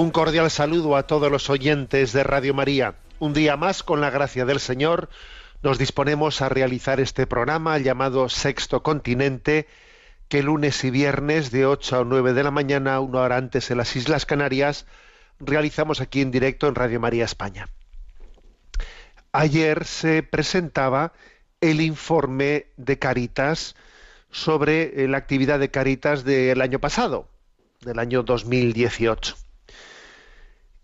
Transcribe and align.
Un 0.00 0.12
cordial 0.12 0.48
saludo 0.48 0.94
a 0.94 1.08
todos 1.08 1.28
los 1.28 1.50
oyentes 1.50 2.12
de 2.12 2.22
Radio 2.22 2.54
María. 2.54 2.94
Un 3.18 3.32
día 3.32 3.56
más, 3.56 3.82
con 3.82 4.00
la 4.00 4.10
gracia 4.10 4.44
del 4.44 4.60
Señor, 4.60 5.08
nos 5.60 5.76
disponemos 5.76 6.40
a 6.40 6.48
realizar 6.48 7.00
este 7.00 7.26
programa 7.26 7.76
llamado 7.78 8.28
Sexto 8.28 8.84
Continente, 8.84 9.66
que 10.28 10.44
lunes 10.44 10.84
y 10.84 10.92
viernes 10.92 11.50
de 11.50 11.66
8 11.66 11.98
a 11.98 12.04
9 12.04 12.32
de 12.32 12.44
la 12.44 12.52
mañana, 12.52 13.00
una 13.00 13.22
hora 13.22 13.38
antes 13.38 13.72
en 13.72 13.78
las 13.78 13.96
Islas 13.96 14.24
Canarias, 14.24 14.86
realizamos 15.40 16.00
aquí 16.00 16.20
en 16.20 16.30
directo 16.30 16.68
en 16.68 16.76
Radio 16.76 17.00
María 17.00 17.24
España. 17.24 17.66
Ayer 19.32 19.84
se 19.84 20.22
presentaba 20.22 21.12
el 21.60 21.80
informe 21.80 22.66
de 22.76 23.00
Caritas 23.00 23.74
sobre 24.30 25.02
eh, 25.02 25.08
la 25.08 25.18
actividad 25.18 25.58
de 25.58 25.72
Caritas 25.72 26.22
del 26.22 26.60
año 26.60 26.78
pasado, 26.78 27.26
del 27.80 27.98
año 27.98 28.22
2018. 28.22 29.47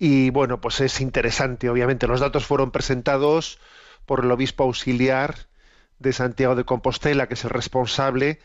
Y 0.07 0.29
bueno, 0.29 0.61
pues 0.61 0.83
es 0.83 1.01
interesante, 1.01 1.71
obviamente. 1.71 2.07
Los 2.07 2.21
datos 2.21 2.45
fueron 2.45 2.71
presentados 2.71 3.59
por 4.05 4.23
el 4.23 4.31
obispo 4.31 4.65
auxiliar 4.65 5.35
de 5.99 6.13
Santiago 6.13 6.55
de 6.55 6.65
Compostela, 6.65 7.27
que 7.27 7.33
es 7.33 7.45
el 7.45 7.49
responsable 7.49 8.39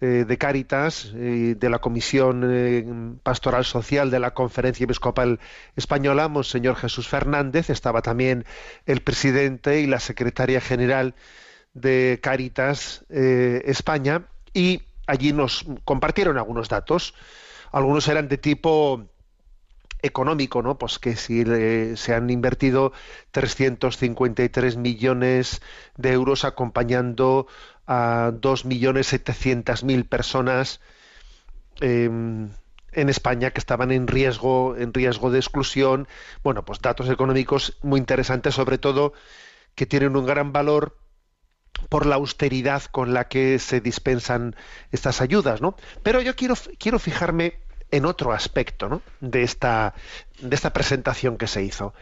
eh, 0.00 0.24
de 0.24 0.38
Cáritas, 0.38 1.10
eh, 1.16 1.56
de 1.58 1.68
la 1.68 1.80
Comisión 1.80 2.44
eh, 2.46 2.86
Pastoral 3.24 3.64
Social 3.64 4.12
de 4.12 4.20
la 4.20 4.34
Conferencia 4.34 4.84
Episcopal 4.84 5.40
Española, 5.74 6.28
Monseñor 6.28 6.76
Jesús 6.76 7.08
Fernández. 7.08 7.70
Estaba 7.70 8.00
también 8.00 8.44
el 8.86 9.00
presidente 9.00 9.80
y 9.80 9.88
la 9.88 9.98
secretaria 9.98 10.60
general 10.60 11.16
de 11.74 12.20
Cáritas 12.22 13.04
España. 13.08 14.28
Y 14.54 14.82
allí 15.08 15.32
nos 15.32 15.64
compartieron 15.82 16.38
algunos 16.38 16.68
datos. 16.68 17.14
Algunos 17.72 18.06
eran 18.06 18.28
de 18.28 18.38
tipo 18.38 19.08
económico, 20.02 20.62
¿no? 20.62 20.78
Pues 20.78 20.98
que 20.98 21.16
si 21.16 21.44
se 21.96 22.14
han 22.14 22.30
invertido 22.30 22.92
353 23.32 24.76
millones 24.76 25.60
de 25.96 26.12
euros 26.12 26.44
acompañando 26.44 27.46
a 27.86 28.32
2.700.000 28.32 30.08
personas 30.08 30.80
eh, 31.80 32.04
en 32.92 33.08
España 33.08 33.50
que 33.50 33.60
estaban 33.60 33.92
en 33.92 34.06
riesgo, 34.06 34.76
en 34.76 34.92
riesgo 34.92 35.30
de 35.30 35.38
exclusión. 35.38 36.08
Bueno, 36.42 36.64
pues 36.64 36.80
datos 36.80 37.08
económicos 37.08 37.78
muy 37.82 37.98
interesantes, 37.98 38.54
sobre 38.54 38.78
todo 38.78 39.12
que 39.74 39.86
tienen 39.86 40.16
un 40.16 40.26
gran 40.26 40.52
valor 40.52 40.98
por 41.88 42.06
la 42.06 42.16
austeridad 42.16 42.82
con 42.84 43.14
la 43.14 43.28
que 43.28 43.58
se 43.58 43.80
dispensan 43.80 44.56
estas 44.90 45.20
ayudas, 45.20 45.60
¿no? 45.60 45.76
Pero 46.02 46.20
yo 46.20 46.34
quiero, 46.34 46.54
quiero 46.78 46.98
fijarme 46.98 47.60
en 47.90 48.04
otro 48.04 48.32
aspecto 48.32 48.88
¿no? 48.88 49.02
de, 49.20 49.42
esta, 49.42 49.94
de 50.40 50.54
esta 50.54 50.72
presentación 50.72 51.38
que 51.38 51.46
se 51.46 51.62
hizo, 51.62 51.94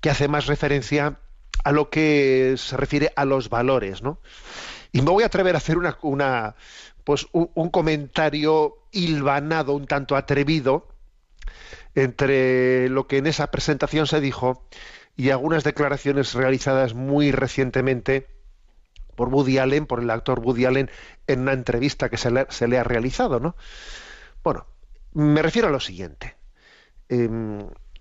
que 0.00 0.10
hace 0.10 0.28
más 0.28 0.46
referencia 0.46 1.18
a 1.64 1.72
lo 1.72 1.90
que 1.90 2.54
se 2.56 2.76
refiere 2.76 3.12
a 3.16 3.24
los 3.24 3.48
valores. 3.48 4.02
¿no? 4.02 4.20
Y 4.92 5.02
me 5.02 5.10
voy 5.10 5.22
a 5.22 5.26
atrever 5.26 5.54
a 5.54 5.58
hacer 5.58 5.76
una, 5.76 5.98
una 6.02 6.54
pues 7.04 7.26
un, 7.32 7.70
comentario 7.70 8.76
hilvanado, 8.92 9.72
un 9.72 9.86
tanto 9.86 10.16
atrevido, 10.16 10.88
entre 11.94 12.88
lo 12.90 13.06
que 13.06 13.18
en 13.18 13.26
esa 13.26 13.50
presentación 13.50 14.06
se 14.06 14.20
dijo 14.20 14.66
y 15.16 15.30
algunas 15.30 15.64
declaraciones 15.64 16.34
realizadas 16.34 16.94
muy 16.94 17.32
recientemente 17.32 18.28
por 19.16 19.30
Woody 19.30 19.58
Allen, 19.58 19.86
por 19.86 20.00
el 20.00 20.10
actor 20.10 20.40
Woody 20.40 20.66
Allen, 20.66 20.90
en 21.26 21.40
una 21.40 21.54
entrevista 21.54 22.08
que 22.08 22.18
se 22.18 22.30
le, 22.30 22.46
se 22.50 22.68
le 22.68 22.78
ha 22.78 22.84
realizado. 22.84 23.40
¿no? 23.40 23.56
Bueno, 24.44 24.66
me 25.18 25.42
refiero 25.42 25.68
a 25.68 25.72
lo 25.72 25.80
siguiente. 25.80 26.36
Eh, 27.08 27.28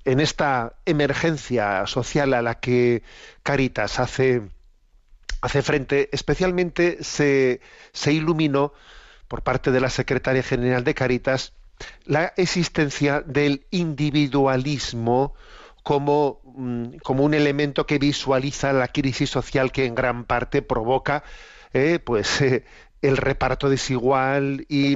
en 0.06 0.20
esta 0.20 0.78
emergencia 0.86 1.86
social 1.88 2.34
a 2.34 2.42
la 2.42 2.60
que 2.60 3.04
Caritas 3.44 4.00
hace, 4.00 4.44
hace 5.42 5.62
frente, 5.62 6.10
especialmente 6.14 7.04
se, 7.04 7.60
se, 7.92 8.14
iluminó 8.14 8.72
por 9.28 9.42
parte 9.42 9.72
de 9.72 9.82
la 9.82 9.90
secretaria 9.90 10.44
general 10.44 10.84
de 10.84 10.94
Caritas 10.94 11.54
la 12.06 12.34
existencia 12.38 13.22
del 13.22 13.66
individualismo 13.72 15.34
como, 15.84 16.42
como 17.04 17.24
un 17.24 17.34
elemento 17.34 17.86
que 17.86 18.00
visualiza 18.00 18.74
la 18.74 18.88
crisis 18.88 19.30
social 19.30 19.72
que 19.72 19.86
en 19.86 19.96
gran 19.96 20.24
parte 20.24 20.62
provoca 20.62 21.24
eh, 21.74 22.00
pues, 22.00 22.42
eh, 22.42 22.64
el 23.02 23.18
reparto 23.18 23.70
desigual 23.70 24.66
y, 24.70 24.96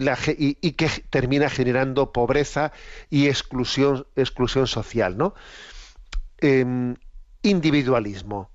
que 0.71 0.89
termina 1.09 1.49
generando 1.49 2.11
pobreza 2.11 2.71
y 3.09 3.27
exclusión, 3.27 4.07
exclusión 4.15 4.67
social, 4.67 5.17
¿no? 5.17 5.33
Eh, 6.39 6.95
individualismo. 7.43 8.49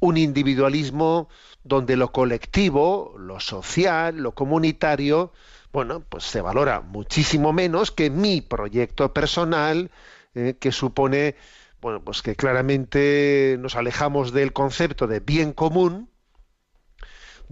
Un 0.00 0.16
individualismo 0.16 1.28
donde 1.64 1.96
lo 1.96 2.12
colectivo, 2.12 3.14
lo 3.18 3.38
social, 3.40 4.16
lo 4.16 4.32
comunitario, 4.32 5.32
bueno, 5.72 6.00
pues 6.00 6.24
se 6.24 6.40
valora 6.40 6.80
muchísimo 6.80 7.52
menos 7.52 7.90
que 7.90 8.10
mi 8.10 8.40
proyecto 8.40 9.12
personal, 9.12 9.90
eh, 10.34 10.56
que 10.58 10.72
supone, 10.72 11.36
bueno, 11.80 12.02
pues 12.02 12.20
que 12.22 12.36
claramente 12.36 13.56
nos 13.58 13.76
alejamos 13.76 14.32
del 14.32 14.52
concepto 14.52 15.06
de 15.06 15.20
bien 15.20 15.52
común, 15.52 16.10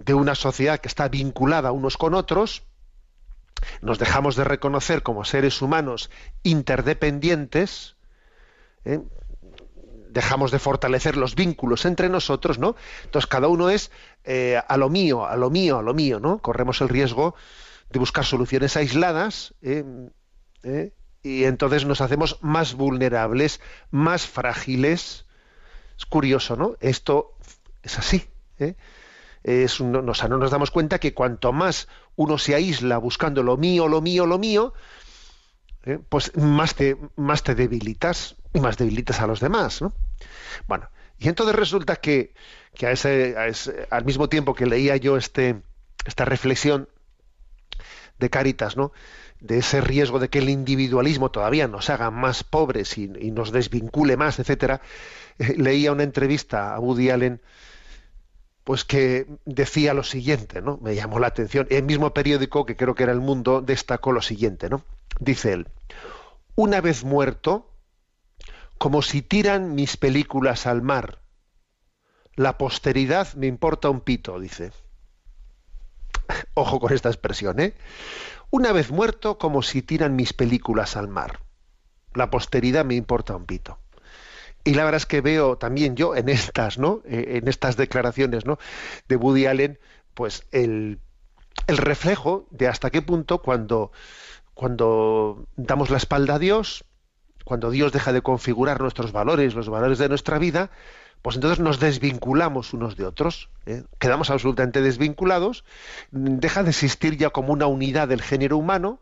de 0.05 0.13
una 0.13 0.35
sociedad 0.35 0.79
que 0.79 0.87
está 0.87 1.07
vinculada 1.07 1.71
unos 1.71 1.97
con 1.97 2.13
otros, 2.13 2.63
nos 3.81 3.99
dejamos 3.99 4.35
de 4.35 4.43
reconocer 4.43 5.03
como 5.03 5.23
seres 5.23 5.61
humanos 5.61 6.09
interdependientes, 6.43 7.95
¿eh? 8.85 9.01
dejamos 10.09 10.51
de 10.51 10.59
fortalecer 10.59 11.15
los 11.15 11.35
vínculos 11.35 11.85
entre 11.85 12.09
nosotros, 12.09 12.59
¿no? 12.59 12.75
Entonces 13.03 13.27
cada 13.27 13.47
uno 13.47 13.69
es 13.69 13.91
eh, 14.23 14.61
a 14.67 14.77
lo 14.77 14.89
mío, 14.89 15.25
a 15.25 15.35
lo 15.37 15.49
mío, 15.49 15.77
a 15.77 15.81
lo 15.81 15.93
mío, 15.93 16.19
¿no? 16.19 16.39
Corremos 16.39 16.81
el 16.81 16.89
riesgo 16.89 17.35
de 17.91 17.99
buscar 17.99 18.25
soluciones 18.25 18.75
aisladas 18.77 19.53
¿eh? 19.61 19.83
y 21.23 21.43
entonces 21.43 21.85
nos 21.85 22.01
hacemos 22.01 22.39
más 22.41 22.73
vulnerables, 22.73 23.61
más 23.89 24.25
frágiles. 24.25 25.25
Es 25.97 26.05
curioso, 26.05 26.55
¿no? 26.55 26.75
Esto 26.79 27.35
es 27.83 27.99
así. 27.99 28.25
¿eh? 28.59 28.75
Es 29.43 29.81
no, 29.81 29.99
o 29.99 30.13
sea, 30.13 30.27
no 30.29 30.37
nos 30.37 30.51
damos 30.51 30.71
cuenta 30.71 30.99
que 30.99 31.13
cuanto 31.13 31.51
más 31.51 31.87
uno 32.15 32.37
se 32.37 32.55
aísla 32.55 32.97
buscando 32.97 33.43
lo 33.43 33.57
mío, 33.57 33.87
lo 33.87 34.01
mío, 34.01 34.25
lo 34.25 34.37
mío, 34.37 34.73
eh, 35.85 35.99
pues 36.09 36.35
más 36.37 36.75
te, 36.75 36.97
más 37.15 37.43
te 37.43 37.55
debilitas 37.55 38.35
y 38.53 38.59
más 38.59 38.77
debilitas 38.77 39.19
a 39.19 39.27
los 39.27 39.39
demás. 39.39 39.81
¿no? 39.81 39.93
Bueno, 40.67 40.89
Y 41.17 41.27
entonces 41.29 41.55
resulta 41.55 41.95
que, 41.95 42.33
que 42.75 42.87
a 42.87 42.91
ese, 42.91 43.35
al 43.89 44.05
mismo 44.05 44.29
tiempo 44.29 44.53
que 44.53 44.65
leía 44.65 44.97
yo 44.97 45.17
este, 45.17 45.61
esta 46.05 46.25
reflexión 46.25 46.87
de 48.19 48.29
Cáritas, 48.29 48.77
¿no? 48.77 48.91
de 49.39 49.57
ese 49.57 49.81
riesgo 49.81 50.19
de 50.19 50.29
que 50.29 50.37
el 50.37 50.49
individualismo 50.49 51.31
todavía 51.31 51.67
nos 51.67 51.89
haga 51.89 52.11
más 52.11 52.43
pobres 52.43 52.97
y, 52.99 53.11
y 53.19 53.31
nos 53.31 53.51
desvincule 53.51 54.15
más, 54.15 54.37
etcétera, 54.37 54.81
eh, 55.39 55.55
leía 55.57 55.91
una 55.91 56.03
entrevista 56.03 56.75
a 56.75 56.79
Woody 56.79 57.09
Allen 57.09 57.41
pues 58.71 58.85
que 58.85 59.27
decía 59.43 59.93
lo 59.93 60.01
siguiente, 60.01 60.61
¿no? 60.61 60.79
Me 60.81 60.95
llamó 60.95 61.19
la 61.19 61.27
atención. 61.27 61.67
El 61.69 61.83
mismo 61.83 62.13
periódico, 62.13 62.65
que 62.65 62.77
creo 62.77 62.95
que 62.95 63.03
era 63.03 63.11
El 63.11 63.19
Mundo, 63.19 63.61
destacó 63.61 64.13
lo 64.13 64.21
siguiente, 64.21 64.69
¿no? 64.69 64.81
Dice 65.19 65.51
él, 65.51 65.67
una 66.55 66.79
vez 66.79 67.03
muerto, 67.03 67.69
como 68.77 69.01
si 69.01 69.21
tiran 69.21 69.75
mis 69.75 69.97
películas 69.97 70.67
al 70.67 70.81
mar, 70.81 71.19
la 72.37 72.57
posteridad 72.57 73.33
me 73.33 73.47
importa 73.47 73.89
un 73.89 73.99
pito, 73.99 74.39
dice. 74.39 74.71
Ojo 76.53 76.79
con 76.79 76.93
esta 76.93 77.09
expresión, 77.09 77.59
¿eh? 77.59 77.73
Una 78.51 78.71
vez 78.71 78.89
muerto, 78.89 79.37
como 79.37 79.63
si 79.63 79.81
tiran 79.81 80.15
mis 80.15 80.31
películas 80.31 80.95
al 80.95 81.09
mar. 81.09 81.41
La 82.13 82.29
posteridad 82.29 82.85
me 82.85 82.95
importa 82.95 83.35
un 83.35 83.45
pito. 83.45 83.79
Y 84.63 84.73
la 84.75 84.83
verdad 84.83 84.97
es 84.97 85.05
que 85.05 85.21
veo 85.21 85.57
también 85.57 85.95
yo 85.95 86.15
en 86.15 86.29
estas, 86.29 86.77
¿no? 86.77 87.01
Eh, 87.05 87.39
en 87.41 87.47
estas 87.47 87.77
declaraciones, 87.77 88.45
¿no? 88.45 88.59
De 89.07 89.15
Woody 89.15 89.47
Allen, 89.47 89.79
pues 90.13 90.45
el, 90.51 90.99
reflejo 91.67 92.47
de 92.51 92.67
hasta 92.67 92.89
qué 92.89 93.01
punto 93.01 93.41
cuando, 93.41 93.91
cuando 94.53 95.47
damos 95.55 95.89
la 95.89 95.97
espalda 95.97 96.35
a 96.35 96.39
Dios, 96.39 96.85
cuando 97.45 97.71
Dios 97.71 97.91
deja 97.91 98.13
de 98.13 98.21
configurar 98.21 98.81
nuestros 98.81 99.11
valores, 99.11 99.55
los 99.55 99.69
valores 99.69 99.97
de 99.97 100.09
nuestra 100.09 100.37
vida, 100.37 100.69
pues 101.21 101.35
entonces 101.35 101.59
nos 101.59 101.79
desvinculamos 101.79 102.73
unos 102.73 102.97
de 102.97 103.05
otros, 103.05 103.49
¿eh? 103.65 103.83
quedamos 103.99 104.29
absolutamente 104.31 104.81
desvinculados, 104.81 105.63
deja 106.11 106.63
de 106.63 106.71
existir 106.71 107.17
ya 107.17 107.29
como 107.29 107.53
una 107.53 107.67
unidad 107.67 108.07
del 108.07 108.21
género 108.21 108.57
humano, 108.57 108.99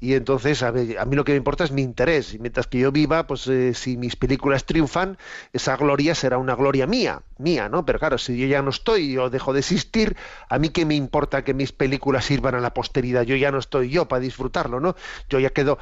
y 0.00 0.14
entonces 0.14 0.62
a, 0.62 0.70
ver, 0.70 0.98
a 0.98 1.04
mí 1.04 1.14
lo 1.14 1.24
que 1.24 1.32
me 1.32 1.36
importa 1.38 1.62
es 1.64 1.72
mi 1.72 1.82
interés, 1.82 2.32
y 2.34 2.38
mientras 2.38 2.66
que 2.66 2.78
yo 2.78 2.90
viva, 2.90 3.26
pues 3.26 3.46
eh, 3.48 3.74
si 3.74 3.96
mis 3.98 4.16
películas 4.16 4.64
triunfan, 4.64 5.18
esa 5.52 5.76
gloria 5.76 6.14
será 6.14 6.38
una 6.38 6.54
gloria 6.54 6.86
mía, 6.86 7.22
mía, 7.38 7.68
¿no? 7.68 7.84
Pero 7.84 7.98
claro, 7.98 8.16
si 8.16 8.38
yo 8.38 8.46
ya 8.46 8.62
no 8.62 8.70
estoy, 8.70 9.12
yo 9.12 9.28
dejo 9.28 9.52
de 9.52 9.60
existir, 9.60 10.16
a 10.48 10.58
mí 10.58 10.70
qué 10.70 10.86
me 10.86 10.94
importa 10.94 11.44
que 11.44 11.52
mis 11.54 11.72
películas 11.72 12.24
sirvan 12.24 12.54
a 12.54 12.60
la 12.60 12.72
posteridad, 12.72 13.22
yo 13.24 13.36
ya 13.36 13.50
no 13.52 13.58
estoy 13.58 13.90
yo 13.90 14.08
para 14.08 14.20
disfrutarlo, 14.20 14.80
¿no? 14.80 14.96
Yo 15.28 15.38
ya 15.38 15.50
quedo... 15.50 15.78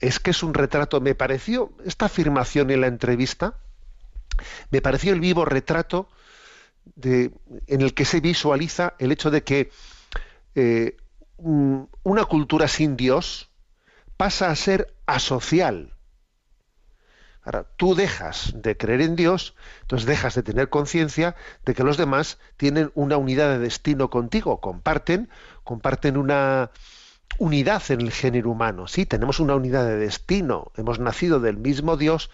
Es 0.00 0.18
que 0.18 0.32
es 0.32 0.42
un 0.42 0.52
retrato, 0.54 1.00
me 1.00 1.14
pareció, 1.14 1.70
esta 1.84 2.06
afirmación 2.06 2.70
en 2.72 2.80
la 2.80 2.88
entrevista, 2.88 3.54
me 4.72 4.80
pareció 4.80 5.12
el 5.12 5.20
vivo 5.20 5.44
retrato 5.44 6.08
de, 6.96 7.30
en 7.68 7.80
el 7.82 7.94
que 7.94 8.04
se 8.04 8.20
visualiza 8.20 8.94
el 8.98 9.12
hecho 9.12 9.30
de 9.30 9.44
que 9.44 9.70
eh, 10.56 10.96
un- 11.36 11.88
una 12.02 12.24
cultura 12.24 12.66
sin 12.66 12.96
Dios 12.96 13.48
pasa 14.16 14.50
a 14.50 14.56
ser 14.56 14.94
asocial. 15.06 15.94
Ahora, 17.44 17.66
tú 17.76 17.96
dejas 17.96 18.52
de 18.54 18.76
creer 18.76 19.00
en 19.00 19.16
Dios, 19.16 19.56
entonces 19.80 20.06
dejas 20.06 20.36
de 20.36 20.44
tener 20.44 20.68
conciencia 20.68 21.34
de 21.64 21.74
que 21.74 21.82
los 21.82 21.96
demás 21.96 22.38
tienen 22.56 22.92
una 22.94 23.16
unidad 23.16 23.50
de 23.50 23.58
destino 23.58 24.10
contigo, 24.10 24.60
comparten, 24.60 25.28
comparten 25.64 26.16
una 26.16 26.70
unidad 27.38 27.82
en 27.90 28.00
el 28.00 28.12
género 28.12 28.50
humano. 28.50 28.86
Sí, 28.86 29.06
tenemos 29.06 29.40
una 29.40 29.54
unidad 29.54 29.86
de 29.86 29.96
destino, 29.96 30.72
hemos 30.76 30.98
nacido 30.98 31.40
del 31.40 31.56
mismo 31.56 31.96
Dios 31.96 32.30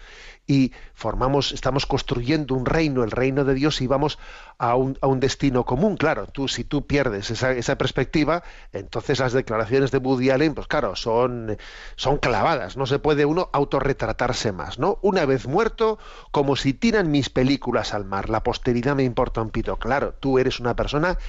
y 0.49 0.73
formamos, 0.95 1.51
estamos 1.51 1.85
construyendo 1.85 2.55
un 2.55 2.65
reino, 2.65 3.03
el 3.03 3.11
reino 3.11 3.45
de 3.45 3.53
Dios, 3.53 3.81
y 3.81 3.87
vamos 3.87 4.17
a 4.57 4.75
un, 4.75 5.19
destino 5.19 5.63
común. 5.63 5.95
Claro, 5.95 6.25
tú 6.25 6.47
si 6.47 6.63
tú 6.63 6.87
pierdes 6.87 7.29
esa, 7.29 7.51
esa 7.51 7.77
perspectiva, 7.77 8.41
entonces 8.73 9.19
las 9.19 9.33
declaraciones 9.33 9.91
de 9.91 9.99
Woody 9.99 10.31
Allen, 10.31 10.55
pues 10.55 10.65
claro, 10.65 10.95
son, 10.95 11.55
son 11.95 12.17
clavadas. 12.17 12.77
No 12.77 12.87
se 12.87 12.97
puede 12.97 13.25
uno 13.25 13.51
autorretratarse 13.53 14.51
más, 14.51 14.79
¿no? 14.79 14.97
Una 15.03 15.25
vez 15.25 15.45
muerto, 15.45 15.99
como 16.31 16.55
si 16.55 16.73
tiran 16.73 17.11
mis 17.11 17.29
películas 17.29 17.93
al 17.93 18.05
mar. 18.05 18.29
La 18.29 18.41
posteridad 18.41 18.95
me 18.95 19.03
importa 19.03 19.43
un 19.43 19.51
pito. 19.51 19.77
Claro, 19.77 20.15
tú 20.19 20.39
eres 20.39 20.59
una 20.59 20.75
persona 20.75 21.19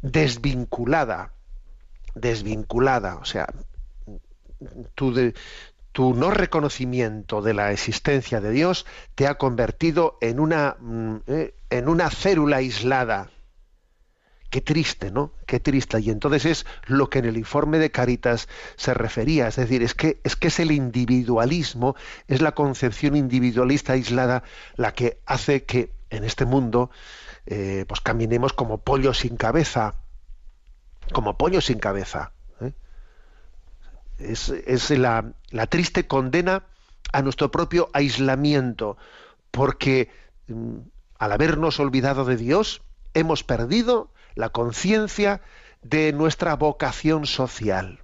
desvinculada, 0.00 1.32
desvinculada, 2.14 3.16
o 3.16 3.24
sea, 3.24 3.46
tu, 4.94 6.14
no 6.14 6.30
reconocimiento 6.30 7.42
de 7.42 7.54
la 7.54 7.72
existencia 7.72 8.40
de 8.40 8.50
Dios 8.50 8.86
te 9.14 9.26
ha 9.26 9.36
convertido 9.36 10.18
en 10.20 10.40
una, 10.40 10.76
mm, 10.80 11.16
eh, 11.26 11.54
en 11.70 11.88
una 11.88 12.10
célula 12.10 12.56
aislada. 12.58 13.30
Qué 14.50 14.60
triste, 14.60 15.10
¿no? 15.10 15.32
Qué 15.46 15.58
triste. 15.58 16.00
Y 16.00 16.10
entonces 16.10 16.44
es 16.44 16.66
lo 16.86 17.10
que 17.10 17.18
en 17.18 17.24
el 17.24 17.36
informe 17.36 17.78
de 17.78 17.90
Caritas 17.90 18.48
se 18.76 18.94
refería. 18.94 19.48
Es 19.48 19.56
decir, 19.56 19.82
es 19.82 19.94
que 19.94 20.20
es, 20.22 20.36
que 20.36 20.46
es 20.46 20.60
el 20.60 20.70
individualismo, 20.70 21.96
es 22.28 22.40
la 22.40 22.52
concepción 22.52 23.16
individualista 23.16 23.94
aislada 23.94 24.44
la 24.76 24.92
que 24.94 25.18
hace 25.26 25.64
que 25.64 25.92
en 26.10 26.22
este 26.22 26.44
mundo 26.44 26.90
eh, 27.46 27.84
pues 27.88 28.00
caminemos 28.00 28.52
como 28.52 28.78
pollos 28.78 29.18
sin 29.18 29.36
cabeza. 29.36 30.03
Como 31.12 31.36
pollos 31.36 31.66
sin 31.66 31.78
cabeza. 31.78 32.32
¿eh? 32.60 32.72
es, 34.18 34.48
es 34.48 34.90
la, 34.90 35.32
la 35.50 35.66
triste 35.66 36.06
condena 36.06 36.64
a 37.12 37.22
nuestro 37.22 37.50
propio 37.50 37.90
aislamiento, 37.92 38.96
porque 39.50 40.10
mm, 40.48 40.78
al 41.18 41.32
habernos 41.32 41.78
olvidado 41.80 42.24
de 42.24 42.36
Dios, 42.36 42.82
hemos 43.14 43.44
perdido 43.44 44.10
la 44.34 44.48
conciencia 44.48 45.40
de 45.82 46.12
nuestra 46.12 46.56
vocación 46.56 47.26
social. 47.26 48.00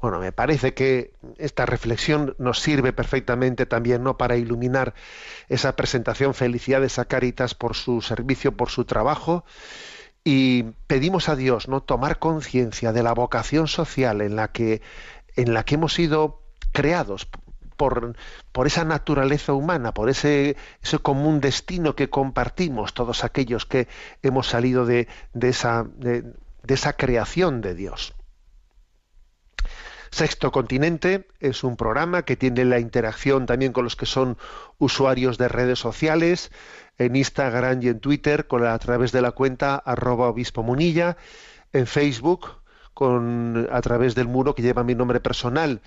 Bueno, 0.00 0.18
me 0.20 0.30
parece 0.30 0.74
que 0.74 1.14
esta 1.38 1.66
reflexión 1.66 2.34
nos 2.38 2.60
sirve 2.60 2.92
perfectamente 2.92 3.66
también 3.66 4.02
¿no? 4.02 4.16
para 4.16 4.36
iluminar 4.36 4.94
esa 5.48 5.74
presentación. 5.74 6.34
Felicidades 6.34 6.98
a 6.98 7.06
Caritas 7.06 7.54
por 7.54 7.74
su 7.74 8.02
servicio, 8.02 8.56
por 8.56 8.70
su 8.70 8.84
trabajo 8.84 9.44
y 10.28 10.64
pedimos 10.88 11.28
a 11.28 11.36
Dios 11.36 11.68
no 11.68 11.82
tomar 11.82 12.18
conciencia 12.18 12.92
de 12.92 13.04
la 13.04 13.14
vocación 13.14 13.68
social 13.68 14.20
en 14.22 14.34
la 14.34 14.48
que 14.48 14.82
en 15.36 15.54
la 15.54 15.64
que 15.64 15.76
hemos 15.76 15.94
sido 15.94 16.42
creados 16.72 17.28
por, 17.76 18.16
por 18.50 18.66
esa 18.66 18.84
naturaleza 18.84 19.52
humana, 19.52 19.94
por 19.94 20.10
ese, 20.10 20.56
ese 20.82 20.98
común 20.98 21.40
destino 21.40 21.94
que 21.94 22.10
compartimos 22.10 22.92
todos 22.92 23.22
aquellos 23.22 23.66
que 23.66 23.86
hemos 24.20 24.48
salido 24.48 24.84
de, 24.84 25.06
de 25.32 25.50
esa, 25.50 25.84
de, 25.84 26.22
de 26.22 26.74
esa 26.74 26.94
creación 26.94 27.60
de 27.60 27.76
Dios. 27.76 28.15
Sexto 30.10 30.52
Continente 30.52 31.26
es 31.40 31.64
un 31.64 31.76
programa 31.76 32.22
que 32.22 32.36
tiene 32.36 32.64
la 32.64 32.78
interacción 32.78 33.46
también 33.46 33.72
con 33.72 33.84
los 33.84 33.96
que 33.96 34.06
son 34.06 34.38
usuarios 34.78 35.38
de 35.38 35.48
redes 35.48 35.78
sociales, 35.78 36.50
en 36.98 37.16
Instagram 37.16 37.82
y 37.82 37.88
en 37.88 38.00
Twitter, 38.00 38.46
con 38.46 38.64
a 38.64 38.78
través 38.78 39.12
de 39.12 39.22
la 39.22 39.32
cuenta 39.32 39.76
arroba 39.76 40.28
obispo 40.28 40.62
munilla, 40.62 41.16
en 41.72 41.86
Facebook, 41.86 42.60
con, 42.94 43.68
a 43.70 43.80
través 43.82 44.14
del 44.14 44.28
muro 44.28 44.54
que 44.54 44.62
lleva 44.62 44.84
mi 44.84 44.94
nombre 44.94 45.20
personal, 45.20 45.82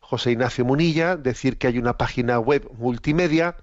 José 0.00 0.32
Ignacio 0.32 0.64
Munilla, 0.64 1.16
decir 1.16 1.58
que 1.58 1.66
hay 1.66 1.78
una 1.78 1.96
página 1.96 2.38
web 2.38 2.70
multimedia, 2.78 3.56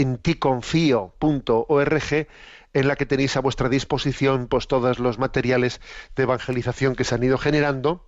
www.enticonfio.org, 0.00 2.28
en 2.72 2.88
la 2.88 2.96
que 2.96 3.06
tenéis 3.06 3.36
a 3.36 3.40
vuestra 3.40 3.68
disposición 3.68 4.46
pues 4.46 4.68
todos 4.68 4.98
los 4.98 5.18
materiales 5.18 5.80
de 6.16 6.22
evangelización 6.22 6.94
que 6.94 7.04
se 7.04 7.14
han 7.14 7.22
ido 7.22 7.38
generando. 7.38 8.06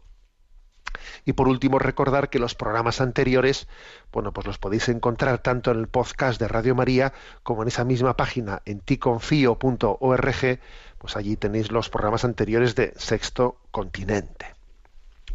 Y 1.24 1.32
por 1.32 1.48
último, 1.48 1.78
recordar 1.78 2.30
que 2.30 2.38
los 2.38 2.54
programas 2.54 3.00
anteriores, 3.00 3.68
bueno, 4.12 4.32
pues 4.32 4.46
los 4.46 4.58
podéis 4.58 4.88
encontrar 4.88 5.38
tanto 5.38 5.70
en 5.70 5.78
el 5.78 5.88
podcast 5.88 6.40
de 6.40 6.48
Radio 6.48 6.74
María 6.74 7.12
como 7.42 7.62
en 7.62 7.68
esa 7.68 7.84
misma 7.84 8.16
página, 8.16 8.62
en 8.66 8.80
ticonfio.org, 8.80 10.60
pues 10.98 11.16
allí 11.16 11.36
tenéis 11.36 11.72
los 11.72 11.88
programas 11.88 12.24
anteriores 12.24 12.74
de 12.74 12.92
Sexto 12.96 13.56
Continente. 13.70 14.54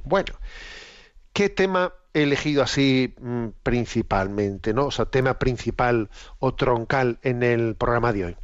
Bueno, 0.04 0.36
¿qué 1.34 1.50
tema 1.50 1.94
he 2.20 2.24
elegido 2.24 2.64
así 2.64 3.16
mm, 3.20 3.48
principalmente, 3.64 4.74
no? 4.74 4.88
O 4.88 4.92
sea, 4.92 5.06
tema 5.06 5.40
principal 5.40 6.10
o 6.40 6.54
troncal 6.54 7.20
en 7.22 7.44
el 7.44 7.76
programa 7.76 8.14
de 8.14 8.26
hoy. 8.26 8.38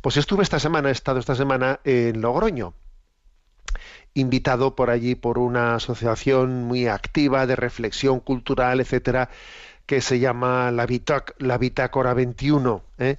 Pues 0.00 0.16
estuve 0.16 0.42
esta 0.42 0.60
semana, 0.60 0.88
he 0.88 0.92
estado 0.92 1.18
esta 1.18 1.34
semana 1.34 1.80
en 1.84 2.20
Logroño, 2.20 2.74
invitado 4.14 4.74
por 4.74 4.90
allí 4.90 5.14
por 5.14 5.38
una 5.38 5.76
asociación 5.76 6.64
muy 6.64 6.86
activa 6.88 7.46
de 7.46 7.56
reflexión 7.56 8.20
cultural, 8.20 8.80
etcétera, 8.80 9.30
que 9.86 10.00
se 10.00 10.18
llama 10.18 10.70
la, 10.70 10.86
Bitácora 10.86 12.14
21. 12.14 12.82
¿eh? 12.98 13.16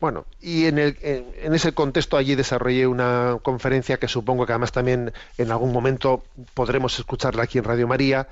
Bueno, 0.00 0.24
y 0.40 0.66
en, 0.66 0.78
el- 0.78 0.96
en 1.02 1.54
ese 1.54 1.72
contexto 1.72 2.16
allí 2.16 2.34
desarrollé 2.34 2.86
una 2.86 3.38
conferencia 3.42 3.98
que 3.98 4.08
supongo 4.08 4.46
que 4.46 4.52
además 4.52 4.72
también 4.72 5.12
en 5.36 5.50
algún 5.50 5.72
momento 5.72 6.24
podremos 6.54 6.98
escucharla 6.98 7.42
aquí 7.44 7.58
en 7.58 7.64
Radio 7.64 7.86
María 7.86 8.28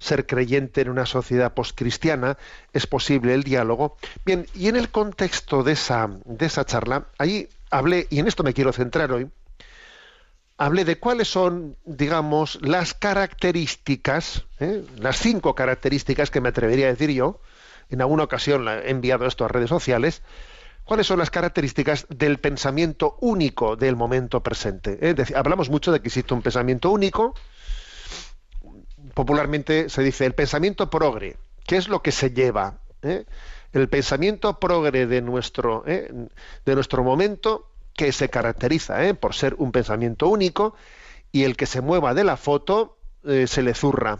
ser 0.00 0.26
creyente 0.26 0.80
en 0.80 0.88
una 0.88 1.06
sociedad 1.06 1.54
postcristiana, 1.54 2.36
es 2.72 2.86
posible 2.86 3.34
el 3.34 3.44
diálogo. 3.44 3.96
Bien, 4.24 4.46
y 4.54 4.66
en 4.68 4.76
el 4.76 4.90
contexto 4.90 5.62
de 5.62 5.72
esa, 5.72 6.10
de 6.24 6.46
esa 6.46 6.64
charla, 6.64 7.06
ahí 7.18 7.48
hablé, 7.70 8.08
y 8.10 8.18
en 8.18 8.26
esto 8.26 8.42
me 8.42 8.54
quiero 8.54 8.72
centrar 8.72 9.12
hoy, 9.12 9.28
hablé 10.56 10.84
de 10.84 10.98
cuáles 10.98 11.28
son, 11.28 11.76
digamos, 11.84 12.58
las 12.62 12.94
características, 12.94 14.44
¿eh? 14.58 14.82
las 14.96 15.18
cinco 15.18 15.54
características 15.54 16.30
que 16.30 16.40
me 16.40 16.48
atrevería 16.48 16.86
a 16.86 16.90
decir 16.90 17.10
yo, 17.10 17.40
en 17.90 18.00
alguna 18.00 18.24
ocasión 18.24 18.68
he 18.68 18.90
enviado 18.90 19.26
esto 19.26 19.44
a 19.44 19.48
redes 19.48 19.68
sociales, 19.68 20.22
cuáles 20.84 21.06
son 21.06 21.18
las 21.18 21.30
características 21.30 22.06
del 22.08 22.38
pensamiento 22.38 23.16
único 23.20 23.76
del 23.76 23.96
momento 23.96 24.42
presente. 24.42 24.98
¿eh? 25.00 25.14
hablamos 25.34 25.70
mucho 25.70 25.92
de 25.92 26.00
que 26.00 26.08
existe 26.08 26.34
un 26.34 26.42
pensamiento 26.42 26.90
único, 26.90 27.34
popularmente 29.14 29.88
se 29.88 30.02
dice 30.02 30.26
el 30.26 30.34
pensamiento 30.34 30.90
progre. 30.90 31.36
¿Qué 31.66 31.76
es 31.76 31.88
lo 31.88 32.02
que 32.02 32.12
se 32.12 32.30
lleva? 32.30 32.78
¿Eh? 33.02 33.24
El 33.72 33.88
pensamiento 33.88 34.58
progre 34.58 35.06
de 35.06 35.22
nuestro, 35.22 35.84
¿eh? 35.86 36.12
de 36.64 36.74
nuestro 36.74 37.04
momento, 37.04 37.70
que 37.94 38.12
se 38.12 38.28
caracteriza 38.28 39.04
¿eh? 39.04 39.14
por 39.14 39.34
ser 39.34 39.54
un 39.58 39.72
pensamiento 39.72 40.28
único, 40.28 40.74
y 41.32 41.44
el 41.44 41.56
que 41.56 41.66
se 41.66 41.80
mueva 41.80 42.14
de 42.14 42.24
la 42.24 42.36
foto 42.36 42.96
se 43.22 43.62
le 43.62 43.74
zurra. 43.74 44.18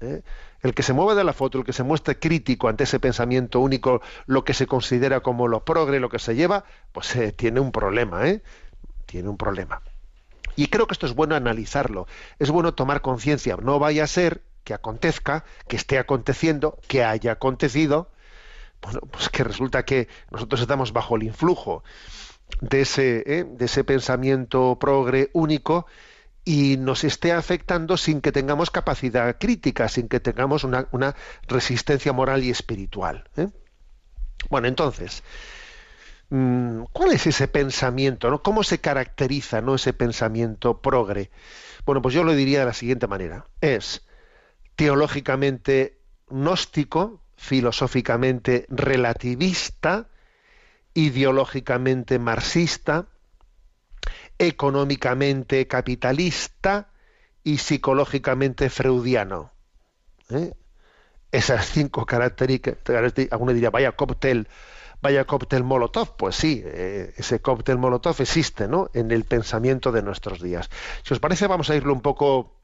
El 0.00 0.74
que 0.74 0.82
se 0.82 0.92
mueva 0.92 1.14
de 1.14 1.22
la 1.22 1.32
foto, 1.32 1.58
el 1.58 1.64
que 1.64 1.72
se 1.72 1.84
muestre 1.84 2.18
crítico 2.18 2.68
ante 2.68 2.84
ese 2.84 2.98
pensamiento 2.98 3.60
único, 3.60 4.00
lo 4.26 4.44
que 4.44 4.54
se 4.54 4.66
considera 4.66 5.20
como 5.20 5.46
lo 5.46 5.64
progre, 5.64 6.00
lo 6.00 6.08
que 6.08 6.18
se 6.18 6.34
lleva, 6.34 6.64
pues 6.92 7.16
tiene 7.36 7.60
un 7.60 7.70
problema, 7.70 8.22
Tiene 9.04 9.28
un 9.28 9.36
problema. 9.36 9.80
Y 10.56 10.68
creo 10.68 10.86
que 10.86 10.94
esto 10.94 11.06
es 11.06 11.14
bueno 11.14 11.34
analizarlo, 11.34 12.06
es 12.38 12.50
bueno 12.50 12.74
tomar 12.74 13.02
conciencia. 13.02 13.56
No 13.56 13.78
vaya 13.78 14.04
a 14.04 14.08
ser 14.08 14.42
que 14.64 14.74
acontezca, 14.74 15.44
que 15.68 15.76
esté 15.76 15.98
aconteciendo, 15.98 16.78
que 16.88 17.04
haya 17.04 17.32
acontecido, 17.32 18.10
bueno, 18.82 19.00
pues 19.10 19.28
que 19.28 19.44
resulta 19.44 19.84
que 19.84 20.08
nosotros 20.30 20.60
estamos 20.60 20.92
bajo 20.92 21.16
el 21.16 21.22
influjo 21.22 21.84
de 22.60 22.80
ese, 22.82 23.22
¿eh? 23.26 23.44
de 23.48 23.64
ese 23.64 23.84
pensamiento 23.84 24.76
progre 24.78 25.30
único 25.32 25.86
y 26.44 26.76
nos 26.78 27.04
esté 27.04 27.32
afectando 27.32 27.96
sin 27.96 28.20
que 28.20 28.32
tengamos 28.32 28.70
capacidad 28.70 29.36
crítica, 29.38 29.88
sin 29.88 30.08
que 30.08 30.20
tengamos 30.20 30.62
una, 30.62 30.86
resistencia 31.48 32.12
moral 32.12 32.44
y 32.44 32.50
espiritual. 32.50 33.28
¿eh? 33.36 33.48
Bueno, 34.48 34.68
entonces, 34.68 35.24
¿Cuál 36.28 37.12
es 37.12 37.26
ese 37.26 37.46
pensamiento? 37.46 38.42
¿Cómo 38.42 38.64
se 38.64 38.78
caracteriza 38.78 39.60
¿no? 39.60 39.76
ese 39.76 39.92
pensamiento 39.92 40.80
progre? 40.80 41.30
Bueno, 41.84 42.02
pues 42.02 42.14
yo 42.14 42.24
lo 42.24 42.32
diría 42.32 42.60
de 42.60 42.66
la 42.66 42.72
siguiente 42.72 43.06
manera. 43.06 43.46
Es 43.60 44.04
teológicamente 44.74 45.98
gnóstico, 46.28 47.22
filosóficamente 47.36 48.66
relativista, 48.68 50.08
ideológicamente 50.94 52.18
marxista, 52.18 53.06
económicamente 54.38 55.66
capitalista 55.68 56.88
y 57.44 57.58
psicológicamente 57.58 58.68
freudiano. 58.68 59.52
¿eh? 60.30 60.54
Esas 61.30 61.66
cinco 61.66 62.04
características, 62.04 62.78
alguno 63.30 63.52
diría, 63.52 63.70
vaya 63.70 63.92
cóctel 63.92 64.48
vaya 65.02 65.24
cóctel 65.24 65.64
Molotov. 65.64 66.16
Pues 66.16 66.36
sí, 66.36 66.62
eh, 66.64 67.12
ese 67.16 67.40
cóctel 67.40 67.78
Molotov 67.78 68.16
existe 68.20 68.68
¿no? 68.68 68.90
en 68.94 69.10
el 69.10 69.24
pensamiento 69.24 69.92
de 69.92 70.02
nuestros 70.02 70.40
días. 70.40 70.70
Si 71.02 71.14
os 71.14 71.20
parece, 71.20 71.46
vamos 71.46 71.70
a 71.70 71.76
irlo 71.76 71.92
un 71.92 72.00
poco 72.00 72.56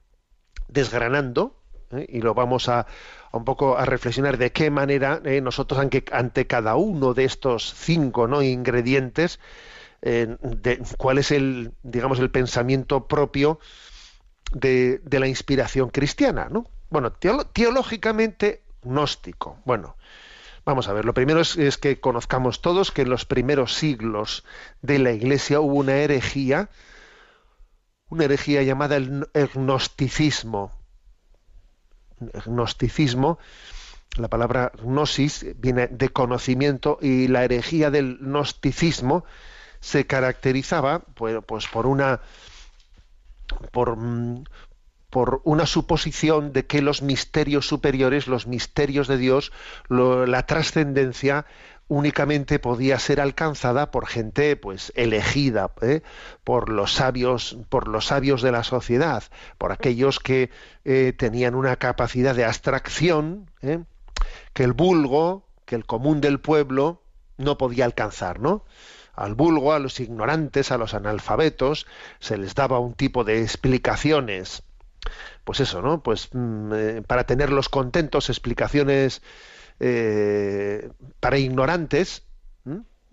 desgranando 0.69 1.61
¿eh? 1.93 2.07
y 2.09 2.21
lo 2.21 2.35
vamos 2.35 2.69
a, 2.69 2.87
un 3.33 3.45
poco 3.45 3.77
a 3.77 3.85
reflexionar 3.85 4.39
de 4.39 4.53
qué 4.53 4.71
manera 4.71 5.21
eh, 5.25 5.41
nosotros 5.41 5.81
ante, 5.81 6.05
ante, 6.13 6.47
cada 6.47 6.77
uno 6.77 7.15
de 7.15 7.25
estos 7.25 7.75
cinco 7.75 8.27
¿no? 8.27 8.43
ingredientes, 8.43 9.41
de, 10.01 10.83
cuál 10.99 11.19
es 11.19 11.31
el, 11.31 11.75
digamos, 11.85 12.19
el 12.19 12.29
pensamiento 12.29 13.07
propio 13.07 13.61
de, 14.51 14.99
de 15.05 15.21
la 15.21 15.29
inspiración 15.29 15.91
cristiana. 15.91 16.49
¿no? 16.51 16.67
Bueno, 16.91 17.13
teológicamente 17.13 18.63
gnóstico. 18.83 19.59
Bueno, 19.65 19.97
Vamos 20.65 20.89
a 20.89 20.93
ver, 20.93 21.05
lo 21.05 21.13
primero 21.13 21.41
es, 21.41 21.79
que 21.79 21.99
conozcamos 21.99 22.61
todos 22.61 22.93
que 22.93 23.03
en 23.03 23.11
los 23.11 23.25
primeros 23.25 23.75
siglos 23.75 24.45
de 24.81 25.01
la 25.01 25.11
Iglesia 25.11 25.61
hubo 25.61 25.75
una 25.75 25.97
herejía, 25.97 26.71
una 28.09 28.25
herejía 28.25 28.63
llamada 28.63 28.97
el, 28.97 29.27
gnosticismo. 29.55 30.71
gnosticismo, 32.47 33.39
la 34.17 34.29
palabra 34.29 34.71
gnosis 34.83 35.47
viene 35.57 35.89
de 35.89 36.11
conocimiento 36.11 36.99
y 37.03 37.27
la 37.27 37.45
herejía 37.45 37.91
del 37.91 38.19
gnosticismo 38.21 39.25
se 39.81 40.07
caracterizaba 40.07 41.01
pues, 41.01 41.67
por 41.67 41.87
una 41.87 42.21
por, 43.73 43.99
por 45.13 45.43
una 45.45 45.67
suposición 45.67 46.55
de 46.55 46.65
que 46.65 46.81
los 46.81 47.03
misterios 47.03 47.67
superiores, 47.67 48.29
los 48.29 48.47
misterios 48.47 49.09
de 49.09 49.19
Dios, 49.19 49.53
la 49.91 50.47
trascendencia 50.47 51.45
únicamente 51.87 52.59
podía 52.59 52.99
ser 52.99 53.21
alcanzada 53.21 53.91
por 53.91 54.07
gente 54.07 54.57
pues 54.57 54.91
elegida 54.97 55.71
¿eh? 55.83 56.01
por 56.45 56.71
los 56.71 56.95
sabios 56.95 57.59
por 57.69 57.89
los 57.89 58.07
sabios 58.07 58.41
de 58.41 58.53
la 58.53 58.65
sociedad 58.65 59.25
por 59.59 59.73
aquellos 59.73 60.19
que 60.19 60.49
eh, 60.87 61.13
tenían 61.13 61.55
una 61.55 61.77
capacidad 61.77 62.35
de 62.35 62.47
abstracción 62.47 63.51
¿eh? 63.61 63.81
que 64.55 64.65
el 64.65 64.73
vulgo 64.73 65.45
que 65.67 65.75
el 65.75 65.85
común 65.85 66.23
del 66.23 66.41
pueblo 66.41 67.03
no 67.37 67.59
podía 67.59 67.85
alcanzar 67.85 68.41
no 68.41 68.65
al 69.13 69.35
vulgo 69.35 69.75
a 69.75 69.79
los 69.79 70.01
ignorantes 70.01 70.73
a 70.73 70.79
los 70.79 70.95
analfabetos 70.95 71.87
se 72.19 72.39
les 72.39 72.55
daba 72.55 72.79
un 72.79 72.95
tipo 72.95 73.25
de 73.25 73.43
explicaciones 73.43 74.63
pues 75.45 75.61
eso, 75.61 75.83
¿no? 75.83 76.03
Pues 76.03 76.29
mm, 76.33 76.73
eh, 76.75 77.03
para 77.07 77.25
tenerlos 77.25 77.69
contentos, 77.69 78.29
explicaciones 78.31 79.23
eh, 79.81 80.91
para 81.21 81.39
ignorantes, 81.39 82.25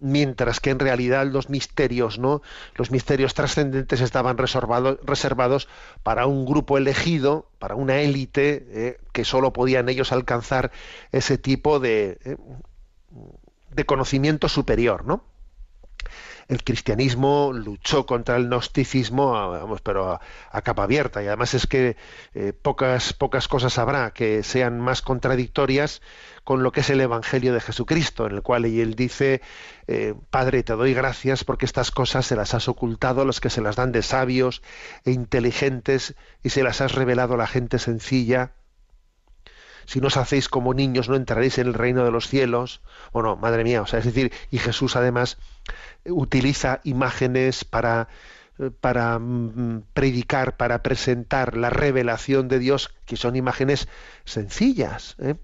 mientras 0.02 0.62
que 0.62 0.70
en 0.70 0.80
realidad 0.80 1.28
los 1.28 1.50
misterios, 1.50 2.20
¿no? 2.20 2.42
Los 2.76 2.90
misterios 2.90 3.34
trascendentes 3.34 4.00
estaban 4.00 4.38
reservados 4.38 5.68
para 6.04 6.26
un 6.26 6.46
grupo 6.46 6.78
elegido, 6.78 7.52
para 7.60 7.76
una 7.76 8.00
élite, 8.00 8.66
eh, 8.70 8.98
que 9.12 9.26
solo 9.26 9.52
podían 9.52 9.90
ellos 9.90 10.14
alcanzar 10.14 10.72
ese 11.12 11.38
tipo 11.38 11.82
de, 11.82 12.38
de 13.72 13.86
conocimiento 13.86 14.48
superior, 14.48 15.06
¿no? 15.06 15.26
El 16.50 16.64
cristianismo 16.64 17.52
luchó 17.54 18.08
contra 18.08 18.36
el 18.36 18.48
gnosticismo, 18.48 19.32
vamos, 19.32 19.82
pero 19.82 20.20
a, 20.52 20.62
capa 20.64 20.84
abierta. 20.84 21.22
Y 21.24 21.28
además 21.28 21.54
es 21.54 21.68
que 21.68 21.96
eh, 22.34 22.54
pocas, 22.54 23.14
pocas 23.14 23.48
cosas 23.48 23.78
habrá 23.78 24.12
que 24.12 24.42
sean 24.42 24.80
más 24.82 25.04
contradictorias 25.04 26.02
con 26.44 26.64
lo 26.64 26.72
que 26.72 26.80
es 26.80 26.90
el 26.90 27.02
Evangelio 27.02 27.54
de 27.54 27.62
Jesucristo, 27.62 28.26
en 28.26 28.34
el 28.34 28.42
cual 28.42 28.66
él 28.66 28.96
dice, 28.96 29.42
eh, 29.88 30.16
Padre, 30.32 30.64
te 30.64 30.74
doy 30.74 30.96
gracias 30.96 31.44
porque 31.44 31.66
estas 31.66 31.92
cosas 31.92 32.26
se 32.26 32.36
las 32.36 32.56
has 32.56 32.68
ocultado 32.68 33.22
a 33.22 33.26
los 33.26 33.40
que 33.40 33.52
se 33.52 33.62
las 33.62 33.76
dan 33.76 33.92
de 33.92 34.02
sabios 34.02 34.64
e 35.06 35.12
inteligentes 35.12 36.16
y 36.42 36.50
se 36.50 36.64
las 36.64 36.82
has 36.82 36.94
revelado 36.94 37.36
a 37.36 37.38
la 37.38 37.48
gente 37.48 37.78
sencilla 37.78 38.54
si 39.90 40.02
no 40.02 40.08
os 40.08 40.18
hacéis 40.18 40.50
como 40.50 40.76
niños 40.76 41.10
no 41.10 41.16
entraréis 41.16 41.58
en 41.58 41.66
el 41.66 41.74
reino 41.74 42.06
de 42.06 42.12
los 42.12 42.28
cielos. 42.28 42.82
Bueno, 43.12 43.36
madre 43.38 43.64
mía, 43.64 43.82
o 43.82 43.88
sea, 43.88 43.98
es 43.98 44.06
decir, 44.06 44.32
y 44.52 44.60
Jesús 44.60 44.96
además 44.96 45.40
utiliza 46.06 46.82
imágenes 46.84 47.64
para 47.66 48.08
para 48.82 49.18
mm, 49.20 49.84
predicar, 49.94 50.58
para 50.58 50.84
presentar 50.84 51.56
la 51.56 51.70
revelación 51.70 52.50
de 52.50 52.60
Dios, 52.60 52.94
que 53.06 53.16
son 53.16 53.38
imágenes 53.38 53.88
sencillas. 54.26 55.16
¿eh? 55.20 55.36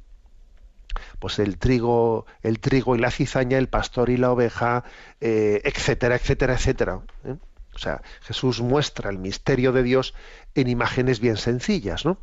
Pues 1.19 1.39
el 1.39 1.57
trigo, 1.57 2.25
el 2.41 2.59
trigo 2.59 2.95
y 2.95 2.99
la 2.99 3.11
cizaña, 3.11 3.57
el 3.57 3.69
pastor 3.69 4.09
y 4.09 4.17
la 4.17 4.31
oveja, 4.31 4.83
eh, 5.21 5.61
etcétera, 5.63 6.15
etcétera, 6.15 6.55
etcétera. 6.55 7.01
¿eh? 7.23 7.35
O 7.73 7.79
sea, 7.79 8.01
Jesús 8.21 8.61
muestra 8.61 9.09
el 9.09 9.17
misterio 9.17 9.71
de 9.71 9.83
Dios 9.83 10.13
en 10.53 10.69
imágenes 10.69 11.19
bien 11.19 11.37
sencillas, 11.37 12.05
¿no? 12.05 12.17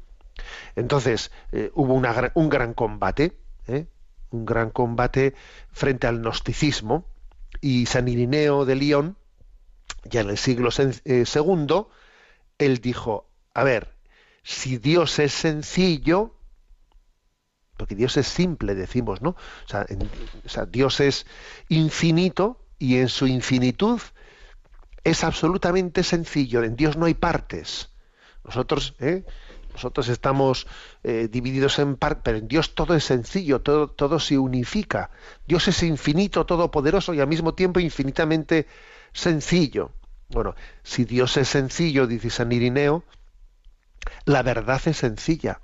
Entonces, 0.76 1.30
eh, 1.52 1.70
hubo 1.74 1.94
un 1.94 2.48
gran 2.48 2.72
combate, 2.72 3.36
¿eh? 3.66 3.86
un 4.30 4.46
gran 4.46 4.70
combate 4.70 5.34
frente 5.70 6.06
al 6.06 6.20
gnosticismo, 6.20 7.06
y 7.62 7.86
San 7.86 8.08
Irineo 8.08 8.66
de 8.66 8.74
León, 8.74 9.16
ya 10.04 10.20
en 10.20 10.28
el 10.28 10.36
siglo 10.36 10.68
II, 10.76 11.00
eh, 11.04 11.24
él 12.58 12.78
dijo, 12.80 13.30
a 13.54 13.62
ver, 13.62 13.94
si 14.42 14.76
Dios 14.78 15.18
es 15.20 15.32
sencillo, 15.32 16.34
porque 17.76 17.94
Dios 17.94 18.16
es 18.16 18.26
simple, 18.26 18.74
decimos, 18.74 19.22
¿no? 19.22 19.30
O 19.30 20.48
sea, 20.48 20.66
Dios 20.66 21.00
es 21.00 21.24
infinito 21.68 22.66
y 22.78 22.96
en 22.96 23.08
su 23.08 23.26
infinitud 23.26 24.00
es 25.04 25.24
absolutamente 25.24 26.02
sencillo. 26.02 26.64
En 26.64 26.76
Dios 26.76 26.96
no 26.96 27.06
hay 27.06 27.14
partes. 27.14 27.90
Nosotros, 28.44 28.94
¿eh? 28.98 29.24
Nosotros 29.72 30.08
estamos 30.08 30.66
eh, 31.02 31.28
divididos 31.30 31.78
en 31.78 31.96
partes, 31.96 32.22
pero 32.24 32.38
en 32.38 32.48
Dios 32.48 32.74
todo 32.74 32.94
es 32.94 33.04
sencillo, 33.04 33.60
todo, 33.60 33.88
todo 33.88 34.18
se 34.18 34.38
unifica. 34.38 35.10
Dios 35.46 35.68
es 35.68 35.82
infinito, 35.82 36.44
todopoderoso 36.46 37.14
y 37.14 37.20
al 37.20 37.28
mismo 37.28 37.54
tiempo 37.54 37.80
infinitamente 37.80 38.66
sencillo. 39.12 39.92
Bueno, 40.28 40.54
si 40.82 41.04
Dios 41.04 41.36
es 41.36 41.48
sencillo, 41.48 42.06
dice 42.06 42.30
San 42.30 42.52
Irineo, 42.52 43.04
la 44.24 44.42
verdad 44.42 44.80
es 44.86 44.96
sencilla. 44.96 45.60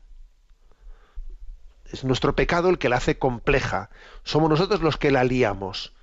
Es 1.91 2.05
nuestro 2.05 2.35
pecado 2.35 2.69
el 2.69 2.79
que 2.79 2.89
la 2.89 2.97
hace 2.97 3.19
compleja. 3.19 3.91
Somos 4.23 4.51
nosotros 4.51 4.83
los 4.83 4.99
que 4.99 5.11
la 5.11 5.25
liamos. 5.25 5.95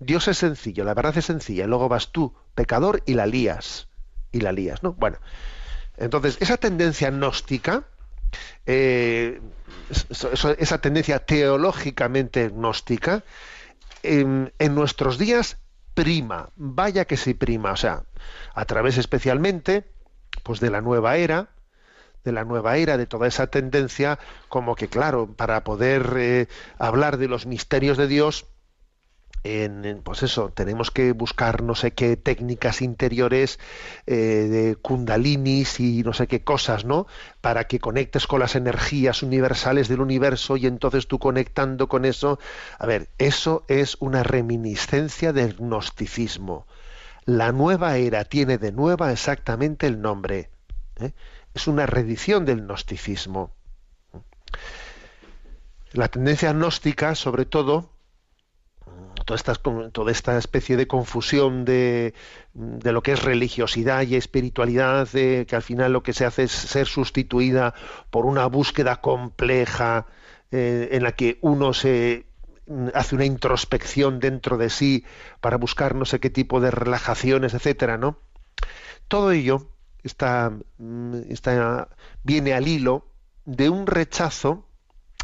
Dios 0.00 0.28
es 0.28 0.38
sencillo, 0.38 0.84
la 0.84 0.94
verdad 0.94 1.16
es 1.18 1.26
sencilla. 1.26 1.66
Luego 1.66 1.88
vas 1.88 2.10
tú, 2.10 2.34
pecador, 2.54 3.02
y 3.06 3.14
la 3.14 3.26
lías. 3.26 3.88
Y 4.32 4.40
la 4.40 4.52
lías, 4.52 4.82
¿no? 4.82 4.94
Bueno, 4.94 5.18
entonces, 6.00 6.38
esa 6.40 6.56
tendencia 6.56 7.10
gnóstica, 7.10 7.84
eh, 8.66 9.40
esa 10.58 10.78
tendencia 10.80 11.18
teológicamente 11.20 12.48
gnóstica, 12.48 13.22
en, 14.02 14.52
en, 14.58 14.74
nuestros 14.74 15.18
días 15.18 15.58
prima, 15.94 16.50
vaya 16.56 17.04
que 17.04 17.18
sí 17.18 17.34
prima, 17.34 17.72
o 17.72 17.76
sea, 17.76 18.04
a 18.54 18.64
través 18.64 18.96
especialmente 18.96 19.84
pues 20.42 20.58
de 20.60 20.70
la 20.70 20.80
nueva 20.80 21.16
era, 21.16 21.50
de 22.24 22.32
la 22.32 22.44
nueva 22.44 22.76
era, 22.76 22.96
de 22.96 23.06
toda 23.06 23.26
esa 23.28 23.48
tendencia, 23.48 24.18
como 24.48 24.76
que 24.76 24.88
claro, 24.88 25.26
para 25.34 25.64
poder 25.64 26.14
eh, 26.16 26.46
hablar 26.78 27.18
de 27.18 27.28
los 27.28 27.46
misterios 27.46 27.98
de 27.98 28.06
Dios, 28.06 28.46
en, 29.42 30.02
pues 30.04 30.22
eso, 30.22 30.50
tenemos 30.50 30.90
que 30.90 31.12
buscar 31.12 31.62
no 31.62 31.74
sé 31.74 31.92
qué 31.92 32.16
técnicas 32.16 32.82
interiores 32.82 33.58
eh, 34.06 34.14
de 34.14 34.76
kundalinis 34.76 35.80
y 35.80 36.02
no 36.02 36.12
sé 36.12 36.26
qué 36.26 36.42
cosas, 36.42 36.84
¿no? 36.84 37.06
Para 37.40 37.64
que 37.64 37.78
conectes 37.78 38.26
con 38.26 38.40
las 38.40 38.54
energías 38.54 39.22
universales 39.22 39.88
del 39.88 40.00
universo 40.00 40.56
y 40.56 40.66
entonces 40.66 41.06
tú 41.06 41.18
conectando 41.18 41.88
con 41.88 42.04
eso, 42.04 42.38
a 42.78 42.86
ver, 42.86 43.08
eso 43.18 43.64
es 43.68 43.96
una 44.00 44.22
reminiscencia 44.22 45.32
del 45.32 45.54
gnosticismo. 45.54 46.66
La 47.24 47.52
nueva 47.52 47.96
era 47.96 48.24
tiene 48.24 48.58
de 48.58 48.72
nueva 48.72 49.12
exactamente 49.12 49.86
el 49.86 50.02
nombre. 50.02 50.50
¿eh? 51.00 51.12
Es 51.54 51.66
una 51.66 51.86
reedición 51.86 52.44
del 52.44 52.62
gnosticismo. 52.62 53.52
La 55.92 56.08
tendencia 56.08 56.52
gnóstica, 56.52 57.14
sobre 57.14 57.46
todo, 57.46 57.89
toda 59.92 60.10
esta, 60.12 60.38
especie 60.38 60.76
de 60.76 60.86
confusión 60.86 61.64
de, 61.64 62.14
lo 62.54 63.02
que 63.02 63.12
es 63.12 63.22
religiosidad 63.22 64.02
y 64.02 64.16
espiritualidad, 64.16 65.08
que 65.08 65.46
al 65.52 65.62
final 65.62 65.92
lo 65.92 66.02
que 66.02 66.12
se 66.12 66.24
hace 66.24 66.44
es 66.44 66.52
ser 66.52 66.86
sustituida 66.86 67.74
por 68.10 68.26
una 68.26 68.46
búsqueda 68.46 69.00
compleja 69.00 70.06
eh, 70.50 70.88
en 70.92 71.02
la 71.04 71.12
que 71.12 71.38
uno 71.42 71.72
se 71.72 72.26
hace 72.94 73.14
una 73.14 73.24
introspección 73.24 74.20
dentro 74.20 74.56
de 74.56 74.70
sí 74.70 75.04
para 75.40 75.56
buscar 75.56 75.94
no 75.94 76.04
sé 76.04 76.20
qué 76.20 76.30
tipo 76.30 76.60
de 76.60 76.70
relajaciones, 76.70 77.54
etcétera, 77.54 77.98
¿no? 77.98 78.18
Todo 79.08 79.32
ello 79.32 79.70
está, 80.02 80.52
está, 81.28 81.88
viene 82.22 82.54
al 82.54 82.68
hilo 82.68 83.06
de 83.44 83.68
un 83.68 83.86
rechazo, 83.86 84.66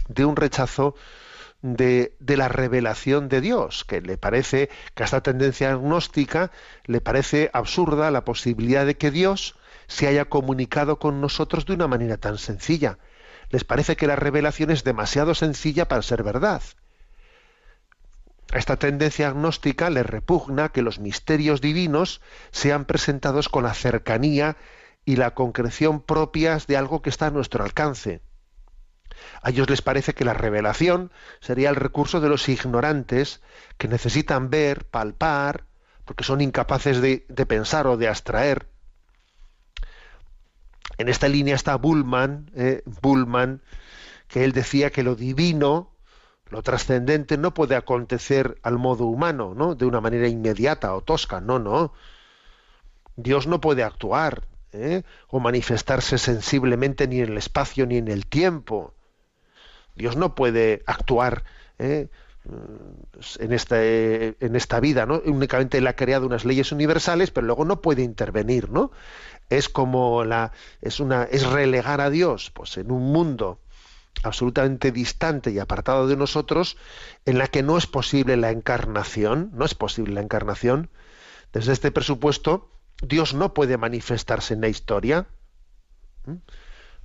de 0.08 0.24
un 0.24 0.36
rechazo 0.36 0.94
de, 1.62 2.14
la 2.20 2.48
revelación 2.48 3.28
de 3.28 3.40
Dios, 3.40 3.84
que 3.84 4.00
le 4.00 4.18
parece 4.18 4.68
que 4.94 5.02
a 5.02 5.06
esta 5.06 5.22
tendencia 5.22 5.72
agnóstica 5.72 6.50
le 6.84 7.00
parece 7.00 7.50
absurda 7.52 8.10
la 8.10 8.24
posibilidad 8.24 8.86
de 8.86 8.96
que 8.96 9.10
Dios 9.10 9.56
se 9.86 10.06
haya 10.06 10.26
comunicado 10.26 10.98
con 10.98 11.20
nosotros 11.20 11.66
de 11.66 11.74
una 11.74 11.88
manera 11.88 12.16
tan 12.16 12.38
sencilla. 12.38 12.98
Les 13.50 13.64
parece 13.64 13.96
que 13.96 14.06
la 14.06 14.16
revelación 14.16 14.70
es 14.70 14.84
demasiado 14.84 15.34
sencilla 15.34 15.88
para 15.88 16.02
ser 16.02 16.22
verdad. 16.22 16.62
A 18.52 18.58
esta 18.58 18.76
tendencia 18.76 19.28
agnóstica 19.28 19.90
le 19.90 20.02
repugna 20.02 20.70
que 20.70 20.82
los 20.82 20.98
misterios 20.98 21.60
divinos 21.60 22.20
sean 22.52 22.84
presentados 22.84 23.48
con 23.48 23.64
la 23.64 23.74
cercanía 23.74 24.56
y 25.04 25.16
la 25.16 25.34
concreción 25.34 26.00
propias 26.00 26.66
de 26.66 26.76
algo 26.76 27.02
que 27.02 27.10
está 27.10 27.26
a 27.26 27.30
nuestro 27.30 27.64
alcance. 27.64 28.20
A 29.42 29.50
ellos 29.50 29.68
les 29.70 29.82
parece 29.82 30.14
que 30.14 30.24
la 30.24 30.34
revelación 30.34 31.10
sería 31.40 31.70
el 31.70 31.76
recurso 31.76 32.20
de 32.20 32.28
los 32.28 32.48
ignorantes 32.48 33.40
que 33.78 33.88
necesitan 33.88 34.50
ver, 34.50 34.84
palpar, 34.84 35.64
porque 36.04 36.24
son 36.24 36.40
incapaces 36.40 37.00
de, 37.00 37.18
pensar 37.46 37.86
o 37.86 37.96
de 37.96 38.08
abstraer. 38.08 38.68
En 40.98 41.08
esta 41.08 41.28
línea 41.28 41.54
está 41.54 41.76
Bullman, 41.76 42.50
eh, 42.54 42.82
Bullman, 43.02 43.60
que 44.28 44.44
él 44.44 44.52
decía 44.52 44.90
que 44.90 45.02
lo 45.02 45.14
divino, 45.14 45.90
lo 46.48 46.62
trascendente, 46.62 47.36
no 47.36 47.52
puede 47.54 47.76
acontecer 47.76 48.58
al 48.62 48.78
modo 48.78 49.04
humano, 49.06 49.54
¿no? 49.54 49.74
De 49.74 49.84
una 49.84 50.00
manera 50.00 50.28
inmediata 50.28 50.94
o 50.94 51.02
tosca, 51.02 51.40
no, 51.40 51.58
no. 51.58 51.92
Dios 53.16 53.46
no 53.46 53.60
puede 53.60 53.82
actuar 53.82 54.42
¿eh? 54.72 55.02
o 55.28 55.40
manifestarse 55.40 56.18
sensiblemente 56.18 57.08
ni 57.08 57.20
en 57.20 57.32
el 57.32 57.38
espacio 57.38 57.86
ni 57.86 57.96
en 57.96 58.08
el 58.08 58.26
tiempo. 58.26 58.94
Dios 59.96 60.16
no 60.16 60.34
puede 60.34 60.82
actuar 60.86 61.44
¿eh? 61.78 62.08
en, 63.38 63.52
esta, 63.52 63.82
en 63.82 64.56
esta 64.56 64.80
vida, 64.80 65.06
¿no? 65.06 65.20
Únicamente 65.24 65.78
Él 65.78 65.86
ha 65.86 65.96
creado 65.96 66.26
unas 66.26 66.44
leyes 66.44 66.70
universales, 66.72 67.30
pero 67.30 67.46
luego 67.46 67.64
no 67.64 67.80
puede 67.80 68.02
intervenir, 68.02 68.70
¿no? 68.70 68.92
Es 69.48 69.68
como 69.68 70.24
la, 70.24 70.52
es 70.80 71.00
una, 71.00 71.24
es 71.24 71.46
relegar 71.46 72.00
a 72.00 72.10
Dios, 72.10 72.50
pues 72.50 72.76
en 72.76 72.90
un 72.90 73.12
mundo 73.12 73.60
absolutamente 74.22 74.92
distante 74.92 75.50
y 75.50 75.58
apartado 75.58 76.06
de 76.06 76.16
nosotros, 76.16 76.76
en 77.26 77.38
la 77.38 77.48
que 77.48 77.62
no 77.62 77.76
es 77.78 77.86
posible 77.86 78.36
la 78.36 78.50
encarnación, 78.50 79.50
no 79.54 79.64
es 79.64 79.74
posible 79.74 80.14
la 80.14 80.22
encarnación. 80.22 80.90
Desde 81.52 81.72
este 81.72 81.90
presupuesto, 81.90 82.70
Dios 83.02 83.34
no 83.34 83.54
puede 83.54 83.76
manifestarse 83.76 84.54
en 84.54 84.62
la 84.62 84.68
historia 84.68 85.26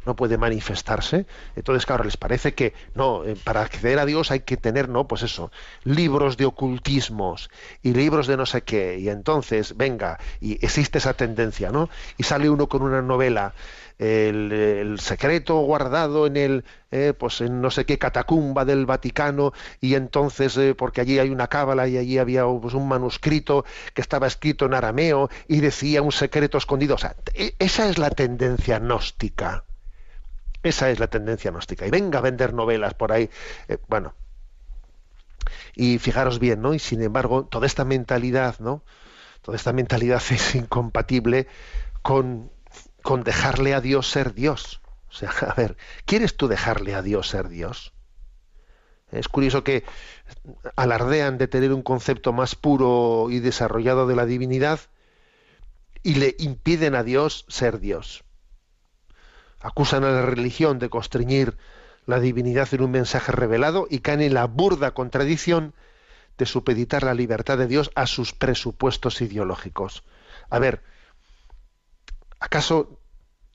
no 0.06 0.16
puede 0.16 0.38
manifestarse. 0.38 1.26
Entonces, 1.56 1.86
claro, 1.86 2.04
les 2.04 2.18
parece 2.18 2.54
que 2.54 2.74
no, 2.96 3.24
eh, 3.26 3.36
para 3.44 3.62
acceder 3.62 4.00
a 4.00 4.06
Dios 4.06 4.32
hay 4.32 4.42
que 4.42 4.58
tener, 4.58 4.90
no, 4.90 5.08
pues 5.08 5.24
eso, 5.24 5.52
libros 5.84 6.38
de 6.38 6.46
ocultismos 6.46 7.50
y 7.82 7.94
libros 7.94 8.28
de 8.28 8.38
no 8.38 8.46
sé 8.46 8.64
qué. 8.64 9.00
Y 9.00 9.10
entonces, 9.10 9.78
venga, 9.78 10.20
y 10.40 10.64
existe 10.64 10.98
esa 10.98 11.14
tendencia, 11.14 11.72
¿no? 11.72 11.90
Y 12.18 12.24
sale 12.24 12.50
uno 12.50 12.68
con 12.68 12.82
una 12.82 13.02
novela, 13.02 13.54
el, 14.00 14.98
secreto 15.00 15.60
guardado 15.60 16.26
en 16.26 16.36
el, 16.36 16.66
eh, 16.90 17.14
pues 17.18 17.42
en 17.42 17.62
no 17.62 17.70
sé 17.70 17.86
qué 17.86 18.00
catacumba 18.00 18.66
del 18.66 18.88
Vaticano, 18.88 19.54
y 19.80 19.94
entonces, 19.94 20.58
eh, 20.58 20.74
porque 20.76 21.02
allí 21.02 21.20
hay 21.20 21.30
una 21.30 21.48
cábala 21.48 21.88
y 21.88 21.98
allí 21.98 22.18
había 22.18 22.46
pues, 22.46 22.74
un 22.74 22.88
manuscrito 22.88 23.64
que 23.94 24.02
estaba 24.02 24.26
escrito 24.28 24.66
en 24.66 24.74
arameo 24.74 25.30
y 25.48 25.60
decía 25.60 26.02
un 26.02 26.12
secreto 26.12 26.58
escondido. 26.58 26.96
O 26.96 26.98
sea, 26.98 27.16
e, 27.36 27.56
esa 27.60 27.90
es 27.90 27.98
la 28.00 28.10
tendencia 28.10 28.80
gnóstica 28.80 29.66
esa 30.64 30.90
es 30.92 31.00
la 31.00 31.08
tendencia 31.08 31.52
gnóstica. 31.52 31.88
Y 31.88 31.90
venga 31.90 32.20
a 32.20 32.22
vender 32.22 32.54
novelas 32.54 32.94
por 32.94 33.12
ahí. 33.12 33.30
Eh, 33.68 33.78
bueno. 33.88 34.14
Y 35.76 35.98
fijaros 36.00 36.40
bien, 36.40 36.62
¿no? 36.62 36.74
Y 36.74 36.80
sin 36.80 37.02
embargo, 37.02 37.46
toda 37.46 37.66
esta 37.66 37.86
mentalidad, 37.86 38.60
¿no? 38.60 38.84
Toda 39.42 39.58
esta 39.58 39.74
mentalidad 39.74 40.22
es 40.30 40.56
incompatible 40.56 41.48
con, 42.02 42.52
con 43.02 43.24
dejarle 43.24 43.74
a 43.74 43.82
Dios 43.82 44.10
ser 44.10 44.34
Dios. 44.34 44.82
O 45.10 45.14
sea, 45.14 45.30
a 45.48 45.54
ver, 45.56 45.78
¿quieres 46.06 46.38
tú 46.38 46.48
dejarle 46.48 46.94
a 46.94 47.02
Dios 47.02 47.30
ser 47.30 47.50
Dios? 47.50 47.94
Es 49.12 49.28
curioso 49.28 49.64
que 49.66 49.84
alardean 50.78 51.38
de 51.38 51.50
tener 51.50 51.74
un 51.74 51.82
concepto 51.82 52.32
más 52.32 52.56
puro 52.56 53.28
y 53.30 53.40
desarrollado 53.40 54.08
de 54.08 54.16
la 54.16 54.26
divinidad 54.26 54.80
y 56.02 56.16
le 56.16 56.36
impiden 56.40 56.96
a 56.96 57.04
Dios 57.04 57.46
ser 57.50 57.82
Dios 57.82 58.24
acusan 59.62 60.04
a 60.04 60.12
la 60.12 60.26
religión 60.26 60.80
de 60.80 60.90
constreñir 60.90 61.58
la 62.06 62.20
divinidad 62.20 62.68
en 62.74 62.82
un 62.82 62.92
mensaje 62.92 63.32
revelado 63.32 63.88
y 63.90 64.00
caen 64.00 64.22
en 64.22 64.34
la 64.34 64.46
burda 64.46 64.94
contradicción 64.94 65.74
de 66.38 66.46
supeditar 66.46 67.04
la 67.04 67.14
libertad 67.14 67.58
de 67.58 67.68
Dios 67.68 67.92
a 67.96 68.08
sus 68.08 68.34
presupuestos 68.34 69.22
ideológicos. 69.22 70.04
A 70.50 70.60
ver, 70.60 70.84
¿acaso 72.40 73.00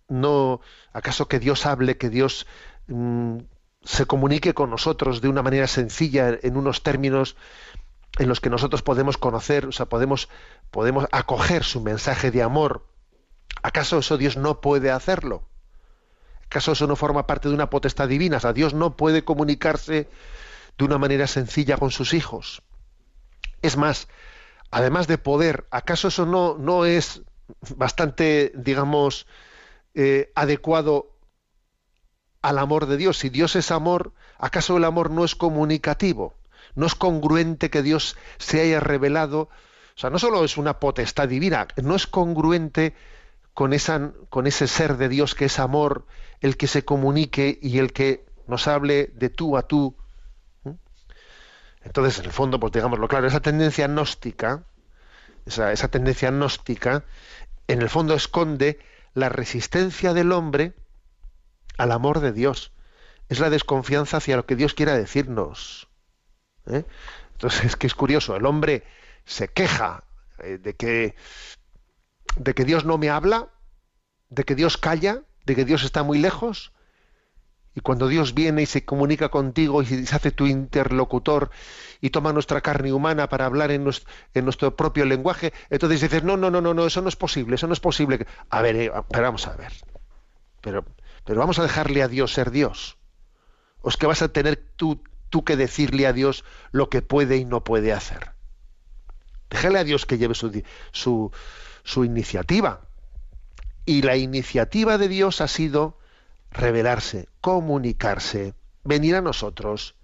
no, 0.08 0.60
acaso 0.92 1.26
que 1.26 1.40
Dios 1.40 1.66
hable, 1.66 1.98
que 1.98 2.10
Dios 2.10 2.46
mm, 2.86 3.38
se 3.82 4.06
comunique 4.06 4.54
con 4.54 4.70
nosotros 4.70 5.20
de 5.20 5.28
una 5.28 5.42
manera 5.42 5.66
sencilla, 5.66 6.38
en 6.42 6.56
unos 6.56 6.82
términos 6.82 7.36
en 8.18 8.28
los 8.28 8.40
que 8.40 8.50
nosotros 8.50 8.82
podemos 8.82 9.18
conocer, 9.18 9.66
o 9.66 9.72
sea, 9.72 9.86
podemos, 9.86 10.28
podemos 10.70 11.06
acoger 11.10 11.64
su 11.64 11.80
mensaje 11.80 12.30
de 12.30 12.42
amor? 12.42 12.86
¿Acaso 13.62 13.98
eso 13.98 14.16
Dios 14.16 14.36
no 14.36 14.60
puede 14.60 14.90
hacerlo? 14.90 15.48
¿Acaso 16.46 16.72
eso 16.72 16.86
no 16.86 16.96
forma 16.96 17.26
parte 17.26 17.48
de 17.48 17.54
una 17.54 17.70
potestad 17.70 18.08
divina? 18.08 18.36
O 18.38 18.40
sea, 18.40 18.52
Dios 18.52 18.74
no 18.74 18.96
puede 18.96 19.24
comunicarse 19.24 20.08
de 20.78 20.84
una 20.84 20.98
manera 20.98 21.26
sencilla 21.26 21.76
con 21.76 21.90
sus 21.90 22.14
hijos. 22.14 22.62
Es 23.62 23.76
más, 23.76 24.08
además 24.70 25.06
de 25.06 25.18
poder, 25.18 25.66
¿acaso 25.70 26.08
eso 26.08 26.26
no, 26.26 26.56
no 26.58 26.84
es 26.84 27.22
bastante, 27.76 28.52
digamos, 28.54 29.26
eh, 29.94 30.30
adecuado 30.34 31.16
al 32.42 32.58
amor 32.58 32.86
de 32.86 32.96
Dios. 32.96 33.18
Si 33.18 33.28
Dios 33.28 33.56
es 33.56 33.70
amor, 33.70 34.12
¿acaso 34.38 34.76
el 34.76 34.84
amor 34.84 35.10
no 35.10 35.24
es 35.24 35.34
comunicativo? 35.34 36.34
¿No 36.74 36.86
es 36.86 36.94
congruente 36.94 37.70
que 37.70 37.82
Dios 37.82 38.16
se 38.38 38.60
haya 38.60 38.80
revelado? 38.80 39.48
O 39.96 39.98
sea, 39.98 40.10
no 40.10 40.18
solo 40.18 40.44
es 40.44 40.56
una 40.56 40.78
potestad 40.78 41.28
divina, 41.28 41.66
no 41.82 41.96
es 41.96 42.06
congruente 42.06 42.94
con, 43.56 43.72
ese 43.72 44.66
ser 44.66 44.98
de 44.98 45.08
Dios 45.08 45.34
que 45.34 45.46
es 45.46 45.58
amor, 45.58 46.04
el 46.42 46.58
que 46.58 46.66
se 46.66 46.84
comunique 46.84 47.58
y 47.62 47.78
el 47.78 47.94
que 47.94 48.26
nos 48.46 48.68
hable 48.68 49.10
de 49.14 49.30
tú 49.30 49.56
a 49.56 49.62
tú. 49.62 49.96
Entonces, 51.82 52.18
en 52.18 52.26
el 52.26 52.32
fondo, 52.32 52.60
pues 52.60 52.74
digámoslo 52.74 53.08
claro, 53.08 53.26
esa 53.26 53.40
tendencia 53.40 53.86
gnóstica, 53.88 54.64
esa, 55.46 55.72
esa 55.72 55.88
tendencia 55.88 56.30
gnóstica, 56.30 57.04
en 57.66 57.80
el 57.80 57.88
fondo 57.88 58.12
esconde 58.12 58.78
la 59.14 59.30
resistencia 59.30 60.12
del 60.12 60.32
hombre 60.32 60.74
al 61.78 61.92
amor 61.92 62.20
de 62.20 62.32
Dios. 62.32 62.72
Es 63.30 63.40
la 63.40 63.48
desconfianza 63.48 64.18
hacia 64.18 64.36
lo 64.36 64.44
que 64.44 64.56
Dios 64.56 64.74
quiera 64.74 64.98
decirnos. 64.98 65.88
¿eh? 66.66 66.84
Entonces 67.32 67.64
es 67.64 67.76
que 67.76 67.86
es 67.86 67.94
curioso, 67.94 68.36
el 68.36 68.44
hombre 68.44 68.84
se 69.24 69.48
queja 69.48 70.04
eh, 70.40 70.58
de 70.58 70.74
que 70.76 71.14
de 72.36 72.54
que 72.54 72.64
Dios 72.64 72.84
no 72.84 72.98
me 72.98 73.10
habla, 73.10 73.48
de 74.30 74.44
que 74.44 74.54
Dios 74.54 74.76
calla, 74.76 75.22
de 75.44 75.54
que 75.54 75.64
Dios 75.64 75.84
está 75.84 76.02
muy 76.02 76.18
lejos. 76.18 76.72
Y 77.74 77.80
cuando 77.80 78.08
Dios 78.08 78.32
viene 78.32 78.62
y 78.62 78.66
se 78.66 78.84
comunica 78.84 79.28
contigo 79.28 79.82
y 79.82 79.86
se 79.86 80.16
hace 80.16 80.30
tu 80.30 80.46
interlocutor 80.46 81.50
y 82.00 82.08
toma 82.08 82.32
nuestra 82.32 82.62
carne 82.62 82.92
humana 82.92 83.28
para 83.28 83.44
hablar 83.44 83.70
en 83.70 83.84
nuestro, 83.84 84.76
propio 84.76 85.04
lenguaje, 85.04 85.52
entonces 85.68 86.00
dices, 86.00 86.24
no, 86.24 86.38
no, 86.38 86.50
no, 86.50 86.62
no, 86.62 86.72
no, 86.72 86.86
eso 86.86 87.02
no 87.02 87.08
es 87.08 87.16
posible, 87.16 87.56
eso 87.56 87.66
no 87.66 87.74
es 87.74 87.80
posible. 87.80 88.26
A 88.48 88.62
ver, 88.62 88.76
eh, 88.76 88.92
pero 89.10 89.24
vamos 89.24 89.46
a 89.46 89.56
ver. 89.56 89.72
Pero 90.62 90.86
pero 91.26 91.40
vamos 91.40 91.58
a 91.58 91.64
dejarle 91.64 92.02
a 92.02 92.08
Dios 92.08 92.32
ser 92.32 92.50
Dios. 92.52 92.96
¿O 93.82 93.90
es 93.90 93.96
que 93.96 94.06
vas 94.06 94.22
a 94.22 94.28
tener 94.28 94.56
tú, 94.76 95.02
tú 95.28 95.44
que 95.44 95.56
decirle 95.56 96.06
a 96.06 96.12
Dios 96.12 96.44
lo 96.70 96.88
que 96.88 97.02
puede 97.02 97.36
y 97.36 97.44
no 97.44 97.64
puede 97.64 97.92
hacer? 97.92 98.30
Déjale 99.50 99.80
a 99.80 99.84
Dios 99.84 100.06
que 100.06 100.18
lleve 100.18 100.34
su, 100.34 100.62
su, 100.92 101.32
su 101.86 102.04
iniciativa. 102.04 102.80
Y 103.86 104.02
la 104.02 104.16
iniciativa 104.16 104.98
de 104.98 105.08
Dios 105.08 105.40
ha 105.40 105.48
sido 105.48 105.98
revelarse, 106.50 107.28
comunicarse, 107.40 108.54
venir 108.82 109.14
a 109.14 109.22
nosotros. 109.22 109.94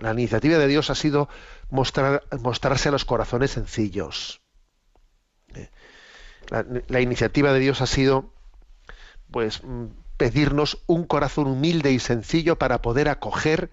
La 0.00 0.12
iniciativa 0.12 0.58
de 0.58 0.66
Dios 0.66 0.90
ha 0.90 0.96
sido 0.96 1.28
mostrar, 1.70 2.24
mostrarse 2.40 2.88
a 2.88 2.92
los 2.92 3.04
corazones 3.04 3.52
sencillos. 3.52 4.42
Eh, 5.54 5.70
la, 6.88 7.00
iniciativa 7.00 7.52
de 7.52 7.60
Dios 7.60 7.80
ha 7.80 7.86
sido 7.86 8.34
pues 9.30 9.62
mm, 9.62 9.86
pedirnos 10.16 10.82
un 10.86 11.04
corazón 11.04 11.46
humilde 11.46 11.92
y 11.92 12.00
sencillo 12.00 12.58
para 12.58 12.82
poder 12.82 13.08
acoger 13.08 13.70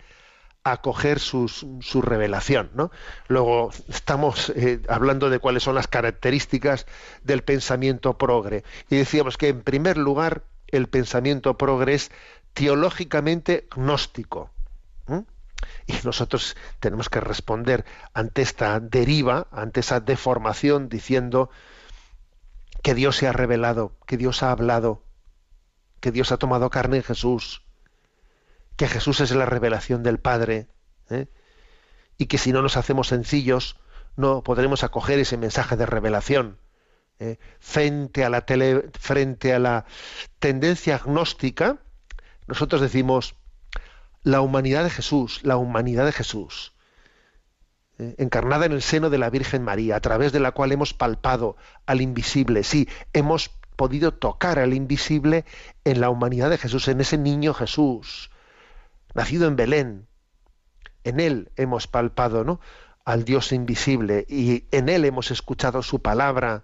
acoger 0.65 1.19
su 1.19 2.01
revelación. 2.01 2.71
¿no? 2.73 2.91
Luego 3.27 3.69
estamos 3.87 4.49
eh, 4.49 4.81
hablando 4.89 5.29
de 5.29 5.39
cuáles 5.39 5.63
son 5.63 5.75
las 5.75 5.87
características 5.87 6.87
del 7.23 7.43
pensamiento 7.43 8.17
progre. 8.17 8.63
Y 8.89 8.97
decíamos 8.97 9.37
que 9.37 9.49
en 9.49 9.61
primer 9.61 9.97
lugar 9.97 10.43
el 10.67 10.87
pensamiento 10.87 11.57
progre 11.57 11.93
es 11.93 12.11
teológicamente 12.53 13.67
gnóstico. 13.75 14.49
Y 15.87 15.93
nosotros 16.03 16.57
tenemos 16.79 17.09
que 17.09 17.19
responder 17.19 17.85
ante 18.13 18.41
esta 18.41 18.79
deriva, 18.79 19.47
ante 19.51 19.81
esa 19.81 19.99
deformación, 19.99 20.89
diciendo 20.89 21.49
que 22.81 22.95
Dios 22.95 23.17
se 23.17 23.27
ha 23.27 23.33
revelado, 23.33 23.93
que 24.07 24.17
Dios 24.17 24.41
ha 24.41 24.51
hablado, 24.51 25.03
que 25.99 26.11
Dios 26.11 26.31
ha 26.31 26.37
tomado 26.37 26.69
carne 26.69 26.97
en 26.97 27.03
Jesús, 27.03 27.64
que 28.75 28.87
Jesús 28.87 29.21
es 29.21 29.31
la 29.31 29.45
revelación 29.45 30.03
del 30.03 30.19
Padre, 30.19 30.67
¿eh? 31.09 31.27
y 32.17 32.25
que 32.27 32.37
si 32.37 32.51
no 32.51 32.61
nos 32.61 32.77
hacemos 32.77 33.07
sencillos, 33.07 33.77
no 34.15 34.43
podremos 34.43 34.83
acoger 34.83 35.19
ese 35.19 35.37
mensaje 35.37 35.75
de 35.75 35.85
revelación. 35.85 36.57
¿eh? 37.19 37.37
Frente, 37.59 38.23
a 38.25 38.29
la 38.29 39.85
tendencia 40.39 40.95
agnóstica, 40.95 41.79
nosotros 42.47 42.81
decimos 42.81 43.35
la 44.23 44.41
humanidad 44.41 44.83
de 44.83 44.89
Jesús, 44.89 45.41
la 45.43 45.57
humanidad 45.57 46.05
de 46.05 46.11
Jesús, 46.11 46.73
¿eh? 47.99 48.15
encarnada 48.17 48.65
en 48.65 48.71
el 48.71 48.81
seno 48.81 49.09
de 49.09 49.17
la 49.17 49.29
Virgen 49.29 49.63
María, 49.63 49.95
a 49.95 50.01
través 50.01 50.31
de 50.31 50.39
la 50.39 50.51
cual 50.51 50.71
hemos 50.71 50.93
palpado 50.93 51.57
al 51.85 52.01
invisible, 52.01 52.63
sí, 52.63 52.89
hemos 53.13 53.51
podido 53.75 54.13
tocar 54.13 54.59
al 54.59 54.73
invisible 54.73 55.45
en 55.83 55.99
la 55.99 56.09
humanidad 56.09 56.49
de 56.49 56.57
Jesús, 56.57 56.87
en 56.87 57.01
ese 57.01 57.17
niño 57.17 57.53
Jesús, 57.53 58.31
nacido 59.15 59.47
en 59.47 59.55
Belén. 59.55 60.07
En 61.03 61.19
él 61.19 61.51
hemos 61.55 61.87
palpado, 61.87 62.43
¿no? 62.43 62.59
al 63.05 63.23
Dios 63.23 63.51
invisible 63.51 64.25
y 64.27 64.65
en 64.71 64.89
él 64.89 65.05
hemos 65.05 65.31
escuchado 65.31 65.83
su 65.83 66.01
palabra 66.01 66.63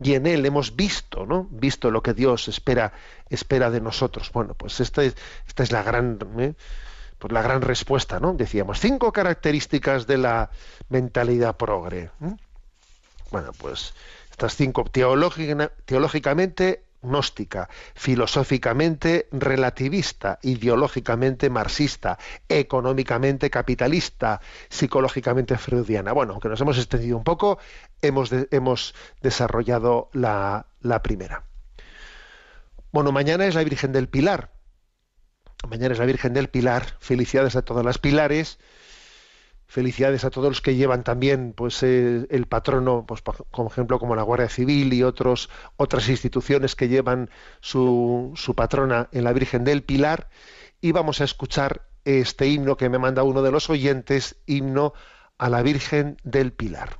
y 0.00 0.14
en 0.14 0.26
él 0.26 0.44
hemos 0.44 0.76
visto, 0.76 1.24
¿no? 1.24 1.46
Visto 1.50 1.90
lo 1.90 2.02
que 2.02 2.12
Dios 2.12 2.48
espera 2.48 2.92
espera 3.30 3.70
de 3.70 3.80
nosotros. 3.80 4.30
Bueno, 4.32 4.52
pues 4.54 4.80
esta 4.80 5.02
es, 5.04 5.16
esta 5.46 5.62
es 5.62 5.72
la 5.72 5.82
gran 5.82 6.18
¿eh? 6.38 6.54
pues 7.18 7.32
la 7.32 7.40
gran 7.40 7.62
respuesta, 7.62 8.20
¿no? 8.20 8.34
Decíamos 8.34 8.80
cinco 8.80 9.12
características 9.12 10.06
de 10.06 10.18
la 10.18 10.50
mentalidad 10.90 11.56
progre. 11.56 12.10
¿eh? 12.20 12.36
Bueno, 13.30 13.52
pues 13.56 13.94
estas 14.30 14.54
cinco, 14.54 14.84
teológicamente 14.84 16.82
gnóstica, 17.06 17.68
filosóficamente 17.94 19.28
relativista, 19.32 20.38
ideológicamente 20.42 21.50
marxista, 21.50 22.18
económicamente 22.48 23.50
capitalista, 23.50 24.40
psicológicamente 24.68 25.56
freudiana. 25.56 26.12
Bueno, 26.12 26.32
aunque 26.32 26.48
nos 26.48 26.60
hemos 26.60 26.78
extendido 26.78 27.16
un 27.16 27.24
poco, 27.24 27.58
hemos, 28.02 28.30
hemos 28.50 28.94
desarrollado 29.22 30.10
la, 30.12 30.66
la 30.80 31.02
primera. 31.02 31.44
Bueno, 32.92 33.12
mañana 33.12 33.46
es 33.46 33.54
la 33.54 33.64
Virgen 33.64 33.92
del 33.92 34.08
Pilar. 34.08 34.52
Mañana 35.68 35.92
es 35.92 35.98
la 35.98 36.06
Virgen 36.06 36.32
del 36.32 36.48
Pilar. 36.48 36.96
Felicidades 36.98 37.56
a 37.56 37.62
todas 37.62 37.84
las 37.84 37.98
pilares 37.98 38.58
felicidades 39.66 40.24
a 40.24 40.30
todos 40.30 40.48
los 40.48 40.60
que 40.60 40.76
llevan 40.76 41.04
también 41.04 41.52
pues 41.56 41.82
eh, 41.82 42.26
el 42.30 42.46
patrono 42.46 43.04
pues 43.06 43.22
como 43.50 43.68
ejemplo 43.68 43.98
como 43.98 44.14
la 44.14 44.22
Guardia 44.22 44.48
Civil 44.48 44.92
y 44.92 45.02
otros 45.02 45.50
otras 45.76 46.08
instituciones 46.08 46.76
que 46.76 46.88
llevan 46.88 47.30
su, 47.60 48.32
su 48.36 48.54
patrona 48.54 49.08
en 49.12 49.24
la 49.24 49.32
Virgen 49.32 49.64
del 49.64 49.82
Pilar. 49.82 50.28
Y 50.80 50.92
vamos 50.92 51.20
a 51.20 51.24
escuchar 51.24 51.88
este 52.04 52.46
himno 52.46 52.76
que 52.76 52.88
me 52.88 52.98
manda 52.98 53.22
uno 53.24 53.42
de 53.42 53.50
los 53.50 53.70
oyentes 53.70 54.36
himno 54.46 54.92
a 55.38 55.48
la 55.48 55.62
Virgen 55.62 56.18
del 56.22 56.52
Pilar 56.52 56.98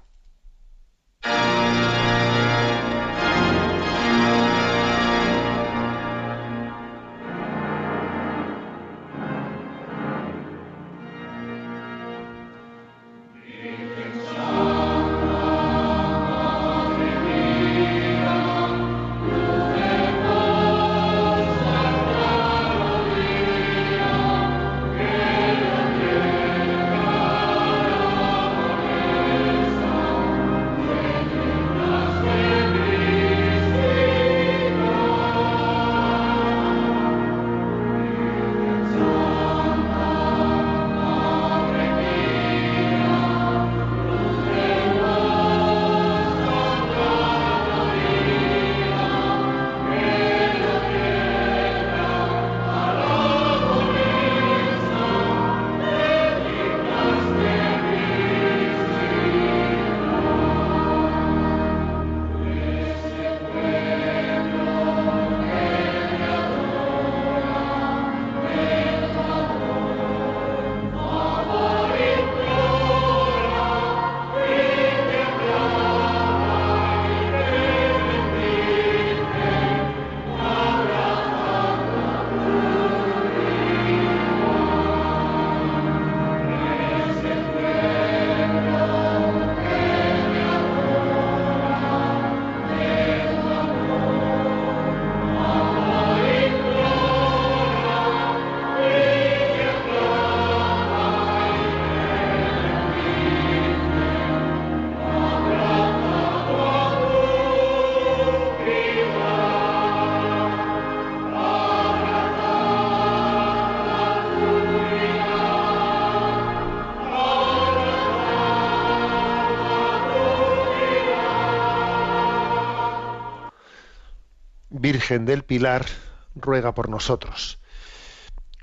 Virgen 125.07 125.25
del 125.25 125.45
Pilar, 125.45 125.87
ruega 126.35 126.75
por 126.75 126.89
nosotros. 126.89 127.61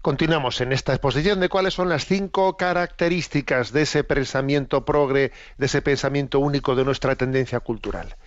Continuamos 0.01 0.59
en 0.59 0.73
esta 0.73 0.91
exposición 0.91 1.39
de 1.39 1.47
cuáles 1.47 1.73
son 1.73 1.87
las 1.87 2.05
cinco 2.05 2.57
características 2.57 3.71
de 3.71 3.83
ese 3.83 4.03
pensamiento 4.03 4.83
progre, 4.83 5.31
de 5.57 5.65
ese 5.67 5.81
pensamiento 5.81 6.39
único 6.39 6.75
de 6.75 6.83
nuestra 6.83 7.15
tendencia 7.15 7.61
cultural. 7.61 8.17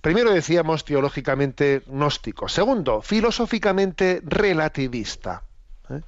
Primero 0.00 0.32
decíamos 0.32 0.84
teológicamente 0.84 1.82
gnóstico. 1.86 2.48
Segundo, 2.48 3.00
filosóficamente 3.00 4.20
relativista. 4.24 5.44
¿eh? 5.88 6.00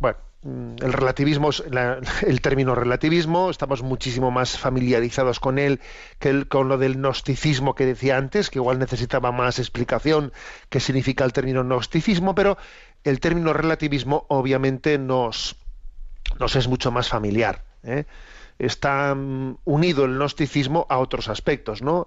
Bueno, 0.00 0.18
el 0.44 0.92
relativismo, 0.92 1.50
el 2.26 2.40
término 2.40 2.74
relativismo, 2.74 3.50
estamos 3.50 3.82
muchísimo 3.82 4.30
más 4.30 4.56
familiarizados 4.56 5.40
con 5.40 5.58
él 5.58 5.80
que 6.18 6.46
con 6.46 6.68
lo 6.68 6.78
del 6.78 6.96
gnosticismo 6.96 7.74
que 7.74 7.86
decía 7.86 8.16
antes, 8.16 8.50
que 8.50 8.58
igual 8.58 8.78
necesitaba 8.78 9.32
más 9.32 9.58
explicación 9.58 10.32
qué 10.68 10.80
significa 10.80 11.24
el 11.24 11.32
término 11.32 11.64
gnosticismo, 11.64 12.34
pero 12.34 12.56
el 13.04 13.20
término 13.20 13.52
relativismo 13.52 14.26
obviamente 14.28 14.98
nos, 14.98 15.56
nos 16.38 16.54
es 16.54 16.68
mucho 16.68 16.92
más 16.92 17.08
familiar. 17.08 17.64
¿eh? 17.82 18.04
Está 18.58 19.14
mm, 19.14 19.58
unido 19.64 20.04
el 20.04 20.14
gnosticismo 20.14 20.86
a 20.88 20.98
otros 20.98 21.28
aspectos, 21.28 21.82
¿no? 21.82 22.06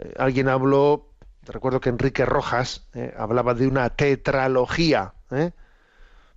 Eh, 0.00 0.12
alguien 0.18 0.48
habló, 0.48 1.10
recuerdo 1.44 1.80
que 1.80 1.90
Enrique 1.90 2.24
Rojas 2.24 2.88
eh, 2.94 3.14
hablaba 3.16 3.54
de 3.54 3.68
una 3.68 3.88
tetralogía 3.90 5.14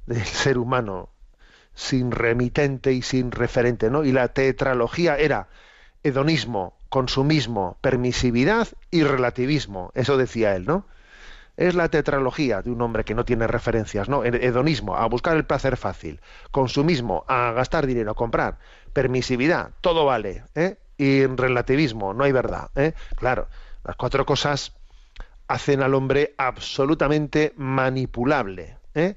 del 0.06 0.24
ser 0.24 0.58
humano, 0.58 1.10
sin 1.76 2.12
remitente 2.12 2.94
y 2.94 3.02
sin 3.02 3.32
referente, 3.32 3.90
¿no? 3.90 4.04
Y 4.04 4.12
la 4.12 4.30
tetralogía 4.30 5.18
era 5.18 5.48
hedonismo, 6.04 6.74
consumismo, 6.90 7.78
permisividad 7.82 8.68
y 8.92 9.04
relativismo. 9.04 9.92
Eso 9.94 10.18
decía 10.18 10.56
él, 10.56 10.66
¿no? 10.66 10.86
es 11.58 11.76
la 11.76 11.90
tetralogía 11.90 12.62
de 12.62 12.72
un 12.72 12.82
hombre 12.82 13.04
que 13.04 13.16
no 13.16 13.26
tiene 13.26 13.48
referencias, 13.48 14.10
¿no? 14.10 14.24
Hedonismo, 14.24 14.96
a 14.96 15.06
buscar 15.08 15.38
el 15.38 15.46
placer 15.46 15.78
fácil. 15.78 16.20
Consumismo, 16.52 17.24
a 17.28 17.52
gastar 17.52 17.88
dinero, 17.88 18.12
a 18.12 18.16
comprar. 18.16 18.58
Permisividad, 18.94 19.72
todo 19.82 20.06
vale, 20.06 20.44
¿eh? 20.56 20.78
Y 20.98 21.26
relativismo, 21.26 22.14
no 22.14 22.24
hay 22.24 22.32
verdad, 22.32 22.70
¿eh? 22.76 22.94
Claro, 23.16 23.48
las 23.84 23.96
cuatro 23.96 24.26
cosas 24.26 24.74
hacen 25.48 25.82
al 25.82 25.94
hombre 25.94 26.34
absolutamente 26.38 27.54
manipulable, 27.56 28.78
¿eh? 28.94 29.16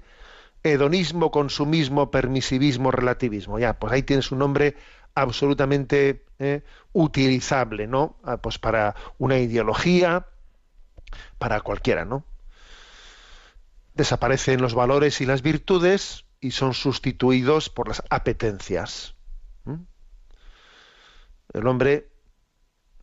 Hedonismo, 0.62 1.30
consumismo, 1.30 2.10
permisivismo, 2.10 2.90
relativismo. 2.90 3.58
Ya, 3.58 3.78
pues 3.78 3.92
ahí 3.92 4.02
tienes 4.02 4.32
un 4.32 4.42
hombre 4.42 4.76
absolutamente 5.14 6.24
¿eh? 6.38 6.62
utilizable, 6.92 7.86
¿no? 7.86 8.16
Ah, 8.22 8.38
pues 8.38 8.58
para 8.58 8.94
una 9.18 9.38
ideología, 9.38 10.26
para 11.38 11.60
cualquiera, 11.60 12.04
¿no? 12.04 12.24
Desaparecen 13.94 14.60
los 14.60 14.74
valores 14.74 15.20
y 15.20 15.26
las 15.26 15.42
virtudes 15.42 16.24
y 16.40 16.52
son 16.52 16.74
sustituidos 16.74 17.68
por 17.68 17.88
las 17.88 18.02
apetencias. 18.10 19.14
El 21.52 21.66
hombre 21.66 22.10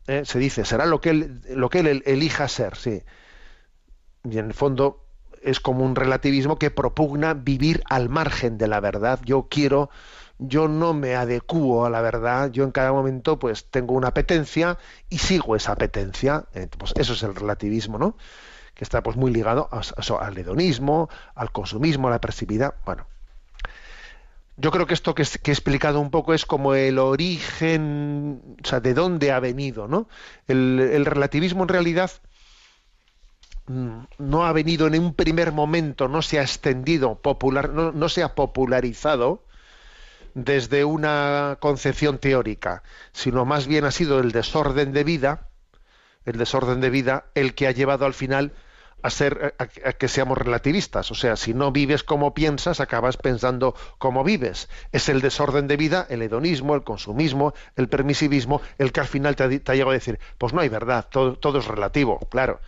¿eh? 0.06 0.24
se 0.24 0.38
dice 0.38 0.64
será 0.64 0.86
lo 0.86 1.00
que 1.00 1.10
él, 1.10 1.42
lo 1.48 1.68
que 1.68 1.80
él 1.80 2.02
elija 2.06 2.48
ser, 2.48 2.76
sí. 2.76 3.02
Y 4.24 4.38
en 4.38 4.46
el 4.46 4.54
fondo 4.54 5.05
es 5.46 5.60
como 5.60 5.84
un 5.84 5.96
relativismo 5.96 6.58
que 6.58 6.70
propugna 6.70 7.34
vivir 7.34 7.82
al 7.88 8.08
margen 8.08 8.58
de 8.58 8.68
la 8.68 8.80
verdad. 8.80 9.20
Yo 9.24 9.46
quiero 9.48 9.90
yo 10.38 10.68
no 10.68 10.92
me 10.92 11.14
adecuo 11.14 11.86
a 11.86 11.90
la 11.90 12.00
verdad, 12.00 12.50
yo 12.50 12.64
en 12.64 12.70
cada 12.70 12.92
momento 12.92 13.38
pues 13.38 13.64
tengo 13.70 13.94
una 13.94 14.08
apetencia 14.08 14.78
y 15.08 15.18
sigo 15.18 15.56
esa 15.56 15.72
apetencia, 15.72 16.44
eh, 16.54 16.68
pues 16.76 16.92
eso 16.96 17.14
es 17.14 17.22
el 17.22 17.34
relativismo, 17.34 17.98
¿no? 17.98 18.16
Que 18.74 18.84
está 18.84 19.02
pues 19.02 19.16
muy 19.16 19.32
ligado 19.32 19.70
al 19.72 20.38
hedonismo, 20.38 21.08
al 21.34 21.50
consumismo, 21.52 22.08
a 22.08 22.10
la 22.10 22.20
percibida, 22.20 22.74
bueno. 22.84 23.06
Yo 24.58 24.70
creo 24.70 24.86
que 24.86 24.94
esto 24.94 25.14
que, 25.14 25.22
he 25.22 25.50
explicado 25.50 26.00
un 26.00 26.10
poco 26.10 26.32
es 26.32 26.46
como 26.46 26.74
el 26.74 26.98
origen, 26.98 28.56
o 28.62 28.66
sea, 28.66 28.80
de 28.80 28.94
dónde 28.94 29.30
ha 29.30 29.38
venido, 29.38 29.86
¿no? 29.86 30.08
El, 30.48 31.04
relativismo 31.04 31.62
en 31.64 31.68
realidad 31.68 32.10
no 33.66 34.46
ha 34.46 34.52
venido 34.52 34.86
en 34.86 35.00
un 35.00 35.14
primer 35.14 35.52
momento, 35.52 36.08
no 36.08 36.22
se 36.22 36.38
ha 36.38 36.42
extendido, 36.42 37.16
popular, 37.16 37.70
no 37.70 38.08
se 38.08 38.22
ha 38.22 38.34
popularizado 38.34 39.42
desde 40.34 40.84
una 40.84 41.56
concepción 41.60 42.18
teórica, 42.18 42.82
sino 43.12 43.46
más 43.46 43.66
bien 43.66 43.84
ha 43.86 43.90
sido 43.90 44.20
el 44.20 44.32
desorden 44.32 44.92
de 44.92 45.02
vida, 45.02 45.48
el 46.26 46.36
desorden 46.36 46.80
de 46.82 46.90
vida, 46.90 47.24
el 47.34 47.54
que 47.54 47.66
ha 47.66 47.70
llevado 47.70 48.04
al 48.04 48.12
final 48.12 48.52
a 49.02 49.10
ser 49.10 49.54
a, 49.58 49.66
que 49.66 50.08
seamos 50.08 50.36
relativistas. 50.36 51.10
O 51.10 51.14
sea, 51.14 51.36
si 51.36 51.54
no 51.54 51.72
vives 51.72 52.02
como 52.02 52.34
piensas, 52.34 52.80
acabas 52.80 53.16
pensando 53.16 53.74
como 53.98 54.24
vives. 54.24 54.68
Es 54.92 55.08
el 55.08 55.20
desorden 55.20 55.68
de 55.68 55.76
vida, 55.76 56.06
el 56.10 56.22
hedonismo, 56.22 56.74
el 56.74 56.84
consumismo, 56.84 57.54
el 57.76 57.88
permisivismo, 57.88 58.60
el 58.78 58.92
que 58.92 59.00
al 59.00 59.06
final 59.06 59.36
te 59.36 59.44
ha, 59.44 59.48
llegado 59.48 59.90
a 59.90 59.94
decir, 59.94 60.18
pues 60.36 60.52
no 60.52 60.60
hay 60.60 60.68
verdad, 60.68 61.06
todo, 61.10 61.38
todo, 61.38 61.60
es 61.60 61.66
relativo. 61.66 62.18
Claro, 62.30 62.60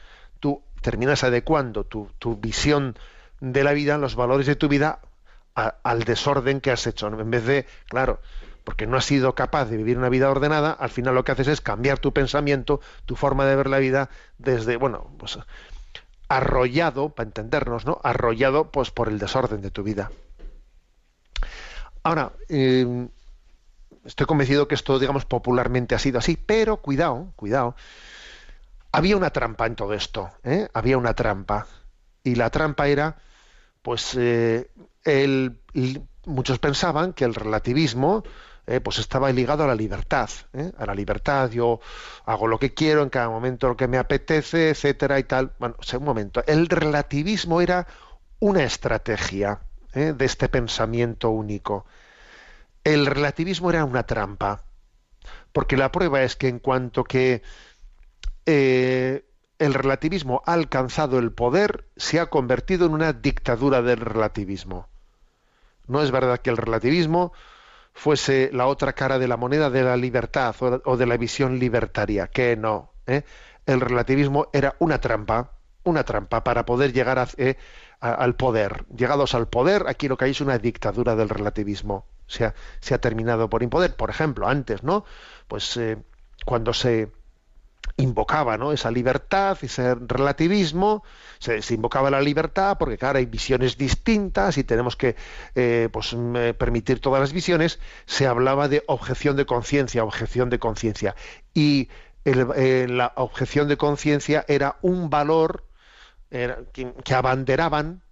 terminas 0.80 1.24
adecuando 1.24 1.84
tu, 1.84 2.10
tu 2.18 2.36
visión 2.36 2.96
de 3.40 3.64
la 3.64 3.72
vida, 3.72 3.98
los 3.98 4.14
valores 4.14 4.46
de 4.46 4.56
tu 4.56 4.68
vida 4.68 5.00
al 5.54 6.04
desorden 6.04 6.60
que 6.60 6.70
has 6.70 6.86
hecho. 6.86 7.08
En 7.08 7.30
vez 7.30 7.44
de, 7.44 7.66
claro, 7.88 8.20
porque 8.64 8.86
no 8.86 8.96
has 8.96 9.04
sido 9.04 9.34
capaz 9.34 9.66
de 9.66 9.76
vivir 9.76 9.98
una 9.98 10.08
vida 10.08 10.30
ordenada, 10.30 10.72
al 10.72 10.90
final 10.90 11.14
lo 11.14 11.24
que 11.24 11.32
haces 11.32 11.48
es 11.48 11.60
cambiar 11.60 11.98
tu 11.98 12.12
pensamiento, 12.12 12.80
tu 13.06 13.16
forma 13.16 13.46
de 13.46 13.56
ver 13.56 13.68
la 13.68 13.78
vida 13.78 14.10
desde, 14.38 14.76
bueno, 14.76 15.10
pues 15.18 15.38
arrollado, 16.28 17.08
para 17.08 17.26
entendernos, 17.26 17.86
¿no? 17.86 18.00
Arrollado 18.04 18.70
pues 18.70 18.90
por 18.90 19.08
el 19.08 19.18
desorden 19.18 19.62
de 19.62 19.70
tu 19.70 19.82
vida. 19.82 20.10
Ahora, 22.02 22.32
em, 22.48 23.08
estoy 24.04 24.26
convencido 24.26 24.68
que 24.68 24.74
esto, 24.74 24.98
digamos, 24.98 25.24
popularmente 25.24 25.94
ha 25.94 25.98
sido 25.98 26.18
así, 26.18 26.36
pero 26.36 26.76
cuidado, 26.78 27.32
cuidado. 27.36 27.74
Había 28.98 29.16
una 29.16 29.30
trampa 29.30 29.66
en 29.66 29.76
todo 29.76 29.94
esto, 29.94 30.28
¿eh? 30.42 30.68
había 30.74 30.98
una 30.98 31.14
trampa. 31.14 31.68
Y 32.24 32.34
la 32.34 32.50
trampa 32.50 32.88
era, 32.88 33.16
pues, 33.80 34.16
eh, 34.18 34.68
muchos 36.26 36.58
pensaban 36.58 37.12
que 37.12 37.24
el 37.24 37.36
relativismo 37.36 38.24
eh, 38.66 38.80
pues 38.80 38.98
estaba 38.98 39.30
ligado 39.30 39.62
a 39.62 39.68
la 39.68 39.76
libertad, 39.76 40.28
¿eh? 40.52 40.72
a 40.76 40.84
la 40.84 40.96
libertad, 40.96 41.48
yo 41.52 41.78
hago 42.26 42.48
lo 42.48 42.58
que 42.58 42.74
quiero 42.74 43.04
en 43.04 43.08
cada 43.08 43.28
momento 43.28 43.68
lo 43.68 43.76
que 43.76 43.86
me 43.86 43.98
apetece, 43.98 44.70
etcétera 44.70 45.20
y 45.20 45.22
tal. 45.22 45.52
Bueno, 45.60 45.76
un 45.94 46.04
momento, 46.04 46.42
el 46.48 46.66
relativismo 46.66 47.60
era 47.60 47.86
una 48.40 48.64
estrategia 48.64 49.60
de 49.94 50.24
este 50.24 50.48
pensamiento 50.48 51.30
único. 51.30 51.86
El 52.82 53.06
relativismo 53.06 53.70
era 53.70 53.84
una 53.84 54.02
trampa, 54.02 54.64
porque 55.52 55.76
la 55.76 55.92
prueba 55.92 56.22
es 56.22 56.34
que 56.34 56.48
en 56.48 56.58
cuanto 56.58 57.04
que 57.04 57.42
el 58.48 59.74
relativismo 59.74 60.42
ha 60.46 60.54
alcanzado 60.54 61.18
el 61.18 61.32
poder, 61.32 61.86
se 61.96 62.20
ha 62.20 62.26
convertido 62.26 62.86
en 62.86 62.92
una 62.92 63.12
dictadura 63.12 63.82
del 63.82 64.00
relativismo. 64.00 64.88
No 65.86 66.02
es 66.02 66.10
verdad 66.10 66.38
que 66.38 66.50
el 66.50 66.56
relativismo 66.56 67.32
fuese 67.98 68.50
la 68.52 68.66
otra 68.66 68.92
cara 68.92 69.18
de 69.18 69.26
la 69.26 69.36
moneda 69.36 69.70
de 69.70 69.82
la 69.82 69.96
libertad 69.96 70.54
o 70.60 70.96
de 70.96 71.06
la 71.06 71.16
visión 71.16 71.58
libertaria, 71.58 72.28
que 72.28 72.56
no. 72.56 72.92
¿eh? 73.06 73.24
El 73.66 73.80
relativismo 73.80 74.48
era 74.52 74.76
una 74.78 75.00
trampa, 75.00 75.52
una 75.82 76.04
trampa 76.04 76.44
para 76.44 76.64
poder 76.64 76.92
llegar 76.92 77.28
eh, 77.38 77.56
al 78.00 78.36
poder. 78.36 78.84
Llegados 78.94 79.34
al 79.34 79.48
poder, 79.48 79.86
aquí 79.88 80.08
lo 80.08 80.16
que 80.16 80.26
hay 80.26 80.30
es 80.30 80.40
una 80.40 80.58
dictadura 80.58 81.16
del 81.16 81.28
relativismo. 81.28 82.06
Se 82.28 82.44
ha, 82.44 82.54
se 82.80 82.94
ha 82.94 83.00
terminado 83.00 83.50
por 83.50 83.62
impoder. 83.62 83.96
Por 83.96 84.10
ejemplo, 84.10 84.46
antes, 84.46 84.82
¿no? 84.84 85.04
Pues 85.48 85.76
eh, 85.76 85.96
cuando 86.44 86.72
se 86.74 87.10
invocaba 87.96 88.56
¿no? 88.58 88.72
esa 88.72 88.90
libertad, 88.90 89.58
ese 89.62 89.94
relativismo, 89.94 91.02
se, 91.38 91.60
invocaba 91.74 92.10
la 92.10 92.20
libertad 92.20 92.76
porque 92.78 92.98
claro 92.98 93.18
hay 93.18 93.26
visiones 93.26 93.78
distintas 93.78 94.58
y 94.58 94.64
tenemos 94.64 94.96
que 94.96 95.16
eh, 95.54 95.88
pues, 95.92 96.16
permitir 96.58 97.00
todas 97.00 97.20
las 97.20 97.32
visiones, 97.32 97.80
se 98.06 98.26
hablaba 98.26 98.68
de 98.68 98.82
objeción 98.86 99.36
de 99.36 99.46
conciencia, 99.46 100.04
objeción 100.04 100.50
de 100.50 100.58
conciencia. 100.58 101.14
Y 101.54 101.88
eh, 102.24 102.86
la 102.88 103.12
objeción 103.16 103.68
de 103.68 103.76
conciencia 103.76 104.44
era 104.48 104.76
un 104.82 105.10
valor 105.10 105.64
que, 106.30 107.14
abanderaban 107.14 108.02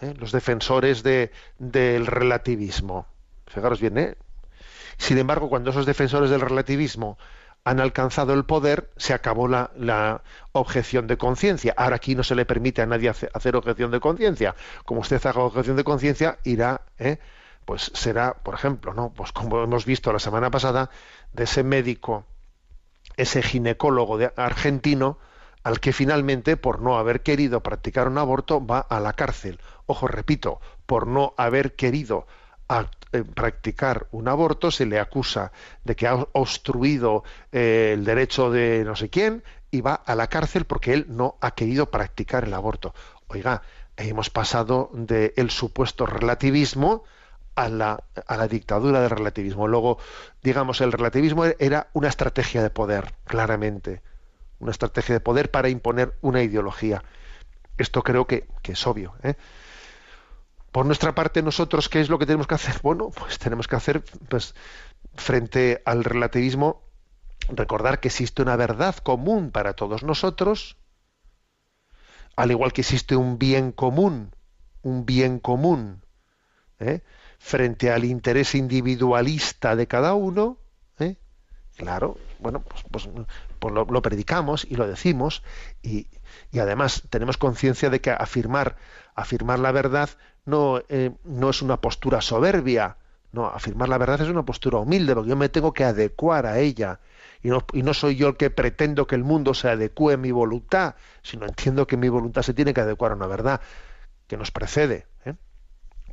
¿eh? 0.00 0.14
los 0.16 0.32
defensores 0.32 1.02
de, 1.02 1.32
del 1.58 2.06
relativismo. 2.06 3.06
Fijaros 3.46 3.80
bien, 3.80 4.16
Sin 4.96 5.18
embargo, 5.18 5.48
cuando 5.48 5.70
esos 5.70 5.86
defensores 5.86 6.30
del 6.30 6.40
relativismo 6.40 7.18
han 7.64 7.80
alcanzado 7.80 8.32
el 8.34 8.44
poder, 8.44 8.90
se 8.96 9.12
acabó 9.14 9.48
la, 9.48 10.22
objeción 10.52 11.06
de 11.06 11.18
conciencia. 11.18 11.74
Ahora 11.76 11.96
aquí 11.96 12.14
no 12.14 12.24
se 12.24 12.34
le 12.34 12.46
permite 12.46 12.82
a 12.82 12.86
nadie 12.86 13.10
hacer 13.10 13.56
objeción 13.56 13.90
de 13.90 14.00
conciencia. 14.00 14.54
Como 14.84 15.00
usted 15.00 15.24
haga 15.26 15.42
objeción 15.42 15.76
de 15.76 15.84
conciencia, 15.84 16.38
irá, 16.44 16.82
¿eh? 16.98 17.18
pues 17.64 17.90
será, 17.94 18.34
por 18.34 18.54
ejemplo, 18.54 18.94
¿no? 18.94 19.12
Pues 19.12 19.32
como 19.32 19.62
hemos 19.62 19.84
visto 19.84 20.12
la 20.12 20.18
semana 20.18 20.50
pasada, 20.50 20.90
de 21.32 21.44
ese 21.44 21.62
médico, 21.62 22.24
ese 23.16 23.42
ginecólogo 23.42 24.18
argentino, 24.36 25.18
al 25.62 25.80
que 25.80 25.92
finalmente, 25.92 26.56
por 26.56 26.80
no 26.80 26.98
haber 26.98 27.22
querido 27.22 27.62
practicar 27.62 28.08
un 28.08 28.18
aborto, 28.18 28.64
va 28.64 28.78
a 28.78 29.00
la 29.00 29.12
cárcel. 29.12 29.60
Ojo, 29.86 30.08
repito, 30.08 30.60
por 30.86 31.06
no 31.06 31.34
haber 31.36 31.76
querido 31.76 32.26
eh, 33.12 33.24
practicar 33.24 34.06
un 34.10 34.28
aborto, 34.28 34.70
se 34.70 34.84
le 34.84 35.00
acusa 35.00 35.52
de 35.84 35.96
que 35.96 36.06
ha 36.06 36.14
obstruido 36.32 37.24
eh, 37.52 37.92
el 37.94 38.04
derecho 38.04 38.50
de 38.50 38.84
no 38.84 38.96
sé 38.96 39.08
quién 39.08 39.42
y 39.70 39.80
va 39.80 39.94
a 39.94 40.14
la 40.14 40.26
cárcel 40.26 40.66
porque 40.66 40.92
él 40.92 41.06
no 41.08 41.36
ha 41.40 41.52
querido 41.52 41.90
practicar 41.90 42.44
el 42.44 42.52
aborto. 42.52 42.94
Oiga, 43.28 43.62
hemos 43.96 44.28
pasado 44.28 44.90
del 44.92 45.50
supuesto 45.50 46.04
relativismo 46.04 47.04
a 47.54 47.68
la, 47.68 48.04
a 48.26 48.36
la 48.36 48.46
dictadura 48.46 49.00
del 49.00 49.10
relativismo. 49.10 49.66
Luego, 49.66 49.98
digamos, 50.42 50.80
el 50.80 50.92
relativismo 50.92 51.44
era 51.58 51.88
una 51.94 52.08
estrategia 52.08 52.62
de 52.62 52.70
poder, 52.70 53.14
claramente. 53.24 54.02
Una 54.60 54.70
estrategia 54.70 55.14
de 55.14 55.20
poder 55.20 55.50
para 55.50 55.68
imponer 55.68 56.14
una 56.20 56.42
ideología. 56.42 57.02
Esto 57.78 58.02
creo 58.02 58.26
que, 58.26 58.46
que 58.62 58.72
es 58.72 58.86
obvio. 58.86 59.14
¿eh? 59.22 59.34
Por 60.72 60.84
nuestra 60.84 61.14
parte, 61.14 61.42
nosotros, 61.42 61.88
¿qué 61.88 62.00
es 62.00 62.08
lo 62.08 62.18
que 62.18 62.26
tenemos 62.26 62.46
que 62.46 62.54
hacer? 62.54 62.80
Bueno, 62.82 63.10
pues 63.10 63.38
tenemos 63.38 63.66
que 63.66 63.76
hacer, 63.76 64.04
pues, 64.28 64.54
frente 65.14 65.82
al 65.84 66.04
relativismo, 66.04 66.82
recordar 67.48 68.00
que 68.00 68.08
existe 68.08 68.42
una 68.42 68.56
verdad 68.56 68.96
común 68.96 69.50
para 69.50 69.72
todos 69.74 70.02
nosotros, 70.02 70.76
al 72.36 72.50
igual 72.50 72.72
que 72.72 72.82
existe 72.82 73.16
un 73.16 73.38
bien 73.38 73.72
común, 73.72 74.34
un 74.82 75.06
bien 75.06 75.38
común, 75.40 76.04
¿eh? 76.78 77.02
frente 77.38 77.90
al 77.90 78.04
interés 78.04 78.54
individualista 78.54 79.74
de 79.74 79.86
cada 79.86 80.14
uno, 80.14 80.58
¿eh? 80.98 81.16
claro, 81.76 82.18
bueno, 82.38 82.60
pues, 82.60 82.84
pues, 82.90 83.08
pues 83.58 83.74
lo, 83.74 83.84
lo, 83.86 84.02
predicamos 84.02 84.66
y 84.68 84.76
lo 84.76 84.86
decimos, 84.86 85.42
y, 85.82 86.08
y 86.52 86.58
además 86.58 87.02
tenemos 87.10 87.38
conciencia 87.38 87.90
de 87.90 88.00
que 88.00 88.10
afirmar, 88.10 88.76
afirmar 89.14 89.58
la 89.58 89.72
verdad 89.72 90.10
no, 90.48 90.82
eh, 90.88 91.12
no 91.24 91.50
es 91.50 91.60
una 91.60 91.80
postura 91.80 92.22
soberbia, 92.22 92.96
no, 93.32 93.46
afirmar 93.46 93.90
la 93.90 93.98
verdad 93.98 94.22
es 94.22 94.28
una 94.28 94.44
postura 94.44 94.78
humilde, 94.78 95.14
porque 95.14 95.28
yo 95.28 95.36
me 95.36 95.50
tengo 95.50 95.74
que 95.74 95.84
adecuar 95.84 96.46
a 96.46 96.58
ella. 96.58 97.00
Y 97.42 97.48
no, 97.48 97.64
y 97.74 97.82
no, 97.82 97.92
soy 97.92 98.16
yo 98.16 98.28
el 98.28 98.36
que 98.36 98.50
pretendo 98.50 99.06
que 99.06 99.14
el 99.14 99.24
mundo 99.24 99.52
se 99.52 99.68
adecue 99.68 100.14
a 100.14 100.16
mi 100.16 100.32
voluntad, 100.32 100.94
sino 101.22 101.44
entiendo 101.46 101.86
que 101.86 101.98
mi 101.98 102.08
voluntad 102.08 102.42
se 102.42 102.54
tiene 102.54 102.72
que 102.72 102.80
adecuar 102.80 103.12
a 103.12 103.16
una 103.16 103.26
verdad 103.26 103.60
que 104.26 104.38
nos 104.38 104.50
precede. 104.50 105.06
¿eh? 105.26 105.34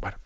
Bueno. 0.01 0.17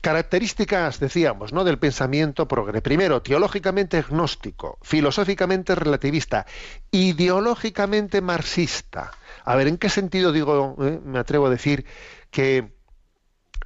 Características, 0.00 1.00
decíamos, 1.00 1.52
¿no? 1.52 1.64
del 1.64 1.78
pensamiento 1.78 2.48
progre. 2.48 2.80
Primero, 2.82 3.22
teológicamente 3.22 3.98
agnóstico, 3.98 4.78
filosóficamente 4.82 5.74
relativista, 5.74 6.46
ideológicamente 6.90 8.20
marxista. 8.20 9.10
A 9.44 9.56
ver, 9.56 9.68
¿en 9.68 9.78
qué 9.78 9.88
sentido 9.88 10.32
digo, 10.32 10.76
eh, 10.80 11.00
me 11.04 11.18
atrevo 11.18 11.46
a 11.46 11.50
decir 11.50 11.84
que 12.30 12.72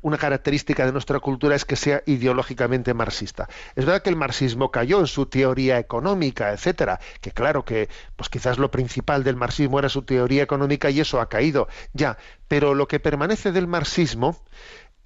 una 0.03 0.19
característica 0.19 0.87
de 0.87 0.93
nuestra 0.93 1.19
cultura 1.19 1.57
es 1.57 1.65
que 1.65 1.75
sea 1.75 2.03
ideológicamente 2.07 2.95
marxista. 2.95 3.49
Es 3.75 3.85
verdad 3.85 4.03
que 4.03 4.11
el 4.11 4.17
marxismo 4.17 4.71
cayó 4.71 5.01
en 5.01 5.09
su 5.09 5.27
teoría 5.27 5.79
económica, 5.79 6.53
etcétera, 6.53 7.01
que 7.21 7.33
claro 7.33 7.65
que 7.65 7.89
pues 8.15 8.29
quizás 8.29 8.59
lo 8.59 8.71
principal 8.71 9.25
del 9.25 9.35
marxismo 9.35 9.79
era 9.79 9.89
su 9.89 10.03
teoría 10.03 10.45
económica 10.45 10.91
y 10.91 11.01
eso 11.01 11.21
ha 11.21 11.29
caído 11.29 11.67
ya, 11.93 12.19
pero 12.47 12.75
lo 12.75 12.87
que 12.87 13.01
permanece 13.01 13.51
del 13.51 13.67
marxismo 13.67 14.37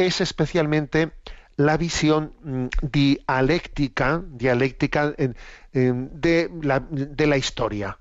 es 0.06 0.20
especialmente 0.20 1.12
la 1.56 1.76
visión 1.76 2.34
mm, 2.42 2.66
dialéctica, 2.82 4.22
dialéctica 4.26 5.10
de, 5.10 6.50
la, 6.62 6.80
de 6.80 7.26
la 7.26 7.36
historia. 7.36 7.98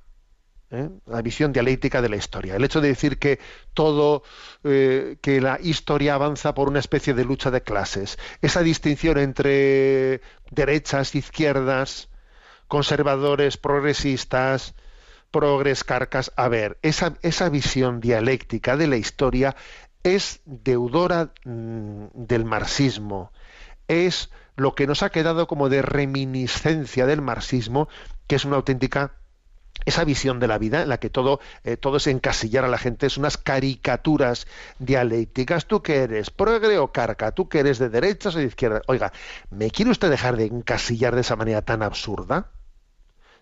¿eh? 0.72 0.90
la 1.06 1.22
visión 1.22 1.52
dialéctica 1.52 2.02
de 2.02 2.10
la 2.10 2.16
historia. 2.16 2.56
El 2.56 2.64
hecho 2.64 2.82
de 2.82 2.90
decir 2.90 3.18
que 3.18 3.40
todo, 3.74 4.24
eh, 4.64 5.18
que 5.22 5.42
la 5.42 5.60
historia 5.62 6.16
avanza 6.16 6.54
por 6.54 6.68
una 6.70 6.80
especie 6.80 7.14
de 7.14 7.26
lucha 7.26 7.52
de 7.52 7.62
clases, 7.62 8.18
esa 8.42 8.62
distinción 8.62 9.18
entre 9.18 10.22
derechas, 10.52 11.16
izquierdas, 11.16 12.10
conservadores, 12.68 13.58
progresistas, 13.58 14.76
progres, 15.32 15.84
carcas. 15.84 16.32
A 16.36 16.48
ver, 16.48 16.78
esa, 16.82 17.16
esa 17.22 17.50
visión 17.50 18.00
dialéctica 18.00 18.78
de 18.78 18.88
la 18.88 18.98
historia 18.98 19.56
es 20.16 20.42
deudora 20.46 21.34
mm, 21.46 22.06
del 22.14 22.46
marxismo, 22.46 23.32
es 23.88 24.30
lo 24.56 24.76
que 24.76 24.88
nos 24.88 25.04
ha 25.04 25.10
quedado 25.10 25.48
como 25.48 25.70
de 25.70 25.82
reminiscencia 25.82 27.06
del 27.06 27.22
marxismo, 27.22 27.88
que 28.28 28.36
es 28.36 28.46
una 28.46 28.58
auténtica 28.58 29.14
esa 29.86 30.04
visión 30.04 30.40
de 30.40 30.48
la 30.48 30.58
vida 30.58 30.82
en 30.82 30.90
la 30.90 31.00
que 31.00 31.10
todo, 31.10 31.40
eh, 31.64 31.78
todo 31.78 31.98
es 31.98 32.08
encasillar 32.08 32.66
a 32.66 32.68
la 32.68 32.78
gente, 32.78 33.08
es 33.08 33.18
unas 33.18 33.38
caricaturas 33.38 34.46
dialécticas. 34.78 35.66
¿Tú 35.66 35.82
qué 35.82 36.04
eres? 36.04 36.30
¿Progre 36.30 36.78
o 36.78 36.92
carca? 36.92 37.32
¿Tú 37.32 37.48
qué 37.50 37.60
eres 37.60 37.80
de 37.80 37.90
derechas 37.90 38.36
o 38.36 38.40
de 38.40 38.46
izquierda? 38.46 38.82
Oiga, 38.88 39.14
¿me 39.50 39.72
quiere 39.72 39.92
usted 39.92 40.10
dejar 40.10 40.36
de 40.38 40.46
encasillar 40.46 41.16
de 41.16 41.22
esa 41.22 41.36
manera 41.36 41.62
tan 41.62 41.82
absurda? 41.82 42.52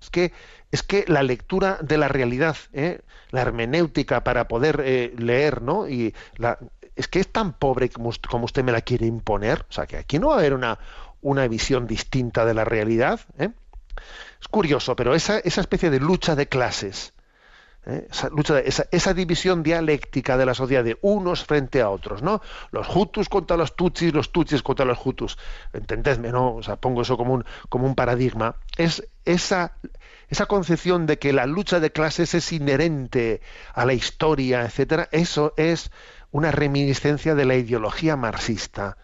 Es 0.01 0.09
que, 0.09 0.33
es 0.71 0.83
que 0.83 1.05
la 1.07 1.23
lectura 1.23 1.79
de 1.81 1.97
la 1.97 2.07
realidad, 2.07 2.57
¿eh? 2.73 3.01
la 3.31 3.41
hermenéutica 3.41 4.23
para 4.23 4.47
poder 4.47 4.81
eh, 4.85 5.13
leer, 5.17 5.61
¿no? 5.61 5.87
Y 5.87 6.13
es 6.95 7.07
que 7.07 7.19
es 7.19 7.27
tan 7.27 7.53
pobre 7.53 7.89
como, 7.89 8.11
como, 8.29 8.45
usted 8.45 8.63
me 8.63 8.71
la 8.71 8.81
quiere 8.81 9.05
imponer. 9.05 9.65
O 9.69 9.73
sea, 9.73 9.85
que 9.85 9.97
aquí 9.97 10.19
no 10.19 10.29
va 10.29 10.35
a 10.35 10.39
haber 10.39 10.53
una, 10.53 10.79
una 11.21 11.47
visión 11.47 11.87
distinta 11.87 12.45
de 12.45 12.53
la 12.53 12.65
realidad. 12.65 13.19
¿eh? 13.37 13.49
Es 14.39 14.47
curioso, 14.47 14.95
pero 14.95 15.15
esa, 15.15 15.39
esa 15.39 15.61
especie 15.61 15.89
de 15.89 15.99
lucha 15.99 16.35
de 16.35 16.47
clases, 16.47 17.13
¿eh? 17.87 18.07
esa, 18.11 18.29
lucha 18.29 18.59
esa, 18.59 19.13
división 19.13 19.63
dialéctica 19.63 20.37
de 20.37 20.45
la 20.45 20.53
sociedad 20.53 20.83
de 20.83 20.97
unos 21.01 21.43
frente 21.43 21.81
a 21.81 21.89
otros, 21.89 22.21
¿no? 22.21 22.41
Los 22.71 22.93
hutus 22.95 23.29
contra 23.29 23.57
los 23.57 23.75
tutsis, 23.75 24.13
los 24.13 24.31
tutsis 24.31 24.61
contra 24.61 24.85
los 24.85 24.99
hutus. 25.03 25.37
Entendedme, 25.73 26.31
¿no? 26.31 26.55
O 26.55 26.63
sea, 26.63 26.75
pongo 26.75 27.01
eso 27.01 27.17
como 27.17 27.33
un, 27.33 27.45
como 27.69 27.87
un 27.87 27.95
paradigma. 27.95 28.55
Es 28.77 29.07
esa, 29.25 29.73
esa 30.27 30.45
concepción 30.45 31.05
de 31.05 31.17
que 31.17 31.33
la 31.33 31.45
lucha 31.45 31.79
de 31.79 31.91
clases 31.91 32.33
es 32.33 32.51
inherente 32.51 33.41
a 33.73 33.85
la 33.85 33.93
historia, 33.93 34.63
etcétera, 34.63 35.07
eso 35.11 35.53
es 35.57 35.91
una 36.31 36.51
reminiscencia 36.51 37.35
de 37.35 37.45
la 37.45 37.55
ideología 37.55 38.15
marxista 38.15 38.97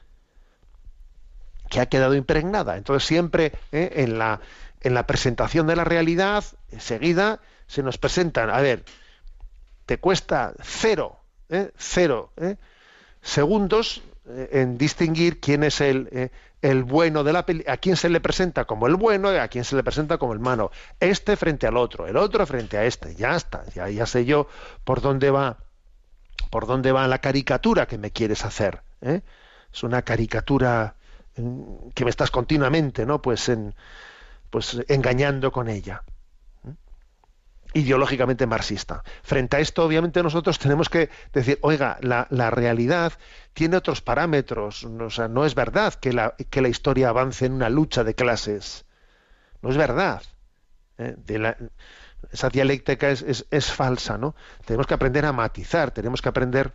que 1.69 1.79
ha 1.79 1.87
quedado 1.87 2.13
impregnada. 2.13 2.77
Entonces 2.77 3.07
siempre 3.07 3.53
¿eh? 3.71 3.93
en 3.95 4.19
la 4.19 4.41
en 4.83 4.93
la 4.93 5.07
presentación 5.07 5.65
de 5.65 5.75
la 5.75 5.85
realidad, 5.85 6.43
enseguida 6.71 7.39
se 7.73 7.81
nos 7.81 7.97
presentan, 7.97 8.51
a 8.51 8.61
ver, 8.61 8.83
te 9.87 9.97
cuesta 9.97 10.53
cero, 10.61 11.17
¿eh? 11.49 11.71
cero 11.75 12.31
¿eh? 12.37 12.57
segundos 13.23 14.03
eh, 14.29 14.49
en 14.51 14.77
distinguir 14.77 15.39
quién 15.39 15.63
es 15.63 15.81
el, 15.81 16.07
eh, 16.11 16.29
el 16.61 16.83
bueno 16.83 17.23
de 17.23 17.33
la 17.33 17.47
película, 17.47 17.73
a 17.73 17.77
quién 17.77 17.95
se 17.95 18.09
le 18.09 18.21
presenta 18.21 18.65
como 18.65 18.85
el 18.85 18.95
bueno 18.95 19.33
y 19.33 19.37
a 19.37 19.47
quién 19.47 19.63
se 19.63 19.75
le 19.75 19.81
presenta 19.81 20.19
como 20.19 20.33
el 20.33 20.39
malo. 20.39 20.71
Este 20.99 21.35
frente 21.35 21.65
al 21.65 21.77
otro, 21.77 22.05
el 22.05 22.15
otro 22.15 22.45
frente 22.45 22.77
a 22.77 22.85
este. 22.85 23.15
Ya 23.15 23.35
está, 23.35 23.65
ya, 23.73 23.89
ya 23.89 24.05
sé 24.05 24.23
yo 24.23 24.47
por 24.83 25.01
dónde 25.01 25.31
va, 25.31 25.57
por 26.51 26.67
dónde 26.67 26.91
va 26.91 27.07
la 27.07 27.21
caricatura 27.21 27.87
que 27.87 27.97
me 27.97 28.11
quieres 28.11 28.45
hacer. 28.45 28.83
¿eh? 29.01 29.21
Es 29.73 29.81
una 29.81 30.03
caricatura 30.03 30.93
mm, 31.37 31.89
que 31.95 32.03
me 32.03 32.11
estás 32.11 32.29
continuamente, 32.29 33.07
¿no? 33.07 33.19
Pues 33.19 33.49
en 33.49 33.73
pues 34.51 34.77
engañando 34.87 35.51
con 35.51 35.67
ella 35.67 36.03
ideológicamente 37.73 38.47
marxista. 38.47 39.03
Frente 39.23 39.57
a 39.57 39.59
esto, 39.59 39.83
obviamente, 39.83 40.21
nosotros 40.23 40.59
tenemos 40.59 40.89
que 40.89 41.09
decir, 41.31 41.59
oiga, 41.61 41.97
la, 42.01 42.49
realidad 42.51 43.13
tiene 43.53 43.77
otros 43.77 44.01
parámetros. 44.01 44.83
O 44.83 45.09
sea, 45.09 45.27
no 45.27 45.45
es 45.45 45.55
verdad 45.55 45.93
que 45.93 46.13
la, 46.13 46.35
que 46.49 46.61
la 46.61 46.69
historia 46.69 47.09
avance 47.09 47.45
en 47.45 47.53
una 47.53 47.69
lucha 47.69 48.03
de 48.03 48.15
clases. 48.15 48.85
No 49.61 49.69
es 49.69 49.77
verdad. 49.77 50.21
¿eh? 50.97 51.15
Esa 52.31 52.49
dialéctica 52.49 53.09
es, 53.09 53.21
es, 53.21 53.45
es, 53.51 53.71
falsa, 53.71 54.17
¿no? 54.17 54.35
Tenemos 54.65 54.87
que 54.87 54.93
aprender 54.93 55.25
a 55.25 55.33
matizar, 55.33 55.91
tenemos 55.91 56.21
que 56.21 56.29
aprender, 56.29 56.71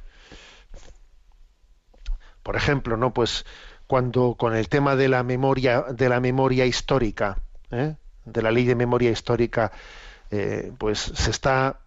por 2.43 2.57
ejemplo, 2.57 2.97
¿no? 2.97 3.13
Pues 3.15 3.47
cuando 3.87 4.35
con 4.35 4.55
el 4.55 4.69
tema 4.69 4.97
de 4.97 5.09
la 5.09 5.23
memoria, 5.23 5.83
de 5.91 6.09
la 6.09 6.21
memoria 6.21 6.67
histórica, 6.67 7.39
¿eh? 7.71 7.97
de 8.27 8.43
la 8.43 8.51
ley 8.51 8.67
de 8.67 8.75
memoria 8.75 9.11
histórica, 9.11 9.73
eh, 10.31 10.73
pues 10.79 10.99
se 10.99 11.31
está 11.31 11.81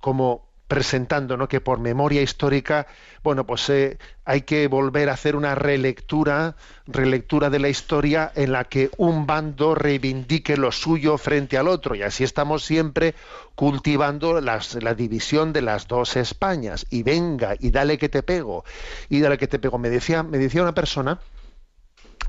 como 0.00 0.52
presentando 0.68 1.36
¿no? 1.36 1.48
que 1.48 1.60
por 1.60 1.80
memoria 1.80 2.22
histórica, 2.22 2.86
bueno, 3.22 3.44
pues 3.44 3.68
eh, 3.68 3.98
hay 4.24 4.40
que 4.40 4.68
volver 4.68 5.10
a 5.10 5.12
hacer 5.12 5.36
una 5.36 5.54
relectura, 5.54 6.56
relectura 6.86 7.50
de 7.50 7.58
la 7.58 7.68
historia 7.68 8.32
en 8.34 8.52
la 8.52 8.64
que 8.64 8.90
un 8.96 9.26
bando 9.26 9.74
reivindique 9.74 10.56
lo 10.56 10.72
suyo 10.72 11.18
frente 11.18 11.58
al 11.58 11.68
otro. 11.68 11.94
Y 11.94 12.02
así 12.02 12.24
estamos 12.24 12.64
siempre 12.64 13.14
cultivando 13.54 14.40
las, 14.40 14.82
la 14.82 14.94
división 14.94 15.52
de 15.52 15.60
las 15.60 15.88
dos 15.88 16.16
Españas. 16.16 16.86
Y 16.88 17.02
venga, 17.02 17.54
y 17.60 17.70
dale 17.70 17.98
que 17.98 18.08
te 18.08 18.22
pego, 18.22 18.64
y 19.10 19.20
dale 19.20 19.36
que 19.36 19.48
te 19.48 19.58
pego. 19.58 19.76
Me 19.76 19.90
decía, 19.90 20.22
me 20.22 20.38
decía 20.38 20.62
una 20.62 20.74
persona 20.74 21.20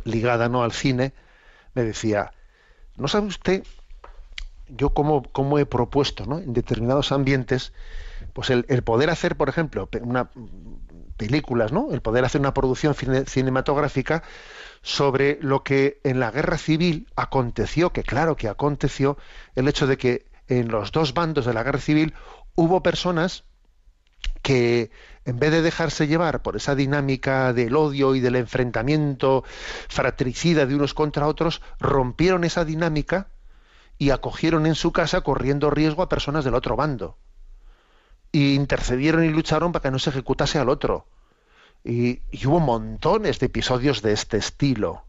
ligada 0.03 0.49
no 0.49 0.63
al 0.63 0.73
cine, 0.73 1.13
me 1.75 1.83
decía, 1.83 2.33
¿No 2.95 3.07
sabe 3.07 3.27
usted 3.27 3.63
yo 4.67 4.91
como, 4.93 5.23
he 5.59 5.65
propuesto, 5.65 6.25
¿no? 6.25 6.39
En 6.39 6.53
determinados 6.53 7.11
ambientes, 7.11 7.73
pues 8.33 8.49
el, 8.49 8.63
poder 8.83 9.09
hacer, 9.09 9.35
por 9.37 9.49
ejemplo, 9.49 9.89
una, 10.01 10.29
películas, 11.17 11.71
¿no? 11.71 11.91
El 11.91 12.01
poder 12.01 12.25
hacer 12.25 12.41
una 12.41 12.53
producción 12.53 12.93
cine- 12.95 13.25
cinematográfica 13.25 14.23
sobre 14.81 15.37
lo 15.41 15.63
que 15.63 15.99
en 16.03 16.19
la 16.19 16.31
guerra 16.31 16.57
civil 16.57 17.07
aconteció, 17.15 17.91
que 17.91 18.03
claro 18.03 18.35
que 18.35 18.49
aconteció, 18.49 19.17
el 19.55 19.67
hecho 19.67 19.87
de 19.87 19.97
que 19.97 20.25
en 20.47 20.69
los 20.69 20.91
dos 20.91 21.13
bandos 21.13 21.45
de 21.45 21.53
la 21.53 21.63
guerra 21.63 21.79
civil 21.79 22.13
hubo 22.55 22.83
personas 22.83 23.45
que 24.41 24.91
en 25.25 25.39
vez 25.39 25.51
de 25.51 25.61
dejarse 25.61 26.07
llevar 26.07 26.41
por 26.41 26.57
esa 26.57 26.75
dinámica 26.75 27.53
del 27.53 27.75
odio 27.75 28.13
y 28.13 28.19
del 28.19 28.35
enfrentamiento 28.35 29.43
fratricida 29.87 30.65
de 30.65 30.75
unos 30.75 30.93
contra 30.93 31.27
otros, 31.27 31.61
rompieron 31.79 32.43
esa 32.43 32.65
dinámica 32.65 33.29
y 34.03 34.11
acogieron 34.11 34.65
en 34.65 34.75
su 34.75 34.91
casa 34.91 35.21
corriendo 35.21 35.69
riesgo 35.69 36.03
a 36.03 36.09
personas 36.09 36.43
del 36.43 36.55
otro 36.55 36.75
bando. 36.75 37.15
Y 38.33 38.53
intercedieron 38.53 39.23
y 39.23 39.29
lucharon 39.29 39.71
para 39.71 39.83
que 39.83 39.91
no 39.91 39.99
se 39.99 40.09
ejecutase 40.09 40.59
al 40.59 40.67
otro. 40.67 41.05
Y, 41.85 42.19
hubo 42.45 42.59
montones 42.59 43.39
de 43.39 43.45
episodios 43.45 44.01
de 44.01 44.11
este 44.11 44.35
estilo. 44.35 45.05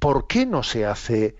¿Por 0.00 0.26
qué 0.26 0.44
no 0.44 0.64
se 0.64 0.86
hace 0.86 1.36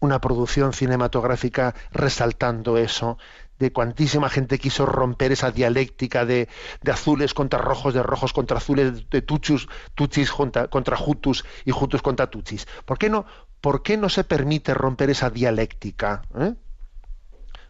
una 0.00 0.20
producción 0.20 0.72
cinematográfica 0.72 1.76
resaltando 1.92 2.76
eso? 2.76 3.16
De 3.60 3.72
cuantísima 3.72 4.28
gente 4.28 4.58
quiso 4.58 4.86
romper 4.86 5.30
esa 5.30 5.52
dialéctica 5.52 6.24
de, 6.24 6.48
de 6.82 6.90
azules 6.90 7.32
contra 7.32 7.60
rojos, 7.60 7.94
de 7.94 8.02
rojos 8.02 8.32
contra 8.32 8.56
azules, 8.56 9.08
de 9.08 9.22
tuchus, 9.22 9.68
tuchis 9.94 10.32
contra, 10.32 10.66
contra 10.66 10.98
hutus 10.98 11.44
y 11.64 11.70
hutus 11.70 12.02
contra 12.02 12.28
tuchis. 12.28 12.66
¿Por 12.84 12.98
qué 12.98 13.08
no, 13.08 13.24
por 13.60 13.82
qué 13.82 13.96
no 13.96 14.08
se 14.08 14.24
permite 14.24 14.74
romper 14.74 15.10
esa 15.10 15.30
dialéctica? 15.30 16.22
eh? 16.38 16.54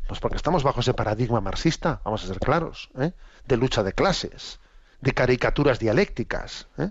Pues 0.07 0.19
porque 0.19 0.37
estamos 0.37 0.65
bajo 0.65 0.81
ese 0.81 0.95
paradigma 0.95 1.41
marxista, 1.41 2.01
vamos 2.05 2.25
a 2.25 2.27
ser 2.27 2.41
claros, 2.41 2.91
¿eh? 2.99 3.13
de 3.47 3.57
lucha 3.57 3.83
de 3.83 3.93
clases, 3.93 4.59
de 5.01 5.13
caricaturas 5.13 5.79
dialécticas. 5.79 6.67
¿eh? 6.79 6.91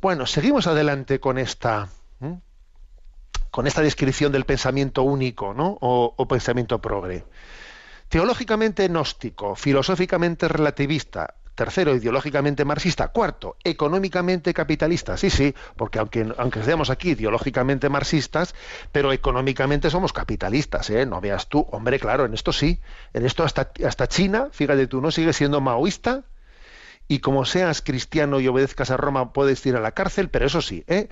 Bueno, 0.00 0.26
seguimos 0.26 0.66
adelante 0.66 1.20
con 1.20 1.38
esta, 1.38 1.88
¿eh? 2.20 2.36
con 3.50 3.66
esta 3.66 3.80
descripción 3.80 4.32
del 4.32 4.44
pensamiento 4.44 5.04
único, 5.04 5.54
¿no? 5.54 5.78
O, 5.80 6.14
o 6.16 6.28
pensamiento 6.28 6.80
progre. 6.80 7.24
Teológicamente 8.08 8.88
gnóstico, 8.88 9.54
filosóficamente 9.54 10.48
relativista, 10.48 11.34
tercero, 11.54 11.94
ideológicamente 11.94 12.64
marxista, 12.64 13.08
cuarto, 13.08 13.56
económicamente 13.64 14.52
capitalista. 14.52 15.16
Sí, 15.16 15.30
sí, 15.30 15.54
porque 15.76 15.98
aunque, 15.98 16.32
aunque 16.36 16.62
seamos 16.62 16.90
aquí 16.90 17.10
ideológicamente 17.10 17.88
marxistas, 17.88 18.54
pero 18.92 19.12
económicamente 19.12 19.90
somos 19.90 20.12
capitalistas, 20.12 20.90
¿eh? 20.90 21.06
No 21.06 21.20
veas 21.20 21.48
tú, 21.48 21.66
hombre, 21.70 21.98
claro, 21.98 22.24
en 22.24 22.34
esto 22.34 22.52
sí, 22.52 22.80
en 23.12 23.24
esto 23.24 23.44
hasta, 23.44 23.70
hasta 23.86 24.08
China, 24.08 24.48
fíjate 24.52 24.86
tú, 24.86 25.00
no 25.00 25.10
sigue 25.10 25.32
siendo 25.32 25.60
maoísta, 25.60 26.24
y 27.06 27.18
como 27.18 27.44
seas 27.44 27.82
cristiano 27.82 28.40
y 28.40 28.48
obedezcas 28.48 28.90
a 28.90 28.96
Roma 28.96 29.32
puedes 29.32 29.64
ir 29.66 29.76
a 29.76 29.80
la 29.80 29.92
cárcel, 29.92 30.30
pero 30.30 30.46
eso 30.46 30.62
sí, 30.62 30.84
¿eh? 30.86 31.08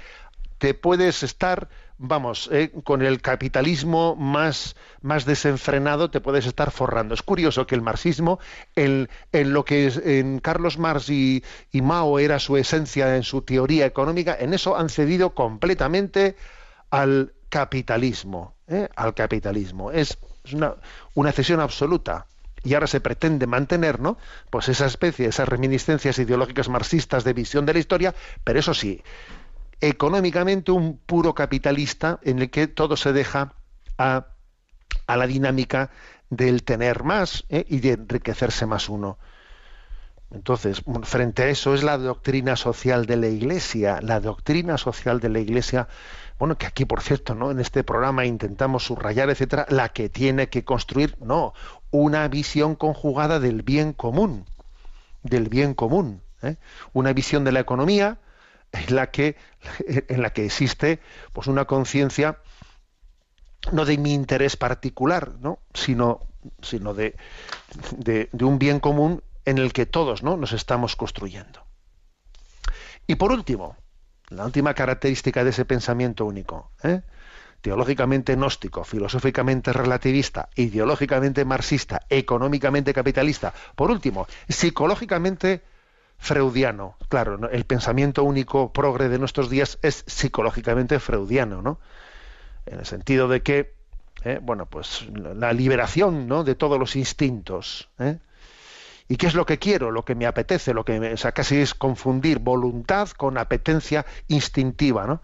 te 0.59 0.75
puedes 0.75 1.23
estar, 1.23 1.69
vamos, 2.03 2.51
eh, 2.53 2.73
con 2.83 3.01
el 3.01 3.23
capitalismo 3.23 4.17
más, 4.17 4.75
más 5.01 5.25
desenfrenado, 5.25 6.11
te 6.11 6.21
puedes 6.21 6.47
estar 6.47 6.73
forrando. 6.73 7.15
Es 7.15 7.23
curioso 7.23 7.67
que 7.67 7.77
el 7.77 7.81
marxismo, 7.81 8.41
en, 8.75 9.09
en 9.31 9.53
lo 9.53 9.65
que 9.65 9.87
en 10.05 10.41
Carlos 10.41 10.79
Marx 10.79 11.09
y, 11.09 11.45
y 11.71 11.81
Mao 11.81 12.19
era 12.19 12.41
su 12.41 12.57
esencia 12.57 13.17
en 13.17 13.23
su 13.23 13.43
teoría 13.43 13.87
económica, 13.87 14.37
en 14.39 14.53
eso 14.53 14.77
han 14.77 14.89
cedido 14.89 15.31
completamente 15.31 16.37
al 16.91 17.33
capitalismo, 17.49 18.55
¿eh? 18.67 18.89
al 18.97 19.15
capitalismo. 19.15 19.93
Es, 19.93 20.19
es 20.45 20.53
una, 20.55 20.75
una 21.15 21.31
cesión 21.31 21.61
absoluta 21.61 22.27
y 22.65 22.75
ahora 22.75 22.89
se 22.89 23.01
pretende 23.01 23.47
mantener, 23.47 24.01
¿no? 24.01 24.19
Pues 24.51 24.69
esa 24.69 24.87
especie, 24.87 25.29
esas 25.29 25.49
reminiscencias 25.49 26.19
ideológicas 26.19 26.69
marxistas 26.69 27.23
de 27.23 27.33
visión 27.33 27.65
de 27.65 27.75
la 27.75 27.79
historia, 27.79 28.15
pero 28.45 28.59
eso 28.59 28.75
sí, 28.75 29.03
económicamente 29.83 30.71
un 30.71 30.97
puro 30.97 31.35
capitalista 31.35 32.21
en 32.23 32.39
el 32.39 32.51
que 32.51 32.69
todo 32.69 32.97
se 32.97 33.13
deja 33.13 33.55
a, 33.99 34.29
a 35.07 35.17
la 35.17 35.27
dinámica 35.27 35.91
del 36.31 36.63
tener 36.63 37.03
más 37.03 37.45
¿eh? 37.51 37.67
y 37.69 37.81
de 37.81 37.93
enriquecerse 37.93 38.65
más 38.65 38.89
uno. 38.89 39.19
Entonces, 40.31 40.83
frente 41.03 41.43
a 41.43 41.49
eso 41.49 41.75
es 41.75 41.83
la 41.83 41.99
doctrina 41.99 42.57
social 42.57 43.05
de 43.05 43.17
la 43.17 43.27
Iglesia, 43.27 44.01
la 44.01 44.19
doctrina 44.19 44.79
social 44.79 45.21
de 45.21 45.29
la 45.29 45.41
Iglesia, 45.41 45.89
bueno, 46.39 46.57
que 46.57 46.65
aquí, 46.65 46.87
por 46.87 47.03
cierto, 47.03 47.35
¿no? 47.35 47.51
En 47.51 47.61
este 47.61 47.85
programa 47.85 48.25
intentamos 48.25 48.87
subrayar, 48.87 49.29
etcétera, 49.29 49.67
la 49.69 49.91
que 49.91 50.09
tiene 50.09 50.49
que 50.49 50.65
construir, 50.65 51.17
no, 51.21 51.53
una 51.91 52.27
visión 52.29 52.77
conjugada 52.77 53.41
del 53.41 53.63
bien 53.63 53.93
común, 53.93 54.47
del 55.23 55.51
bien 55.51 55.75
común, 55.75 56.23
¿eh? 56.41 56.57
una 56.95 57.13
visión 57.13 57.45
de 57.45 57.53
la 57.53 57.61
economía 57.61 58.19
en 58.73 58.97
la 58.97 59.11
que, 59.11 59.37
en 59.87 60.23
la 60.23 60.31
que 60.33 60.45
existe, 60.45 61.01
pues, 61.33 61.47
una 61.47 61.67
conciencia 61.67 62.39
no 63.71 63.85
de 63.85 63.97
mi 63.99 64.13
interés 64.13 64.57
particular, 64.57 65.35
¿no? 65.41 65.61
sino, 65.73 66.21
sino 66.63 66.95
de, 66.95 67.15
de, 67.97 68.29
de 68.33 68.45
un 68.45 68.59
bien 68.59 68.81
común 68.81 69.23
en 69.45 69.59
el 69.59 69.73
que 69.73 69.87
todos 69.87 70.23
¿no? 70.23 70.37
nos 70.37 70.53
estamos 70.53 70.97
construyendo. 70.97 71.65
Y 73.07 73.17
por 73.17 73.31
último, 73.33 73.77
la 74.31 74.45
última 74.45 74.75
característica 74.75 75.45
de 75.45 75.51
ese 75.51 75.65
pensamiento 75.65 76.25
único, 76.25 76.73
¿eh? 76.83 77.03
teológicamente 77.61 78.35
gnóstico, 78.35 78.83
filosóficamente 78.85 79.73
relativista, 79.73 80.49
ideológicamente 80.57 81.45
marxista, 81.45 82.03
económicamente 82.09 82.93
capitalista. 82.93 83.55
Por 83.77 83.91
último, 83.91 84.27
psicológicamente 84.49 85.63
freudiano. 86.23 86.97
Claro, 87.09 87.51
el 87.51 87.65
pensamiento 87.65 88.23
único 88.23 88.73
progre 88.73 89.09
de 89.09 89.19
nuestros 89.19 89.51
días 89.51 89.81
es 89.83 90.05
psicológicamente 90.07 91.01
freudiano, 91.01 91.63
¿no? 91.63 91.81
En 92.65 92.79
el 92.79 92.87
sentido 92.87 93.27
de 93.27 93.43
que, 93.43 93.75
eh, 94.23 94.39
bueno, 94.41 94.67
pues 94.67 95.09
la 95.13 95.53
liberación, 95.53 96.29
¿no? 96.29 96.45
De 96.45 96.55
todos 96.55 96.79
los 96.79 96.95
instintos. 96.95 97.91
¿eh? 97.99 98.19
¿Y 99.09 99.17
qué 99.17 99.27
es 99.27 99.35
lo 99.35 99.45
que 99.45 99.59
quiero? 99.59 99.91
Lo 99.91 100.05
que 100.05 100.15
me 100.15 100.27
apetece, 100.27 100.73
lo 100.73 100.85
que 100.85 101.01
me, 101.01 101.13
o 101.13 101.17
sea, 101.17 101.33
casi 101.33 101.57
es 101.57 101.75
confundir 101.75 102.39
voluntad 102.39 103.09
con 103.09 103.37
apetencia 103.37 104.07
instintiva, 104.29 105.09
¿no? 105.09 105.23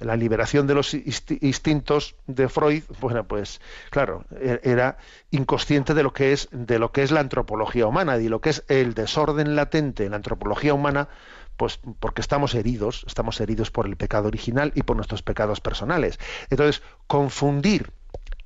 La 0.00 0.16
liberación 0.16 0.66
de 0.66 0.74
los 0.74 0.94
instintos 0.94 2.14
de 2.26 2.48
Freud, 2.48 2.84
bueno, 3.00 3.24
pues 3.26 3.60
claro, 3.90 4.24
era 4.40 4.98
inconsciente 5.30 5.94
de 5.94 6.02
lo 6.02 6.12
que 6.12 6.32
es 6.32 6.48
de 6.52 6.78
lo 6.78 6.92
que 6.92 7.02
es 7.02 7.10
la 7.10 7.20
antropología 7.20 7.86
humana, 7.86 8.16
y 8.18 8.28
lo 8.28 8.40
que 8.40 8.50
es 8.50 8.64
el 8.68 8.94
desorden 8.94 9.56
latente 9.56 10.04
en 10.04 10.10
la 10.10 10.16
antropología 10.16 10.74
humana, 10.74 11.08
pues 11.56 11.80
porque 11.98 12.20
estamos 12.20 12.54
heridos, 12.54 13.04
estamos 13.06 13.40
heridos 13.40 13.70
por 13.70 13.86
el 13.86 13.96
pecado 13.96 14.28
original 14.28 14.72
y 14.74 14.82
por 14.82 14.96
nuestros 14.96 15.22
pecados 15.22 15.60
personales. 15.60 16.18
Entonces, 16.50 16.82
confundir 17.06 17.90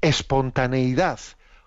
espontaneidad 0.00 1.20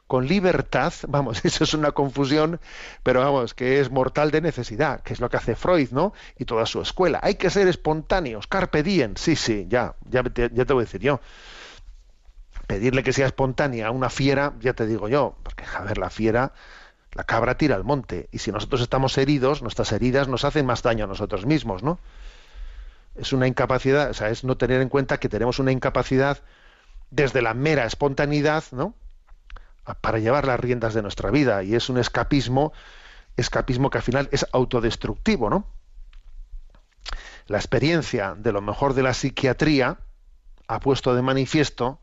con 0.08 0.28
libertad, 0.28 0.94
vamos, 1.08 1.44
eso 1.46 1.64
es 1.64 1.74
una 1.74 1.92
confusión, 1.92 2.60
pero 3.04 3.22
vamos, 3.22 3.54
que 3.54 3.80
es 3.80 3.92
mortal 3.92 4.32
de 4.32 4.42
necesidad, 4.42 5.02
que 5.02 5.14
es 5.14 5.20
lo 5.20 5.30
que 5.30 5.38
hace 5.38 5.56
Freud, 5.56 5.90
¿no? 5.92 6.14
Y 6.38 6.46
toda 6.46 6.66
su 6.66 6.82
escuela. 6.82 7.20
Hay 7.24 7.36
que 7.36 7.50
ser 7.50 7.68
espontáneos, 7.68 8.48
carpe 8.48 8.84
diem, 8.84 9.16
sí, 9.16 9.36
sí, 9.36 9.66
ya, 9.70 9.96
ya 10.10 10.24
te, 10.24 10.50
ya 10.54 10.66
te 10.66 10.74
voy 10.74 10.82
a 10.82 10.86
decir 10.86 11.02
yo. 11.02 11.20
Pedirle 12.68 13.04
que 13.04 13.14
sea 13.14 13.28
espontánea 13.28 13.88
a 13.88 13.92
una 13.92 14.10
fiera, 14.10 14.54
ya 14.60 14.74
te 14.74 14.88
digo 14.88 15.08
yo, 15.08 15.38
porque, 15.44 15.64
a 15.76 15.82
ver, 15.82 15.98
la 15.98 16.10
fiera, 16.10 16.54
la 17.14 17.24
cabra 17.24 17.58
tira 17.58 17.76
al 17.76 17.84
monte, 17.84 18.28
y 18.32 18.40
si 18.40 18.52
nosotros 18.52 18.82
estamos 18.82 19.18
heridos, 19.18 19.62
nuestras 19.62 19.92
heridas 19.92 20.28
nos 20.28 20.46
hacen 20.46 20.66
más 20.66 20.82
daño 20.82 21.06
a 21.06 21.08
nosotros 21.08 21.46
mismos, 21.46 21.84
¿no? 21.84 22.00
Es 23.16 23.34
una 23.34 23.48
incapacidad, 23.48 24.10
o 24.10 24.14
sea, 24.14 24.30
es 24.30 24.44
no 24.44 24.58
tener 24.58 24.82
en 24.82 24.90
cuenta 24.90 25.20
que 25.20 25.30
tenemos 25.30 25.60
una 25.60 25.72
incapacidad 25.72 26.40
desde 27.12 27.42
la 27.42 27.54
mera 27.54 27.86
espontaneidad, 27.86 28.66
¿no? 28.72 28.94
Para 29.94 30.20
llevar 30.20 30.48
las 30.48 30.60
riendas 30.60 30.94
de 30.94 31.02
nuestra 31.02 31.30
vida 31.30 31.64
y 31.64 31.76
es 31.76 31.90
un 31.90 31.98
escapismo 31.98 32.74
escapismo 33.38 33.90
que 33.90 34.00
al 34.00 34.04
final 34.04 34.30
es 34.32 34.46
autodestructivo 34.52 35.50
no 35.50 35.68
la 37.48 37.58
experiencia 37.58 38.36
de 38.36 38.52
lo 38.52 38.62
mejor 38.62 38.96
de 38.96 39.04
la 39.04 39.14
psiquiatría 39.14 40.00
ha 40.68 40.80
puesto 40.80 41.14
de 41.14 41.22
manifiesto 41.22 42.00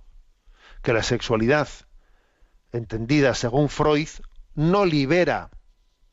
que 0.83 0.93
la 0.93 1.03
sexualidad 1.03 1.69
entendida 2.73 3.35
según 3.35 3.69
Freud 3.69 4.09
no 4.55 4.85
libera 4.85 5.51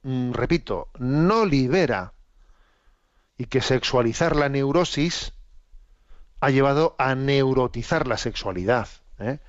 mm, 0.04 0.32
repito 0.32 0.90
no 0.98 1.46
libera 1.46 2.14
y 3.38 3.46
que 3.46 3.62
sexualizar 3.62 4.36
la 4.36 4.50
neurosis 4.50 5.34
ha 6.40 6.50
llevado 6.50 6.96
a 6.98 7.14
neurotizar 7.14 8.08
la 8.08 8.18
sexualidad 8.18 8.88
¿eh? 9.20 9.40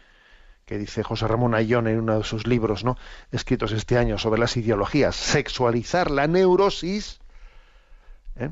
Que 0.70 0.78
dice 0.78 1.02
José 1.02 1.26
Ramón 1.26 1.56
Ayón 1.56 1.88
en 1.88 1.98
uno 1.98 2.18
de 2.18 2.22
sus 2.22 2.46
libros, 2.46 2.84
¿no? 2.84 2.96
escritos 3.32 3.72
este 3.72 3.98
año 3.98 4.18
sobre 4.18 4.38
las 4.38 4.56
ideologías, 4.56 5.16
sexualizar 5.16 6.12
la 6.12 6.28
neurosis 6.28 7.18
¿eh? 8.36 8.50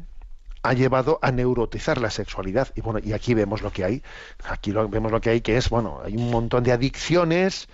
ha 0.65 0.73
llevado 0.73 1.21
a 1.23 1.31
neurotizar 1.31 1.99
la 1.99 2.11
sexualidad. 2.11 2.71
Y 2.75 2.81
bueno, 2.81 2.99
y 2.99 3.13
aquí 3.13 3.35
vemos 3.35 3.63
lo 3.63 3.71
que 3.71 3.85
hay. 3.85 4.03
Aquí 4.49 4.73
lo, 4.73 4.89
vemos 4.89 5.13
lo 5.13 5.21
que 5.21 5.31
hay, 5.31 5.43
que 5.43 5.57
es, 5.59 5.71
bueno, 5.71 6.01
hay 6.05 6.17
un 6.17 6.29
montón 6.29 6.65
de 6.65 6.73
adicciones. 6.73 7.69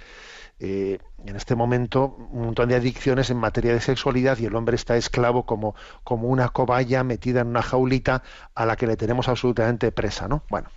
eh, 0.61 0.99
en 1.25 1.37
este 1.37 1.55
momento, 1.55 2.15
un 2.31 2.43
montón 2.45 2.69
de 2.69 2.75
adicciones 2.75 3.31
en 3.31 3.39
materia 3.39 3.73
de 3.73 3.81
sexualidad 3.81 4.37
y 4.37 4.45
el 4.45 4.55
hombre 4.55 4.77
está 4.77 4.99
esclavo 4.99 5.47
como, 5.47 5.75
como 6.05 6.29
una 6.29 6.51
cobaya 6.51 7.03
metida 7.03 7.41
en 7.41 7.47
una 7.47 7.63
jaulita 7.63 8.23
a 8.55 8.67
la 8.67 8.77
que 8.77 8.87
le 8.87 8.99
tenemos 8.99 9.27
absolutamente 9.27 9.91
presa, 9.91 10.29
¿no? 10.29 10.43
Bueno, 10.51 10.69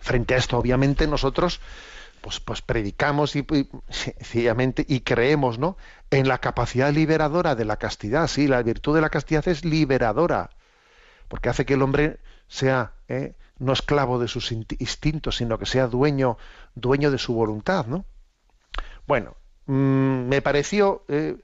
frente 0.00 0.34
a 0.34 0.36
esto, 0.36 0.58
obviamente, 0.58 1.06
nosotros 1.06 1.62
pues, 2.20 2.40
pues 2.40 2.62
predicamos 2.62 3.36
y, 3.36 3.46
sencillamente 3.88 4.84
y 4.88 5.00
creemos 5.00 5.58
en 6.10 6.28
la 6.28 6.38
capacidad 6.38 6.92
liberadora 6.92 7.54
de 7.54 7.64
la 7.64 7.76
castidad. 7.76 8.26
Sí, 8.28 8.48
la 8.48 8.62
virtud 8.62 8.94
de 8.94 9.00
la 9.00 9.10
castidad 9.10 9.46
es 9.48 9.64
liberadora, 9.64 10.50
porque 11.28 11.48
hace 11.48 11.64
que 11.64 11.74
el 11.74 11.82
hombre 11.82 12.18
sea 12.48 12.92
¿eh? 13.08 13.34
no 13.58 13.72
esclavo 13.72 14.18
de 14.18 14.28
sus 14.28 14.52
instintos, 14.52 15.36
sino 15.36 15.58
que 15.58 15.66
sea 15.66 15.86
dueño, 15.86 16.38
dueño 16.74 17.10
de 17.10 17.18
su 17.18 17.34
voluntad. 17.34 17.86
¿no? 17.86 18.04
Bueno, 19.06 19.36
mmm, 19.66 20.28
me 20.28 20.42
pareció. 20.42 21.04
Eh, 21.08 21.36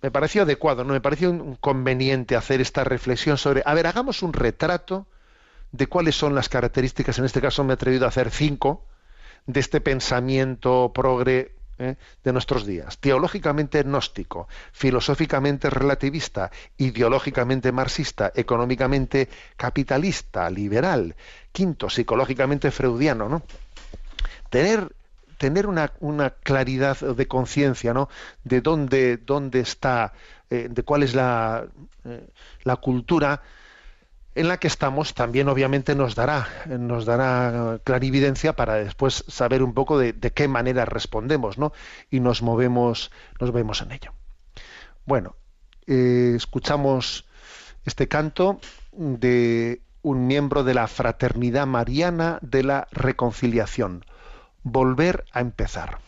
me 0.00 0.12
pareció 0.12 0.42
adecuado, 0.42 0.84
no 0.84 0.92
me 0.92 1.00
pareció 1.00 1.56
conveniente 1.60 2.36
hacer 2.36 2.60
esta 2.60 2.84
reflexión 2.84 3.36
sobre, 3.36 3.62
a 3.66 3.74
ver, 3.74 3.88
hagamos 3.88 4.22
un 4.22 4.32
retrato 4.32 5.08
de 5.72 5.86
cuáles 5.88 6.14
son 6.14 6.34
las 6.34 6.48
características, 6.48 7.18
en 7.18 7.24
este 7.24 7.40
caso 7.40 7.64
me 7.64 7.72
he 7.72 7.74
atrevido 7.74 8.04
a 8.04 8.08
hacer 8.08 8.30
cinco, 8.30 8.86
de 9.46 9.60
este 9.60 9.80
pensamiento 9.80 10.92
progre 10.94 11.52
¿eh? 11.78 11.96
de 12.24 12.32
nuestros 12.32 12.66
días. 12.66 12.98
Teológicamente 12.98 13.82
gnóstico, 13.82 14.48
filosóficamente 14.72 15.70
relativista, 15.70 16.50
ideológicamente 16.76 17.72
marxista, 17.72 18.32
económicamente 18.34 19.28
capitalista, 19.56 20.50
liberal. 20.50 21.14
Quinto, 21.52 21.88
psicológicamente 21.88 22.70
freudiano. 22.70 23.28
¿no? 23.28 23.42
Tener, 24.50 24.92
tener 25.38 25.66
una, 25.66 25.92
una 26.00 26.30
claridad 26.30 26.98
de 26.98 27.28
conciencia 27.28 27.94
¿no? 27.94 28.08
de 28.44 28.60
dónde, 28.60 29.16
dónde 29.18 29.60
está, 29.60 30.12
eh, 30.50 30.68
de 30.70 30.82
cuál 30.82 31.02
es 31.02 31.14
la, 31.14 31.66
eh, 32.04 32.28
la 32.64 32.76
cultura 32.76 33.42
en 34.34 34.48
la 34.48 34.58
que 34.58 34.68
estamos 34.68 35.14
también 35.14 35.48
obviamente 35.48 35.94
nos 35.94 36.14
dará 36.14 36.48
nos 36.66 37.04
dará 37.04 37.80
clarividencia 37.84 38.54
para 38.54 38.74
después 38.74 39.24
saber 39.28 39.62
un 39.62 39.74
poco 39.74 39.98
de, 39.98 40.14
qué 40.14 40.48
manera 40.48 40.84
respondemos 40.84 41.58
¿no? 41.58 41.72
y 42.10 42.20
nos 42.20 42.42
movemos 42.42 43.10
nos 43.40 43.52
vemos 43.52 43.82
en 43.82 43.92
ello. 43.92 44.12
Bueno 45.04 45.36
eh, 45.86 46.34
escuchamos 46.36 47.26
este 47.84 48.08
canto 48.08 48.60
de 48.92 49.82
un 50.02 50.26
miembro 50.26 50.64
de 50.64 50.74
la 50.74 50.86
fraternidad 50.86 51.66
mariana 51.66 52.38
de 52.42 52.62
la 52.62 52.88
reconciliación. 52.92 54.04
Volver 54.62 55.24
a 55.32 55.40
empezar 55.40 55.98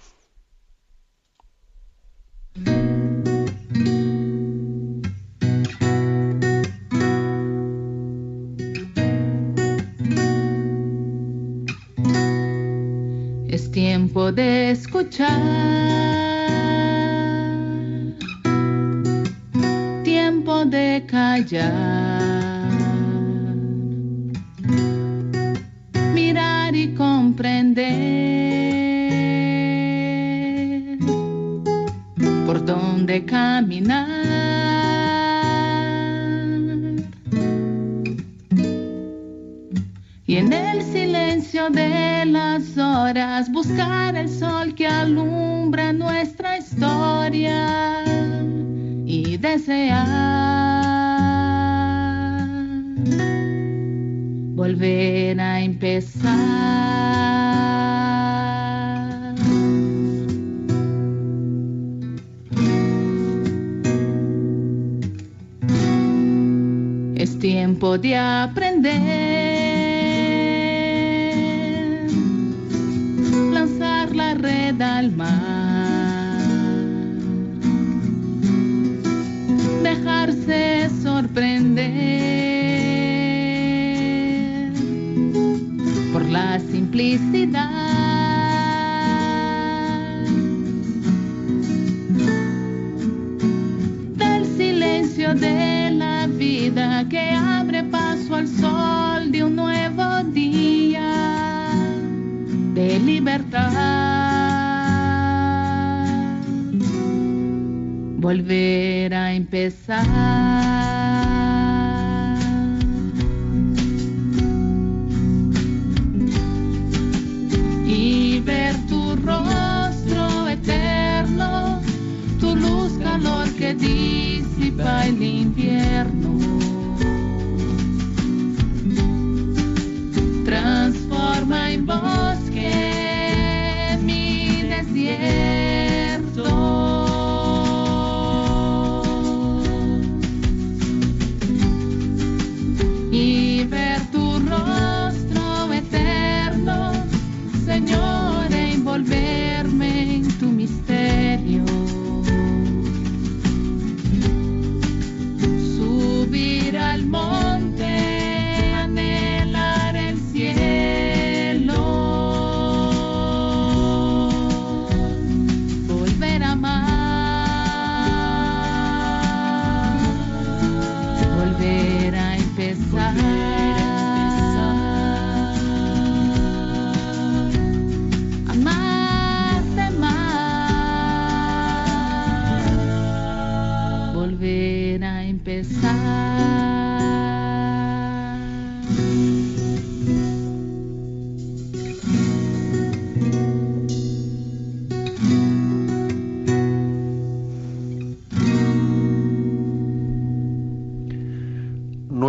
tiempo 14.10 14.32
de 14.32 14.72
escuchar, 14.72 15.30
tiempo 20.02 20.64
de 20.64 21.04
callar, 21.06 22.72
mirar 26.12 26.74
y 26.74 26.92
comprender 26.94 27.78
por 32.46 32.64
dónde 32.64 33.24
caminar. 33.24 34.08
Y 40.26 40.36
en 40.36 40.52
el 40.52 40.82
silencio 40.82 41.70
de 41.70 41.99
buscar 43.50 44.16
el 44.16 44.28
sol 44.28 44.74
que 44.74 44.86
alumbra 44.86 45.92
nuestra 45.92 46.58
historia 46.58 48.04
y 49.06 49.36
desear 49.36 50.06
volver 54.54 55.40
a 55.40 55.60
empezar. 55.60 56.30
Es 67.16 67.38
tiempo 67.38 67.98
de 67.98 68.16
aprender. 68.16 69.39
La 86.92 87.39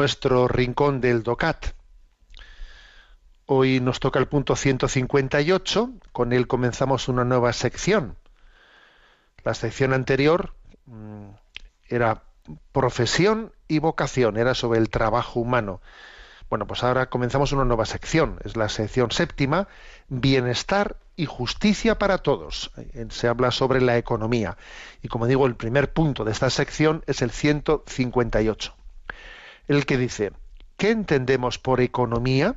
nuestro 0.01 0.47
rincón 0.47 0.99
del 0.99 1.21
DOCAT. 1.21 1.75
Hoy 3.45 3.79
nos 3.81 3.99
toca 3.99 4.17
el 4.17 4.27
punto 4.27 4.55
158, 4.55 5.91
con 6.11 6.33
él 6.33 6.47
comenzamos 6.47 7.07
una 7.07 7.23
nueva 7.23 7.53
sección. 7.53 8.15
La 9.43 9.53
sección 9.53 9.93
anterior 9.93 10.55
mm, 10.87 11.27
era 11.87 12.23
profesión 12.71 13.53
y 13.67 13.77
vocación, 13.77 14.37
era 14.37 14.55
sobre 14.55 14.79
el 14.79 14.89
trabajo 14.89 15.39
humano. 15.39 15.81
Bueno, 16.49 16.65
pues 16.65 16.83
ahora 16.83 17.11
comenzamos 17.11 17.51
una 17.51 17.65
nueva 17.65 17.85
sección, 17.85 18.39
es 18.43 18.57
la 18.57 18.69
sección 18.69 19.11
séptima, 19.11 19.67
bienestar 20.07 20.97
y 21.15 21.27
justicia 21.27 21.99
para 21.99 22.17
todos. 22.17 22.71
Se 23.11 23.27
habla 23.27 23.51
sobre 23.51 23.81
la 23.81 23.99
economía. 23.99 24.57
Y 25.03 25.09
como 25.09 25.27
digo, 25.27 25.45
el 25.45 25.53
primer 25.53 25.93
punto 25.93 26.25
de 26.25 26.31
esta 26.31 26.49
sección 26.49 27.03
es 27.05 27.21
el 27.21 27.29
158, 27.29 28.75
el 29.67 29.85
que 29.85 29.97
dice, 29.97 30.31
¿qué 30.77 30.91
entendemos 30.91 31.59
por 31.59 31.81
economía? 31.81 32.55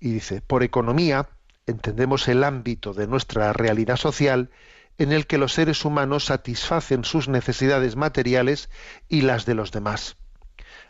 Y 0.00 0.12
dice, 0.12 0.40
por 0.40 0.62
economía 0.62 1.28
entendemos 1.66 2.28
el 2.28 2.44
ámbito 2.44 2.92
de 2.92 3.06
nuestra 3.06 3.52
realidad 3.52 3.96
social 3.96 4.50
en 4.98 5.12
el 5.12 5.26
que 5.26 5.38
los 5.38 5.54
seres 5.54 5.84
humanos 5.84 6.26
satisfacen 6.26 7.04
sus 7.04 7.28
necesidades 7.28 7.96
materiales 7.96 8.70
y 9.08 9.22
las 9.22 9.44
de 9.46 9.54
los 9.54 9.72
demás. 9.72 10.16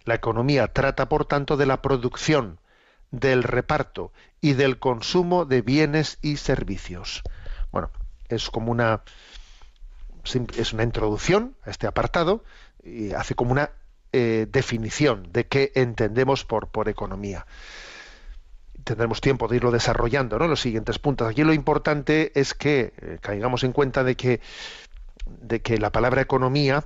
La 0.05 0.15
economía 0.15 0.69
trata, 0.69 1.09
por 1.09 1.25
tanto, 1.25 1.57
de 1.57 1.67
la 1.67 1.81
producción, 1.81 2.61
del 3.11 3.43
reparto 3.43 4.13
y 4.41 4.53
del 4.55 4.79
consumo 4.79 5.45
de 5.47 5.63
bienes 5.63 6.19
y 6.21 6.37
servicios. 6.37 7.23
Bueno, 7.71 7.91
es 8.29 8.51
como 8.51 8.73
una 8.73 9.03
es 10.57 10.73
una 10.73 10.85
introducción 10.85 11.55
a 11.65 11.71
este 11.71 11.87
apartado 11.87 12.45
y 12.83 13.13
hace 13.13 13.35
como 13.35 13.53
una 13.53 13.71
eh, 14.17 14.47
definición 14.49 15.27
de 15.33 15.49
qué 15.49 15.73
entendemos 15.75 16.45
por, 16.45 16.69
economía. 16.89 17.49
Tendremos 18.85 19.21
tiempo 19.21 19.49
de 19.49 19.57
irlo 19.57 19.73
desarrollando, 19.73 20.39
¿no? 20.39 20.47
Los 20.47 20.61
siguientes 20.61 21.01
puntos. 21.01 21.29
Aquí 21.29 21.43
lo 21.43 21.53
importante 21.53 22.31
es 22.39 22.55
que 22.55 22.93
eh, 22.97 23.19
caigamos 23.21 23.65
en 23.65 23.73
cuenta 23.73 24.05
de 24.05 24.15
que, 24.15 24.41
de 25.27 25.63
que 25.63 25.79
la 25.79 25.91
palabra 25.91 26.23
economía 26.23 26.85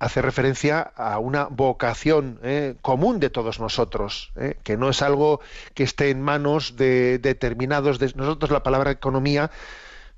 hace 0.00 0.22
referencia 0.22 0.80
a 0.80 1.20
una 1.20 1.44
vocación 1.44 2.40
eh, 2.42 2.74
común 2.82 3.20
de 3.20 3.30
todos 3.30 3.60
nosotros, 3.60 4.32
que 4.64 4.76
no 4.76 4.90
es 4.90 5.02
algo 5.02 5.40
que 5.74 5.84
esté 5.84 6.10
en 6.10 6.20
manos 6.20 6.74
de 6.74 7.20
determinados. 7.20 8.00
De, 8.00 8.12
nosotros 8.16 8.50
la 8.50 8.64
palabra 8.64 8.90
economía 8.90 9.52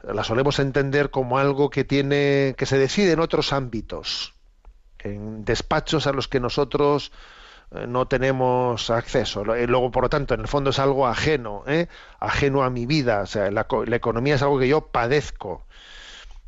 la 0.03 0.25
solemos 0.25 0.61
entender 0.61 1.11
como 1.11 1.39
algo 1.39 1.69
que 1.69 1.85
tiene 1.85 2.55
que 2.57 2.65
se 2.65 2.79
decide 2.79 3.13
en 3.13 3.21
otros 3.21 3.53
ámbitos, 3.53 4.38
en 5.01 5.45
despachos 5.45 6.07
a 6.07 6.13
los 6.13 6.29
que 6.29 6.41
nosotros 6.41 7.13
eh, 7.73 7.87
no 7.87 8.07
tenemos 8.07 8.91
acceso. 8.91 9.45
Luego, 9.45 9.91
por 9.91 10.05
lo 10.05 10.09
tanto, 10.09 10.35
en 10.35 10.41
el 10.41 10.49
fondo 10.49 10.71
es 10.71 10.79
algo 10.79 11.07
ajeno, 11.07 11.65
ajeno 12.21 12.63
a 12.63 12.71
mi 12.71 12.87
vida. 12.87 13.23
O 13.23 13.27
sea, 13.27 13.51
la, 13.51 13.67
la 13.87 13.97
economía 13.97 14.35
es 14.35 14.43
algo 14.43 14.59
que 14.59 14.69
yo 14.69 14.87
padezco 14.87 15.65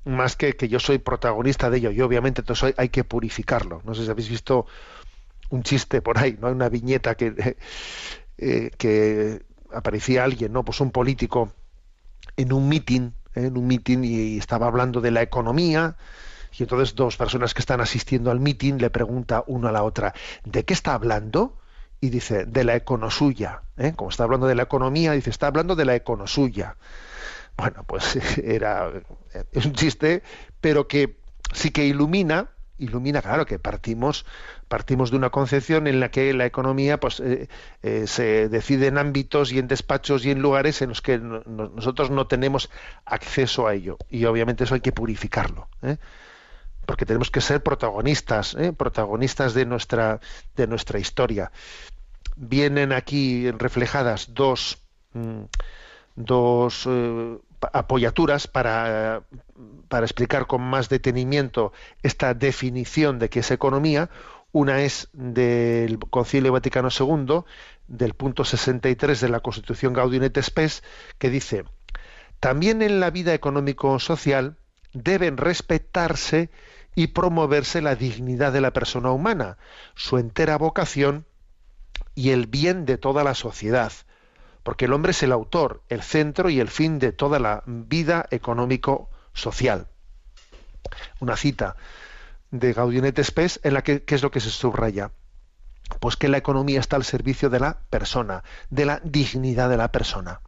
más 0.05 0.37
que 0.37 0.55
que 0.57 0.69
yo 0.69 0.81
soy 0.81 0.99
protagonista 0.99 1.69
de 1.71 1.79
ello 1.79 1.91
y 1.91 2.01
obviamente 2.01 2.41
entonces 2.41 2.75
hay 2.77 2.89
que 2.89 3.05
purificarlo. 3.05 3.83
No 3.85 3.95
sé 3.95 4.05
si 4.05 4.11
habéis 4.11 4.29
visto 4.29 4.67
un 5.51 5.63
chiste 5.63 6.01
por 6.01 6.19
ahí, 6.19 6.37
¿no? 6.41 6.49
Hay 6.49 6.55
una 6.55 6.69
viñeta 6.69 7.15
que, 7.15 7.57
eh, 8.39 8.71
que 8.79 9.43
aparecía 9.73 10.25
alguien, 10.25 10.53
¿no? 10.53 10.65
Pues 10.65 10.81
un 10.81 10.91
político 10.91 11.53
en 12.37 12.53
un 12.53 12.69
mitin, 12.69 13.15
¿eh? 13.35 13.47
en 13.47 13.57
un 13.57 13.67
mitin 13.67 14.05
y 14.05 14.39
estaba 14.39 14.67
hablando 14.67 15.01
de 15.01 15.11
la 15.11 15.23
economía 15.23 15.97
y 16.59 16.63
entonces 16.63 16.95
dos 16.95 17.17
personas 17.17 17.55
que 17.55 17.61
están 17.61 17.81
asistiendo 17.81 18.31
al 18.31 18.41
mitin 18.41 18.79
le 18.79 18.91
pregunta 18.91 19.45
una 19.47 19.71
a 19.71 19.73
la 19.73 19.83
otra, 19.83 20.15
¿de 20.45 20.65
qué 20.65 20.75
está 20.75 20.95
hablando? 20.95 21.57
Y 22.01 22.09
dice, 22.09 22.47
de 22.47 22.65
la 22.65 22.77
econosuya. 22.77 23.63
¿eh? 23.77 23.93
Como 23.95 24.11
está 24.11 24.25
hablando 24.25 24.47
de 24.47 24.55
la 24.55 24.63
economía, 24.63 25.13
dice, 25.13 25.31
está 25.31 25.49
hablando 25.49 25.77
de 25.77 25.85
la 25.85 25.95
econosuya. 25.95 26.77
Bueno, 27.57 27.85
pues 27.87 28.17
era 28.39 28.91
es 29.53 29.67
un 29.67 29.73
chiste, 29.73 30.23
pero 30.61 30.89
que 30.89 31.19
sí 31.53 31.71
que 31.71 31.85
ilumina, 31.85 32.49
ilumina, 32.79 33.23
claro, 33.23 33.47
que 33.47 33.59
partimos 33.59 34.25
partimos 34.69 35.11
de 35.11 35.17
una 35.17 35.31
concepción 35.31 35.89
en 35.89 35.99
la 35.99 36.13
que 36.13 36.33
la 36.33 36.47
economía 36.47 37.01
pues 37.01 37.19
eh, 37.19 37.49
eh, 37.83 38.07
se 38.07 38.49
decide 38.49 38.87
en 38.87 38.99
ámbitos 38.99 39.51
y 39.51 39.59
en 39.59 39.67
despachos 39.67 40.25
y 40.25 40.31
en 40.31 40.41
lugares 40.41 40.81
en 40.81 40.91
los 40.91 41.03
que 41.03 41.19
no, 41.19 41.43
nosotros 41.45 42.11
no 42.11 42.29
tenemos 42.29 42.71
acceso 43.05 43.67
a 43.67 43.75
ello 43.75 43.99
y 44.09 44.27
obviamente 44.27 44.63
eso 44.63 44.75
hay 44.75 44.81
que 44.81 44.93
purificarlo 44.93 45.69
¿eh? 45.83 45.97
Porque 46.87 47.07
tenemos 47.07 47.31
que 47.31 47.41
ser 47.41 47.63
protagonistas 47.63 48.57
protagonistas 48.77 49.55
de 49.55 49.67
nuestra 49.67 50.21
de 50.57 50.67
nuestra 50.67 50.99
historia 50.99 51.53
vienen 52.37 52.93
aquí 52.93 53.51
reflejadas 53.51 54.35
dos 54.35 54.79
mm, 55.13 55.43
dos 56.17 56.89
apoyaturas 57.73 58.47
para, 58.47 59.23
para 59.89 60.07
explicar 60.07 60.47
con 60.47 60.63
más 60.63 60.89
detenimiento 60.89 61.73
esta 62.03 62.35
definición 62.35 63.19
de 63.19 63.29
qué 63.29 63.41
es 63.41 63.51
economía. 63.51 64.11
Una 64.53 64.81
es 64.81 65.09
del 65.13 65.99
Concilio 65.99 66.53
Vaticano 66.53 66.89
II, 66.89 67.43
del 67.87 68.15
punto 68.15 68.45
63 68.45 69.21
de 69.21 69.29
la 69.29 69.41
Constitución 69.41 69.93
Gaudium 69.93 70.25
et 70.25 70.43
Spes, 70.43 70.83
que 71.19 71.31
dice, 71.31 71.65
también 72.41 72.83
en 72.83 72.99
la 72.99 73.11
vida 73.11 73.35
económico-social 73.35 74.57
deben 74.93 75.37
respetarse 75.37 76.51
y 76.95 77.09
promoverse 77.09 77.81
la 77.81 77.95
dignidad 77.95 78.53
de 78.53 78.61
la 78.61 78.73
persona 78.73 79.11
humana, 79.11 79.59
su 79.95 80.19
entera 80.19 80.59
vocación 80.59 81.27
y 82.15 82.31
el 82.31 82.47
bien 82.47 82.85
de 82.85 82.99
toda 82.99 83.25
la 83.25 83.35
sociedad, 83.35 83.93
porque 84.63 84.87
el 84.87 84.93
hombre 84.93 85.13
es 85.13 85.23
el 85.23 85.33
autor, 85.33 85.83
el 85.89 86.03
centro 86.03 86.51
y 86.51 86.61
el 86.61 86.69
fin 86.69 86.99
de 86.99 87.13
toda 87.13 87.39
la 87.39 87.63
vida 87.67 88.27
económico-social. 88.31 89.87
Una 91.21 91.37
cita 91.37 91.77
de 92.51 92.73
Gaudium 92.73 93.05
et 93.05 93.23
Spes 93.23 93.61
en 93.63 93.75
la 93.75 93.83
que 93.83 94.03
¿qué 94.03 94.17
es 94.17 94.23
lo 94.23 94.31
que 94.31 94.41
se 94.41 94.51
subraya? 94.51 95.13
Pues 96.01 96.17
que 96.17 96.29
la 96.29 96.39
economía 96.39 96.81
está 96.81 96.97
al 96.97 97.05
servicio 97.05 97.51
de 97.51 97.61
la 97.61 97.81
persona, 97.91 98.43
de 98.71 98.85
la 98.87 99.01
dignidad 99.05 99.69
de 99.69 99.77
la 99.77 99.93
persona. 99.93 100.41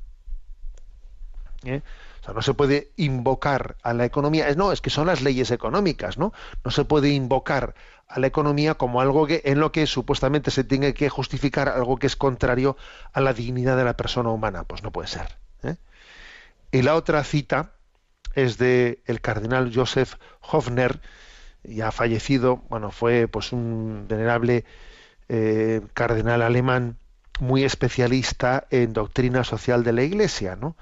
¿Eh? 1.64 1.82
O 2.22 2.24
sea, 2.24 2.34
no 2.34 2.42
se 2.42 2.54
puede 2.54 2.92
invocar 2.96 3.76
a 3.82 3.92
la 3.94 4.04
economía, 4.04 4.54
no, 4.54 4.70
es 4.70 4.80
que 4.80 4.90
son 4.90 5.08
las 5.08 5.22
leyes 5.22 5.50
económicas, 5.50 6.18
¿no? 6.18 6.32
No 6.64 6.70
se 6.70 6.84
puede 6.84 7.10
invocar 7.10 7.74
a 8.06 8.20
la 8.20 8.28
economía 8.28 8.74
como 8.74 9.00
algo 9.00 9.26
en 9.28 9.58
lo 9.58 9.72
que 9.72 9.86
supuestamente 9.88 10.52
se 10.52 10.62
tiene 10.62 10.94
que 10.94 11.08
justificar 11.08 11.68
algo 11.68 11.96
que 11.96 12.06
es 12.06 12.14
contrario 12.14 12.76
a 13.12 13.20
la 13.20 13.32
dignidad 13.32 13.76
de 13.76 13.84
la 13.84 13.96
persona 13.96 14.30
humana. 14.30 14.62
Pues 14.62 14.84
no 14.84 14.92
puede 14.92 15.08
ser. 15.08 15.36
¿eh? 15.64 15.76
Y 16.70 16.82
la 16.82 16.94
otra 16.94 17.24
cita 17.24 17.72
es 18.34 18.56
de 18.56 19.02
el 19.06 19.20
cardenal 19.20 19.72
Joseph 19.74 20.14
Hofner, 20.42 21.00
ya 21.64 21.90
fallecido, 21.90 22.58
bueno, 22.68 22.92
fue 22.92 23.26
pues 23.26 23.50
un 23.50 24.06
venerable 24.08 24.64
eh, 25.28 25.80
cardenal 25.92 26.42
alemán 26.42 26.98
muy 27.40 27.64
especialista 27.64 28.68
en 28.70 28.92
doctrina 28.92 29.42
social 29.42 29.82
de 29.82 29.92
la 29.92 30.02
Iglesia, 30.04 30.54
¿no? 30.54 30.76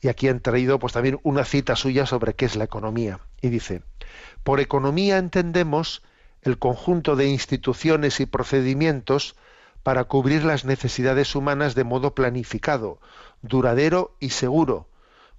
Y 0.00 0.08
aquí 0.08 0.28
han 0.28 0.40
traído 0.40 0.78
pues 0.78 0.92
también 0.92 1.18
una 1.22 1.44
cita 1.44 1.76
suya 1.76 2.06
sobre 2.06 2.34
qué 2.34 2.44
es 2.44 2.56
la 2.56 2.64
economía. 2.64 3.20
Y 3.40 3.48
dice, 3.48 3.82
por 4.42 4.60
economía 4.60 5.18
entendemos 5.18 6.02
el 6.42 6.58
conjunto 6.58 7.16
de 7.16 7.26
instituciones 7.26 8.20
y 8.20 8.26
procedimientos 8.26 9.36
para 9.82 10.04
cubrir 10.04 10.44
las 10.44 10.64
necesidades 10.64 11.34
humanas 11.34 11.74
de 11.74 11.84
modo 11.84 12.14
planificado, 12.14 13.00
duradero 13.42 14.16
y 14.20 14.30
seguro, 14.30 14.88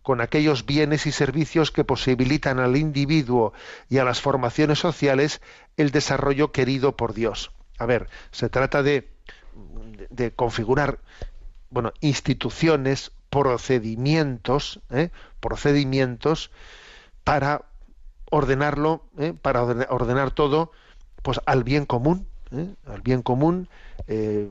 con 0.04 0.22
aquellos 0.22 0.66
bienes 0.66 1.06
y 1.06 1.12
servicios 1.12 1.72
que 1.72 1.84
posibilitan 1.84 2.60
al 2.60 2.78
individuo 2.78 3.52
y 3.90 3.98
a 3.98 4.06
las 4.06 4.22
formaciones 4.22 4.80
sociales 4.80 5.42
el 5.76 5.92
desarrollo 5.92 6.54
querido 6.54 6.96
por 6.96 7.14
Dios. 7.14 7.52
A 7.78 7.86
ver, 7.86 8.08
se 8.32 8.48
trata 8.48 8.84
de, 8.84 9.12
de 10.10 10.32
configurar 10.32 11.00
bueno, 11.70 11.92
instituciones, 12.00 13.12
procedimientos, 13.30 14.80
¿eh? 14.90 15.10
procedimientos 15.40 16.52
para 17.24 17.66
ordenarlo, 18.30 19.04
¿eh? 19.18 19.34
para 19.42 19.64
ordenar 19.64 20.32
todo 20.32 20.72
pues 21.22 21.40
al 21.46 21.64
bien 21.64 21.86
común, 21.86 22.28
¿eh? 22.52 22.74
al 22.86 23.02
bien 23.02 23.22
común, 23.22 23.70
eh, 24.08 24.50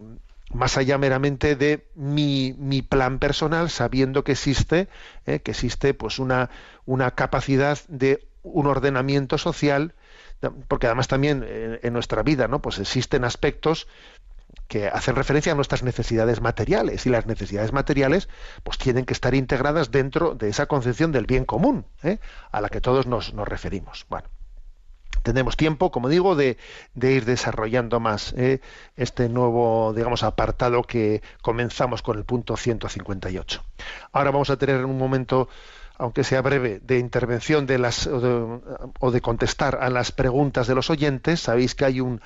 más 0.52 0.76
allá 0.76 0.98
meramente 0.98 1.56
de 1.56 1.86
mi, 1.94 2.54
mi, 2.58 2.82
plan 2.82 3.18
personal, 3.18 3.68
sabiendo 3.68 4.24
que 4.24 4.32
existe, 4.32 4.88
que 5.24 5.50
existe 5.50 5.92
pues 5.92 6.20
una, 6.20 6.50
una 6.84 7.10
capacidad 7.10 7.78
de 7.88 8.28
un 8.42 8.68
ordenamiento 8.68 9.38
social, 9.38 9.94
porque 10.68 10.86
además 10.86 11.08
también 11.08 11.42
en, 11.42 11.80
en 11.82 11.92
nuestra 11.92 12.22
vida, 12.22 12.46
¿no? 12.46 12.62
Pues 12.62 12.78
existen 12.78 13.24
aspectos 13.24 13.88
que 14.68 14.88
hacen 14.88 15.16
referencia 15.16 15.52
a 15.52 15.54
nuestras 15.54 15.82
necesidades 15.82 16.40
materiales 16.40 17.06
y 17.06 17.10
las 17.10 17.26
necesidades 17.26 17.72
materiales 17.72 18.28
pues 18.62 18.78
tienen 18.78 19.04
que 19.04 19.12
estar 19.12 19.34
integradas 19.34 19.90
dentro 19.90 20.34
de 20.34 20.48
esa 20.48 20.66
concepción 20.66 21.12
del 21.12 21.26
bien 21.26 21.44
común 21.44 21.86
¿eh? 22.02 22.18
a 22.50 22.60
la 22.60 22.68
que 22.68 22.80
todos 22.80 23.06
nos, 23.06 23.34
nos 23.34 23.46
referimos. 23.46 24.06
Bueno, 24.08 24.28
Tendremos 25.26 25.56
tiempo, 25.56 25.90
como 25.90 26.08
digo, 26.08 26.36
de, 26.36 26.56
de 26.94 27.12
ir 27.12 27.24
desarrollando 27.24 27.98
más 27.98 28.32
¿eh? 28.34 28.60
este 28.96 29.28
nuevo, 29.28 29.92
digamos, 29.92 30.22
apartado 30.22 30.84
que 30.84 31.20
comenzamos 31.42 32.00
con 32.00 32.16
el 32.16 32.24
punto 32.24 32.56
158. 32.56 33.64
Ahora 34.12 34.30
vamos 34.30 34.50
a 34.50 34.56
tener 34.56 34.84
un 34.84 34.96
momento, 34.96 35.48
aunque 35.98 36.22
sea 36.22 36.42
breve, 36.42 36.78
de 36.78 37.00
intervención 37.00 37.66
de 37.66 37.78
las 37.78 38.06
o 38.06 39.10
de 39.10 39.20
contestar 39.20 39.78
a 39.80 39.90
las 39.90 40.12
preguntas 40.12 40.68
de 40.68 40.76
los 40.76 40.90
oyentes. 40.90 41.40
Sabéis 41.40 41.74
que 41.74 41.86
hay 41.86 42.00
un, 42.00 42.20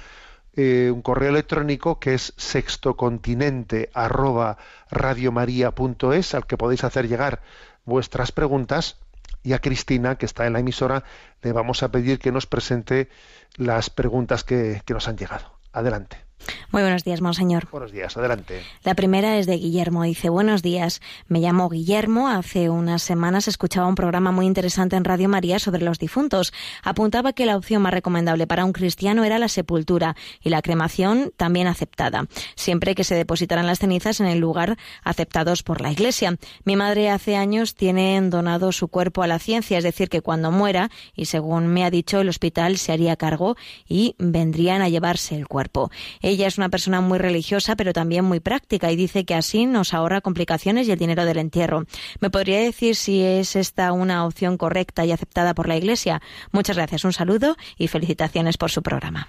eh, 0.56 0.90
un 0.92 1.02
correo 1.02 1.30
electrónico 1.30 1.98
que 1.98 2.14
es 2.14 2.32
sextocontinente 2.36 3.90
arroba 3.94 4.58
radiomaria.es 4.90 6.34
al 6.34 6.46
que 6.46 6.56
podéis 6.56 6.84
hacer 6.84 7.08
llegar 7.08 7.42
vuestras 7.84 8.32
preguntas 8.32 8.98
y 9.42 9.52
a 9.52 9.60
Cristina, 9.60 10.16
que 10.16 10.26
está 10.26 10.46
en 10.46 10.52
la 10.52 10.60
emisora, 10.60 11.04
le 11.42 11.52
vamos 11.52 11.82
a 11.82 11.90
pedir 11.90 12.18
que 12.18 12.32
nos 12.32 12.46
presente 12.46 13.08
las 13.56 13.88
preguntas 13.88 14.44
que, 14.44 14.82
que 14.84 14.94
nos 14.94 15.08
han 15.08 15.16
llegado. 15.16 15.58
Adelante. 15.72 16.29
Muy 16.72 16.82
buenos 16.82 17.04
días, 17.04 17.20
monseñor. 17.20 17.68
Buenos 17.70 17.90
días, 17.90 18.16
adelante. 18.16 18.62
La 18.84 18.94
primera 18.94 19.38
es 19.38 19.46
de 19.46 19.56
Guillermo. 19.56 20.04
Dice, 20.04 20.28
buenos 20.28 20.62
días. 20.62 21.00
Me 21.26 21.40
llamo 21.40 21.68
Guillermo. 21.68 22.28
Hace 22.28 22.70
unas 22.70 23.02
semanas 23.02 23.48
escuchaba 23.48 23.88
un 23.88 23.96
programa 23.96 24.30
muy 24.30 24.46
interesante 24.46 24.96
en 24.96 25.04
Radio 25.04 25.28
María 25.28 25.58
sobre 25.58 25.82
los 25.82 25.98
difuntos. 25.98 26.52
Apuntaba 26.82 27.32
que 27.32 27.46
la 27.46 27.56
opción 27.56 27.82
más 27.82 27.92
recomendable 27.92 28.46
para 28.46 28.64
un 28.64 28.72
cristiano 28.72 29.24
era 29.24 29.38
la 29.38 29.48
sepultura 29.48 30.16
y 30.40 30.50
la 30.50 30.62
cremación 30.62 31.32
también 31.36 31.66
aceptada, 31.66 32.26
siempre 32.54 32.94
que 32.94 33.04
se 33.04 33.14
depositaran 33.14 33.66
las 33.66 33.80
cenizas 33.80 34.20
en 34.20 34.26
el 34.26 34.38
lugar 34.38 34.78
aceptados 35.02 35.62
por 35.62 35.80
la 35.80 35.90
Iglesia. 35.90 36.36
Mi 36.64 36.76
madre 36.76 37.10
hace 37.10 37.36
años 37.36 37.74
tiene 37.74 38.20
donado 38.22 38.72
su 38.72 38.88
cuerpo 38.88 39.22
a 39.22 39.26
la 39.26 39.38
ciencia, 39.38 39.78
es 39.78 39.84
decir, 39.84 40.08
que 40.08 40.20
cuando 40.20 40.50
muera, 40.50 40.90
y 41.14 41.26
según 41.26 41.66
me 41.66 41.84
ha 41.84 41.90
dicho, 41.90 42.20
el 42.20 42.28
hospital 42.28 42.78
se 42.78 42.92
haría 42.92 43.16
cargo 43.16 43.56
y 43.88 44.14
vendrían 44.18 44.82
a 44.82 44.88
llevarse 44.88 45.34
el 45.34 45.48
cuerpo. 45.48 45.90
Ella 46.30 46.46
es 46.46 46.58
una 46.58 46.68
persona 46.68 47.00
muy 47.00 47.18
religiosa, 47.18 47.74
pero 47.74 47.92
también 47.92 48.24
muy 48.24 48.38
práctica, 48.38 48.92
y 48.92 48.94
dice 48.94 49.24
que 49.24 49.34
así 49.34 49.66
nos 49.66 49.92
ahorra 49.92 50.20
complicaciones 50.20 50.86
y 50.86 50.92
el 50.92 50.98
dinero 51.00 51.24
del 51.24 51.38
entierro. 51.38 51.86
¿Me 52.20 52.30
podría 52.30 52.60
decir 52.60 52.94
si 52.94 53.20
es 53.20 53.56
esta 53.56 53.90
una 53.92 54.24
opción 54.24 54.56
correcta 54.56 55.04
y 55.04 55.10
aceptada 55.10 55.54
por 55.54 55.66
la 55.66 55.76
Iglesia? 55.76 56.22
Muchas 56.52 56.76
gracias, 56.76 57.04
un 57.04 57.12
saludo 57.12 57.56
y 57.76 57.88
felicitaciones 57.88 58.58
por 58.58 58.70
su 58.70 58.80
programa. 58.80 59.26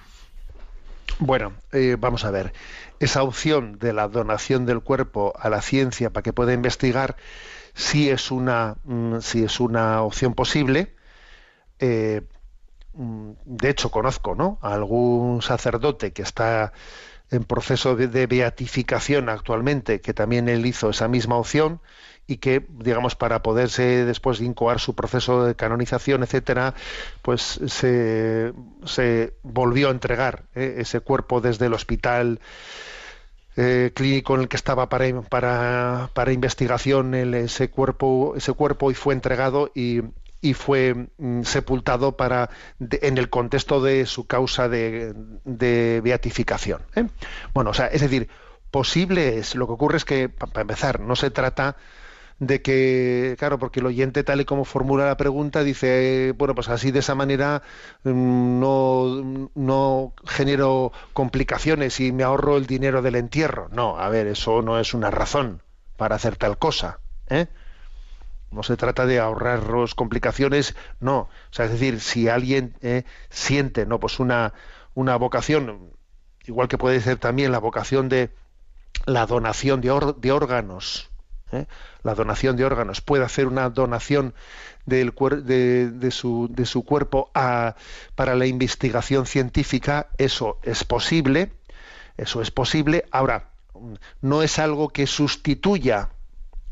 Bueno, 1.18 1.54
eh, 1.72 1.98
vamos 1.98 2.24
a 2.24 2.30
ver. 2.30 2.54
Esa 3.00 3.24
opción 3.24 3.80
de 3.80 3.94
la 3.94 4.08
donación 4.08 4.68
del 4.68 4.82
cuerpo 4.82 5.34
a 5.40 5.50
la 5.50 5.64
ciencia 5.64 6.12
para 6.12 6.22
que 6.22 6.34
pueda 6.34 6.54
investigar 6.54 7.16
sí 7.74 8.12
es 8.12 8.30
una, 8.30 8.76
mm, 8.84 9.16
es 9.16 9.60
una 9.60 10.04
opción 10.04 10.36
posible. 10.36 10.94
Eh, 11.80 12.22
de 12.94 13.70
hecho, 13.70 13.90
conozco 13.92 14.36
¿no? 14.36 14.60
a 14.62 14.74
algún 14.74 15.42
sacerdote 15.42 16.12
que 16.12 16.22
está 16.22 16.74
en 17.32 17.44
proceso 17.46 17.96
de, 17.96 18.08
de 18.08 18.28
beatificación 18.28 19.30
actualmente, 19.30 20.02
que 20.02 20.14
también 20.14 20.50
él 20.50 20.66
hizo 20.66 20.90
esa 20.90 21.08
misma 21.08 21.38
opción 21.38 21.82
y 22.28 22.38
que, 22.38 22.66
digamos, 22.70 23.16
para 23.16 23.42
poderse 23.42 24.06
después 24.06 24.42
incoar 24.42 24.80
su 24.80 24.96
proceso 24.96 25.46
de 25.46 25.56
canonización, 25.56 26.24
etcétera, 26.24 26.76
pues 27.22 27.42
se, 27.68 28.54
se 28.86 29.34
volvió 29.44 29.88
a 29.90 29.92
entregar 29.92 30.44
¿eh? 30.56 30.76
ese 30.80 31.00
cuerpo 31.00 31.42
desde 31.42 31.68
el 31.68 31.74
hospital 31.74 32.40
eh, 33.58 33.92
clínico 33.94 34.36
en 34.36 34.42
el 34.42 34.48
que 34.48 34.56
estaba 34.56 34.88
para, 34.90 35.22
para, 35.24 36.10
para 36.14 36.32
investigación 36.34 37.14
el- 37.16 37.34
ese 37.34 37.70
cuerpo 37.70 38.34
ese 38.38 38.54
cuerpo 38.54 38.92
y 38.92 38.94
fue 38.96 39.14
entregado 39.14 39.72
y, 39.76 40.02
y 40.42 40.54
fue 40.54 41.08
mm, 41.18 41.44
sepultado 41.44 42.18
para 42.18 42.50
de- 42.80 43.00
en 43.04 43.18
el 43.18 43.30
contexto 43.30 43.82
de 43.82 44.06
su 44.06 44.26
causa 44.28 44.68
de, 44.70 45.14
beatificación 46.04 46.82
¿eh? 46.96 47.06
bueno 47.54 47.70
o 47.70 47.74
sea 47.74 47.88
es 47.88 48.02
decir 48.02 48.28
posible 48.72 49.38
es 49.38 49.56
lo 49.56 49.68
que 49.68 49.74
ocurre 49.74 49.98
es 49.98 50.06
que 50.06 50.30
pa- 50.30 50.48
para 50.48 50.62
empezar 50.62 51.00
no 51.00 51.16
se 51.16 51.30
trata 51.32 51.76
de 52.40 52.64
que, 52.64 53.36
claro, 53.38 53.60
porque 53.60 53.82
el 53.82 53.86
oyente 53.86 54.24
tal 54.24 54.42
y 54.42 54.46
como 54.46 54.66
formula 54.66 55.06
la 55.06 55.16
pregunta 55.16 55.64
dice, 55.64 56.34
bueno, 56.36 56.56
pues 56.56 56.70
así 56.70 56.90
de 56.90 56.98
esa 56.98 57.14
manera 57.14 57.62
mm, 58.04 58.60
no, 58.60 59.50
no 59.54 60.14
genero 60.26 60.92
complicaciones 61.14 62.00
y 62.00 62.12
me 62.12 62.24
ahorro 62.24 62.58
el 62.58 62.66
dinero 62.66 63.04
del 63.04 63.14
entierro. 63.14 63.70
No, 63.72 64.00
a 64.00 64.10
ver, 64.10 64.26
eso 64.26 64.64
no 64.64 64.80
es 64.80 64.96
una 64.96 65.12
razón 65.12 65.62
para 65.98 66.16
hacer 66.16 66.36
tal 66.36 66.58
cosa. 66.58 67.00
¿eh? 67.30 67.46
No 68.52 68.64
se 68.64 68.78
trata 68.78 69.06
de 69.06 69.20
ahorraros 69.20 69.96
complicaciones, 69.96 70.76
no. 71.00 71.20
O 71.20 71.30
sea, 71.52 71.66
es 71.66 71.72
decir, 71.72 72.02
si 72.02 72.28
alguien 72.28 72.76
eh, 72.82 73.04
siente, 73.30 73.86
no, 73.86 74.00
pues 74.00 74.20
una, 74.20 74.54
una 74.94 75.16
vocación, 75.16 75.92
igual 76.46 76.68
que 76.68 76.78
puede 76.78 77.00
ser 77.02 77.18
también 77.18 77.52
la 77.52 77.60
vocación 77.60 78.10
de 78.10 78.32
la 79.06 79.26
donación 79.26 79.82
de, 79.82 80.14
de 80.18 80.32
órganos, 80.32 81.10
¿eh? 81.52 81.66
la 82.04 82.16
donación 82.16 82.56
de 82.58 82.66
órganos, 82.66 83.02
puede 83.02 83.24
hacer 83.24 83.48
una 83.48 83.70
donación 83.70 84.34
del 84.86 85.14
de, 85.44 85.90
de 85.92 86.12
su, 86.12 86.48
de 86.52 86.66
su 86.66 86.84
cuerpo 86.84 87.32
a- 87.34 87.76
para 88.16 88.36
la 88.36 88.46
investigación 88.48 89.26
científica, 89.26 90.10
eso 90.18 90.60
es 90.64 90.84
posible, 90.84 91.52
eso 92.18 92.42
es 92.42 92.52
posible. 92.52 93.06
Ahora, 93.12 93.50
no 94.22 94.44
es 94.44 94.60
algo 94.60 94.90
que 94.90 95.08
sustituya, 95.08 96.10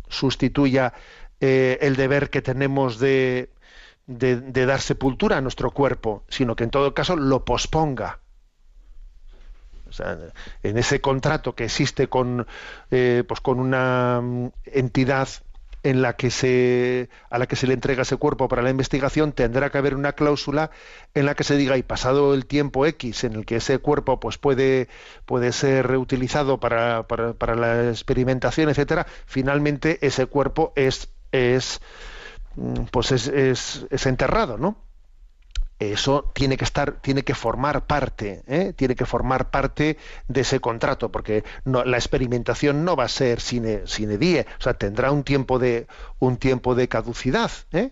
sustituya 0.07 0.93
eh, 1.41 1.77
el 1.81 1.95
deber 1.95 2.29
que 2.29 2.41
tenemos 2.41 2.99
de, 2.99 3.49
de, 4.07 4.65
dar 4.65 4.81
sepultura 4.81 5.37
a 5.37 5.41
nuestro 5.41 5.71
cuerpo, 5.71 6.23
sino 6.27 6.55
que 6.55 6.63
en 6.63 6.71
todo 6.71 6.93
caso 6.93 7.15
lo 7.15 7.45
posponga. 7.45 8.19
O 9.87 9.91
sea, 9.91 10.17
en 10.63 10.77
ese 10.77 11.01
contrato 11.01 11.55
que 11.55 11.65
existe 11.65 12.07
con, 12.07 12.45
eh, 12.91 13.23
pues 13.27 13.39
con 13.41 13.59
una 13.59 14.21
mm, 14.21 14.51
entidad 14.65 15.29
en 15.83 16.01
la 16.01 16.15
que 16.15 16.29
se 16.29 17.09
a 17.29 17.37
la 17.37 17.47
que 17.47 17.55
se 17.55 17.65
le 17.67 17.73
entrega 17.73 18.01
ese 18.01 18.17
cuerpo 18.17 18.49
para 18.49 18.61
la 18.61 18.69
investigación 18.69 19.31
tendrá 19.31 19.69
que 19.69 19.77
haber 19.77 19.95
una 19.95 20.11
cláusula 20.11 20.71
en 21.13 21.25
la 21.25 21.35
que 21.35 21.45
se 21.45 21.55
diga 21.55 21.77
y 21.77 21.83
pasado 21.83 22.33
el 22.33 22.45
tiempo 22.45 22.85
X 22.85 23.23
en 23.23 23.33
el 23.33 23.45
que 23.45 23.57
ese 23.57 23.79
cuerpo 23.79 24.19
pues 24.19 24.37
puede 24.37 24.89
puede 25.25 25.53
ser 25.53 25.87
reutilizado 25.87 26.59
para, 26.59 27.03
para, 27.03 27.33
para 27.33 27.55
la 27.55 27.89
experimentación 27.89 28.67
etcétera 28.67 29.07
finalmente 29.25 30.05
ese 30.05 30.25
cuerpo 30.25 30.73
es 30.75 31.09
es 31.31 31.81
mm, 32.55 32.85
pues 32.91 33.11
es, 33.11 33.27
es, 33.27 33.85
es 33.89 34.05
enterrado 34.05 34.57
no 34.57 34.77
eso 35.79 36.29
tiene 36.33 36.57
que 36.57 36.65
estar, 36.65 36.99
tiene 36.99 37.23
que 37.23 37.33
formar 37.33 37.87
parte, 37.87 38.43
¿eh? 38.47 38.73
tiene 38.75 38.95
que 38.95 39.05
formar 39.05 39.49
parte 39.49 39.97
de 40.27 40.41
ese 40.41 40.59
contrato, 40.59 41.09
porque 41.09 41.45
no, 41.63 41.85
la 41.85 41.95
experimentación 41.95 42.83
no 42.83 42.97
va 42.97 43.05
a 43.05 43.07
ser 43.07 43.39
sine, 43.39 43.83
sine 43.85 44.17
die, 44.17 44.41
o 44.59 44.61
sea, 44.61 44.73
tendrá 44.73 45.11
un 45.13 45.23
tiempo 45.23 45.57
de 45.57 45.87
un 46.19 46.35
tiempo 46.35 46.75
de 46.75 46.89
caducidad, 46.89 47.49
¿eh? 47.71 47.91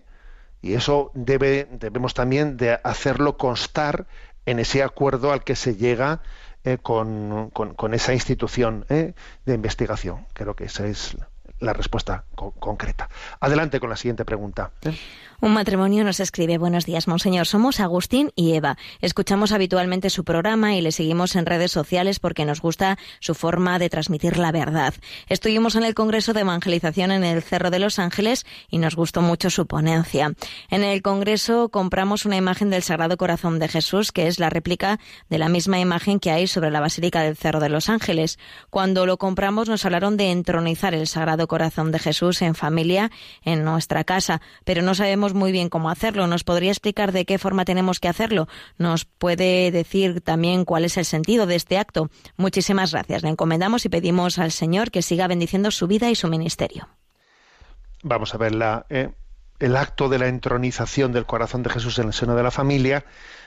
y 0.60 0.74
eso 0.74 1.12
debe, 1.14 1.66
debemos 1.72 2.12
también 2.12 2.58
de 2.58 2.78
hacerlo 2.84 3.38
constar 3.38 4.06
en 4.44 4.58
ese 4.58 4.82
acuerdo 4.82 5.32
al 5.32 5.42
que 5.42 5.56
se 5.56 5.76
llega 5.76 6.20
eh, 6.64 6.76
con, 6.82 7.48
con- 7.54 7.74
con 7.74 7.94
esa 7.94 8.12
institución 8.12 8.84
¿eh? 8.90 9.14
de 9.46 9.54
investigación. 9.54 10.26
Creo 10.34 10.54
que 10.54 10.64
esa 10.64 10.86
es 10.86 11.16
la 11.60 11.72
respuesta 11.72 12.24
co- 12.34 12.52
concreta. 12.52 13.08
Adelante 13.40 13.80
con 13.80 13.90
la 13.90 13.96
siguiente 13.96 14.24
pregunta. 14.24 14.70
¿eh? 14.82 14.94
Un 15.40 15.52
matrimonio 15.54 16.02
nos 16.02 16.18
escribe 16.18 16.58
Buenos 16.58 16.84
días, 16.84 17.06
Monseñor. 17.06 17.46
Somos 17.46 17.78
Agustín 17.78 18.32
y 18.34 18.54
Eva. 18.54 18.76
Escuchamos 19.00 19.52
habitualmente 19.52 20.10
su 20.10 20.24
programa 20.24 20.74
y 20.74 20.80
le 20.80 20.90
seguimos 20.90 21.36
en 21.36 21.46
redes 21.46 21.70
sociales 21.70 22.18
porque 22.18 22.44
nos 22.44 22.60
gusta 22.60 22.98
su 23.20 23.34
forma 23.36 23.78
de 23.78 23.88
transmitir 23.88 24.36
la 24.36 24.50
verdad. 24.50 24.94
Estuvimos 25.28 25.76
en 25.76 25.84
el 25.84 25.94
Congreso 25.94 26.32
de 26.32 26.40
Evangelización 26.40 27.12
en 27.12 27.22
el 27.24 27.42
Cerro 27.42 27.70
de 27.70 27.78
los 27.78 27.98
Ángeles 28.00 28.46
y 28.68 28.78
nos 28.78 28.96
gustó 28.96 29.22
mucho 29.22 29.48
su 29.50 29.66
ponencia. 29.66 30.32
En 30.70 30.82
el 30.82 31.02
Congreso 31.02 31.68
compramos 31.68 32.24
una 32.24 32.36
imagen 32.36 32.70
del 32.70 32.82
Sagrado 32.82 33.16
Corazón 33.16 33.58
de 33.58 33.68
Jesús, 33.68 34.10
que 34.12 34.26
es 34.26 34.38
la 34.40 34.50
réplica 34.50 34.98
de 35.28 35.38
la 35.38 35.48
misma 35.48 35.78
imagen 35.78 36.18
que 36.20 36.30
hay 36.32 36.46
sobre 36.46 36.70
la 36.70 36.80
Basílica 36.80 37.22
del 37.22 37.36
Cerro 37.36 37.60
de 37.60 37.68
los 37.68 37.88
Ángeles. 37.88 38.38
Cuando 38.70 39.06
lo 39.06 39.18
compramos 39.18 39.68
nos 39.68 39.84
hablaron 39.84 40.16
de 40.16 40.30
entronizar 40.32 40.94
el 40.94 41.06
Sagrado 41.06 41.46
Corazón 41.48 41.90
de 41.90 41.98
Jesús 41.98 42.40
en 42.42 42.54
familia 42.54 43.10
en 43.42 43.64
nuestra 43.64 44.04
casa, 44.04 44.40
pero 44.64 44.82
no 44.82 44.94
sabemos 44.94 45.34
muy 45.34 45.50
bien 45.50 45.68
cómo 45.68 45.90
hacerlo. 45.90 46.28
¿Nos 46.28 46.44
podría 46.44 46.70
explicar 46.70 47.10
de 47.10 47.24
qué 47.24 47.38
forma 47.38 47.64
tenemos 47.64 47.98
que 47.98 48.06
hacerlo? 48.06 48.46
¿Nos 48.78 49.04
puede 49.04 49.72
decir 49.72 50.20
también 50.20 50.64
cuál 50.64 50.84
es 50.84 50.96
el 50.96 51.04
sentido 51.04 51.46
de 51.46 51.56
este 51.56 51.78
acto? 51.78 52.10
Muchísimas 52.36 52.92
gracias. 52.92 53.24
Le 53.24 53.30
encomendamos 53.30 53.84
y 53.84 53.88
pedimos 53.88 54.38
al 54.38 54.52
Señor 54.52 54.92
que 54.92 55.02
siga 55.02 55.26
bendiciendo 55.26 55.72
su 55.72 55.88
vida 55.88 56.08
y 56.10 56.14
su 56.14 56.28
ministerio. 56.28 56.88
vamos 58.04 58.32
a 58.32 58.38
ver 58.38 58.54
la, 58.54 58.86
eh, 58.90 59.10
el 59.58 59.76
acto 59.76 60.08
de 60.08 60.18
la 60.18 60.28
entronización 60.28 61.12
del 61.12 61.26
corazón 61.26 61.62
de 61.62 61.70
Jesús 61.70 61.98
en 61.98 62.08
el 62.08 62.12
seno 62.12 62.36
de 62.36 62.42
la 62.42 62.50
familia, 62.50 63.04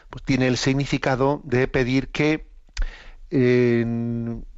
pues 0.10 0.24
tiene 0.24 0.48
el 0.48 0.58
significado 0.58 1.42
de 1.44 1.68
pedir 1.68 2.10
que 2.10 2.48
eh, 3.30 3.86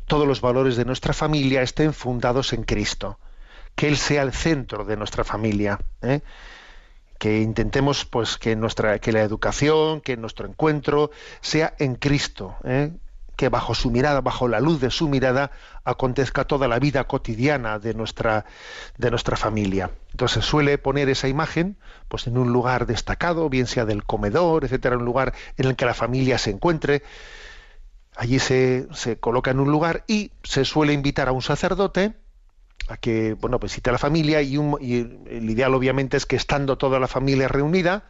todos 0.08 0.28
los 0.28 0.42
valores 0.42 0.76
de 0.76 0.86
nuestra 0.86 1.14
familia 1.14 1.62
estén 1.62 1.94
fundados 1.94 2.54
en 2.54 2.64
Cristo, 2.64 3.20
que 3.76 3.88
Él 3.88 3.98
sea 3.98 4.22
el 4.22 4.34
centro 4.34 4.86
de 4.86 4.98
nuestra 4.98 5.24
familia. 5.24 5.80
¿eh? 6.02 6.22
que 7.24 7.40
intentemos 7.40 8.04
pues 8.04 8.38
que 8.38 8.58
nuestra 8.58 9.00
que 9.00 9.14
la 9.14 9.22
educación 9.22 10.02
que 10.02 10.18
nuestro 10.18 10.46
encuentro 10.46 11.10
sea 11.40 11.74
en 11.80 11.96
Cristo 11.96 12.58
¿eh? 12.66 12.92
que 13.38 13.48
bajo 13.48 13.74
su 13.76 13.92
mirada 13.92 14.20
bajo 14.20 14.50
la 14.50 14.60
luz 14.60 14.82
de 14.82 14.92
su 14.92 15.08
mirada 15.08 15.52
acontezca 15.86 16.44
toda 16.44 16.68
la 16.68 16.80
vida 16.80 17.06
cotidiana 17.06 17.80
de 17.80 17.94
nuestra 17.94 18.44
de 18.98 19.10
nuestra 19.10 19.38
familia 19.38 19.92
entonces 20.12 20.44
suele 20.44 20.78
poner 20.78 21.08
esa 21.08 21.30
imagen 21.30 21.78
pues 22.10 22.28
en 22.28 22.38
un 22.38 22.52
lugar 22.52 22.88
destacado 22.88 23.48
bien 23.48 23.68
sea 23.68 23.86
del 23.86 24.04
comedor 24.04 24.66
etcétera 24.66 24.98
un 24.98 25.06
lugar 25.06 25.34
en 25.56 25.68
el 25.68 25.76
que 25.78 25.86
la 25.86 25.94
familia 25.94 26.38
se 26.38 26.50
encuentre 26.50 27.04
allí 28.18 28.40
se, 28.40 28.86
se 28.92 29.18
coloca 29.18 29.52
en 29.52 29.62
un 29.62 29.72
lugar 29.72 30.04
y 30.08 30.32
se 30.44 30.66
suele 30.66 30.92
invitar 30.92 31.30
a 31.30 31.32
un 31.32 31.42
sacerdote 31.42 32.16
a 32.88 32.98
que 32.98 33.34
bueno 33.34 33.60
pues 33.60 33.72
visite 33.72 33.90
a 33.90 33.94
la 33.94 34.00
familia 34.00 34.42
y, 34.42 34.58
un, 34.58 34.78
y 34.82 35.00
el 35.30 35.50
ideal 35.50 35.74
obviamente 35.74 36.18
es 36.18 36.26
que 36.26 36.36
estando 36.36 36.78
toda 36.78 37.00
la 37.00 37.08
familia 37.08 37.48
reunida 37.48 38.04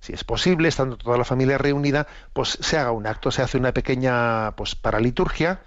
si 0.00 0.12
es 0.12 0.24
posible 0.24 0.68
estando 0.68 0.96
toda 0.96 1.18
la 1.18 1.24
familia 1.24 1.58
reunida 1.58 2.06
pues 2.32 2.58
se 2.60 2.78
haga 2.78 2.92
un 2.92 3.06
acto 3.06 3.30
se 3.30 3.42
hace 3.42 3.58
una 3.58 3.72
pequeña 3.72 4.52
pues 4.56 4.74
paraliturgia 4.74 5.60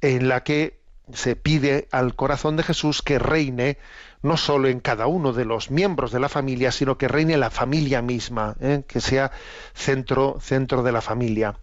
en 0.00 0.28
la 0.28 0.42
que 0.42 0.80
se 1.12 1.36
pide 1.36 1.88
al 1.90 2.14
corazón 2.14 2.56
de 2.56 2.62
Jesús 2.62 3.02
que 3.02 3.18
reine 3.18 3.78
no 4.22 4.36
solo 4.36 4.68
en 4.68 4.80
cada 4.80 5.06
uno 5.06 5.32
de 5.32 5.44
los 5.44 5.70
miembros 5.70 6.12
de 6.12 6.20
la 6.20 6.28
familia, 6.28 6.70
sino 6.70 6.96
que 6.96 7.08
reine 7.08 7.36
la 7.36 7.50
familia 7.50 8.02
misma, 8.02 8.56
¿eh? 8.60 8.84
que 8.86 9.00
sea 9.00 9.32
centro, 9.74 10.38
centro 10.40 10.82
de 10.82 10.92
la 10.92 11.00
familia. 11.00 11.56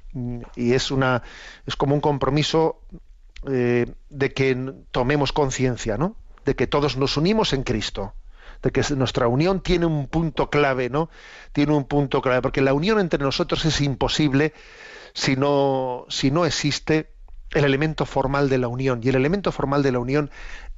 Y 0.56 0.74
es 0.74 0.92
una, 0.92 1.24
es 1.66 1.78
como 1.78 1.96
un 1.96 2.02
compromiso 2.02 2.82
eh, 3.48 3.86
de 4.10 4.34
que 4.34 4.74
tomemos 4.92 5.32
conciencia, 5.32 5.98
¿no? 5.98 6.16
De 6.46 6.56
que 6.56 6.68
todos 6.68 6.98
nos 6.98 7.16
unimos 7.18 7.54
en 7.54 7.64
Cristo, 7.64 8.14
de 8.62 8.72
que 8.72 8.84
nuestra 8.96 9.28
unión 9.28 9.62
tiene 9.62 9.86
un 9.86 10.08
punto 10.08 10.50
clave, 10.50 10.90
¿no? 10.90 11.10
Tiene 11.54 11.74
un 11.74 11.86
punto 11.86 12.22
clave, 12.22 12.42
porque 12.42 12.62
la 12.62 12.74
unión 12.74 13.00
entre 13.00 13.24
nosotros 13.24 13.64
es 13.66 13.80
imposible 13.82 14.54
si 15.14 15.36
no, 15.36 16.06
si 16.10 16.32
no 16.32 16.46
existe 16.46 17.12
el 17.52 17.66
elemento 17.66 18.06
formal 18.06 18.50
de 18.50 18.58
la 18.58 18.68
unión. 18.68 19.00
Y 19.04 19.10
el 19.10 19.16
elemento 19.16 19.52
formal 19.52 19.84
de 19.84 19.92
la 19.92 20.00
unión 20.00 20.30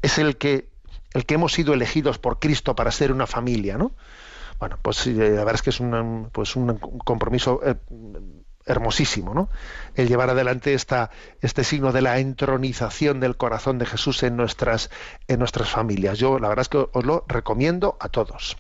es 0.02 0.18
el 0.20 0.38
que, 0.38 0.70
el 1.14 1.26
que 1.26 1.36
hemos 1.36 1.54
sido 1.54 1.74
elegidos 1.74 2.18
por 2.20 2.40
Cristo 2.40 2.76
para 2.76 2.92
ser 2.92 3.12
una 3.12 3.28
familia, 3.28 3.78
¿no? 3.78 3.92
Bueno, 4.60 4.78
pues 4.80 5.08
la 5.08 5.24
verdad 5.30 5.56
es 5.56 5.62
que 5.64 5.72
es 5.72 5.80
un, 5.80 6.30
pues 6.32 6.56
un 6.56 6.78
compromiso 6.78 7.62
eh, 7.66 7.74
hermosísimo, 8.66 9.34
¿no? 9.34 9.50
El 9.96 10.08
llevar 10.08 10.30
adelante 10.30 10.74
esta, 10.74 11.12
este 11.42 11.64
signo 11.64 11.92
de 11.92 12.02
la 12.02 12.20
entronización 12.20 13.20
del 13.20 13.38
corazón 13.38 13.78
de 13.78 13.86
Jesús 13.86 14.24
en 14.24 14.38
nuestras, 14.38 14.90
en 15.28 15.40
nuestras 15.40 15.70
familias. 15.70 16.18
Yo 16.20 16.40
la 16.40 16.50
verdad 16.50 16.64
es 16.64 16.70
que 16.70 16.88
os 16.92 17.06
lo 17.06 17.26
recomiendo 17.28 17.98
a 18.00 18.10
todos. 18.10 18.58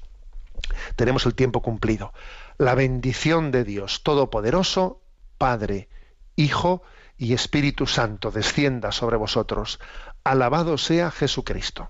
Tenemos 0.95 1.26
el 1.26 1.36
tiempo 1.36 1.62
cumplido. 1.62 2.14
La 2.58 2.76
bendición 2.76 3.52
de 3.52 3.64
Dios 3.64 4.04
Todopoderoso, 4.04 5.02
Padre, 5.38 5.89
Hijo 6.36 6.84
y 7.18 7.34
Espíritu 7.34 7.88
Santo 7.88 8.32
descienda 8.32 8.91
sobre 8.91 9.18
vosotros. 9.18 9.80
Alabado 10.24 10.78
sea 10.78 11.12
Jesucristo. 11.12 11.89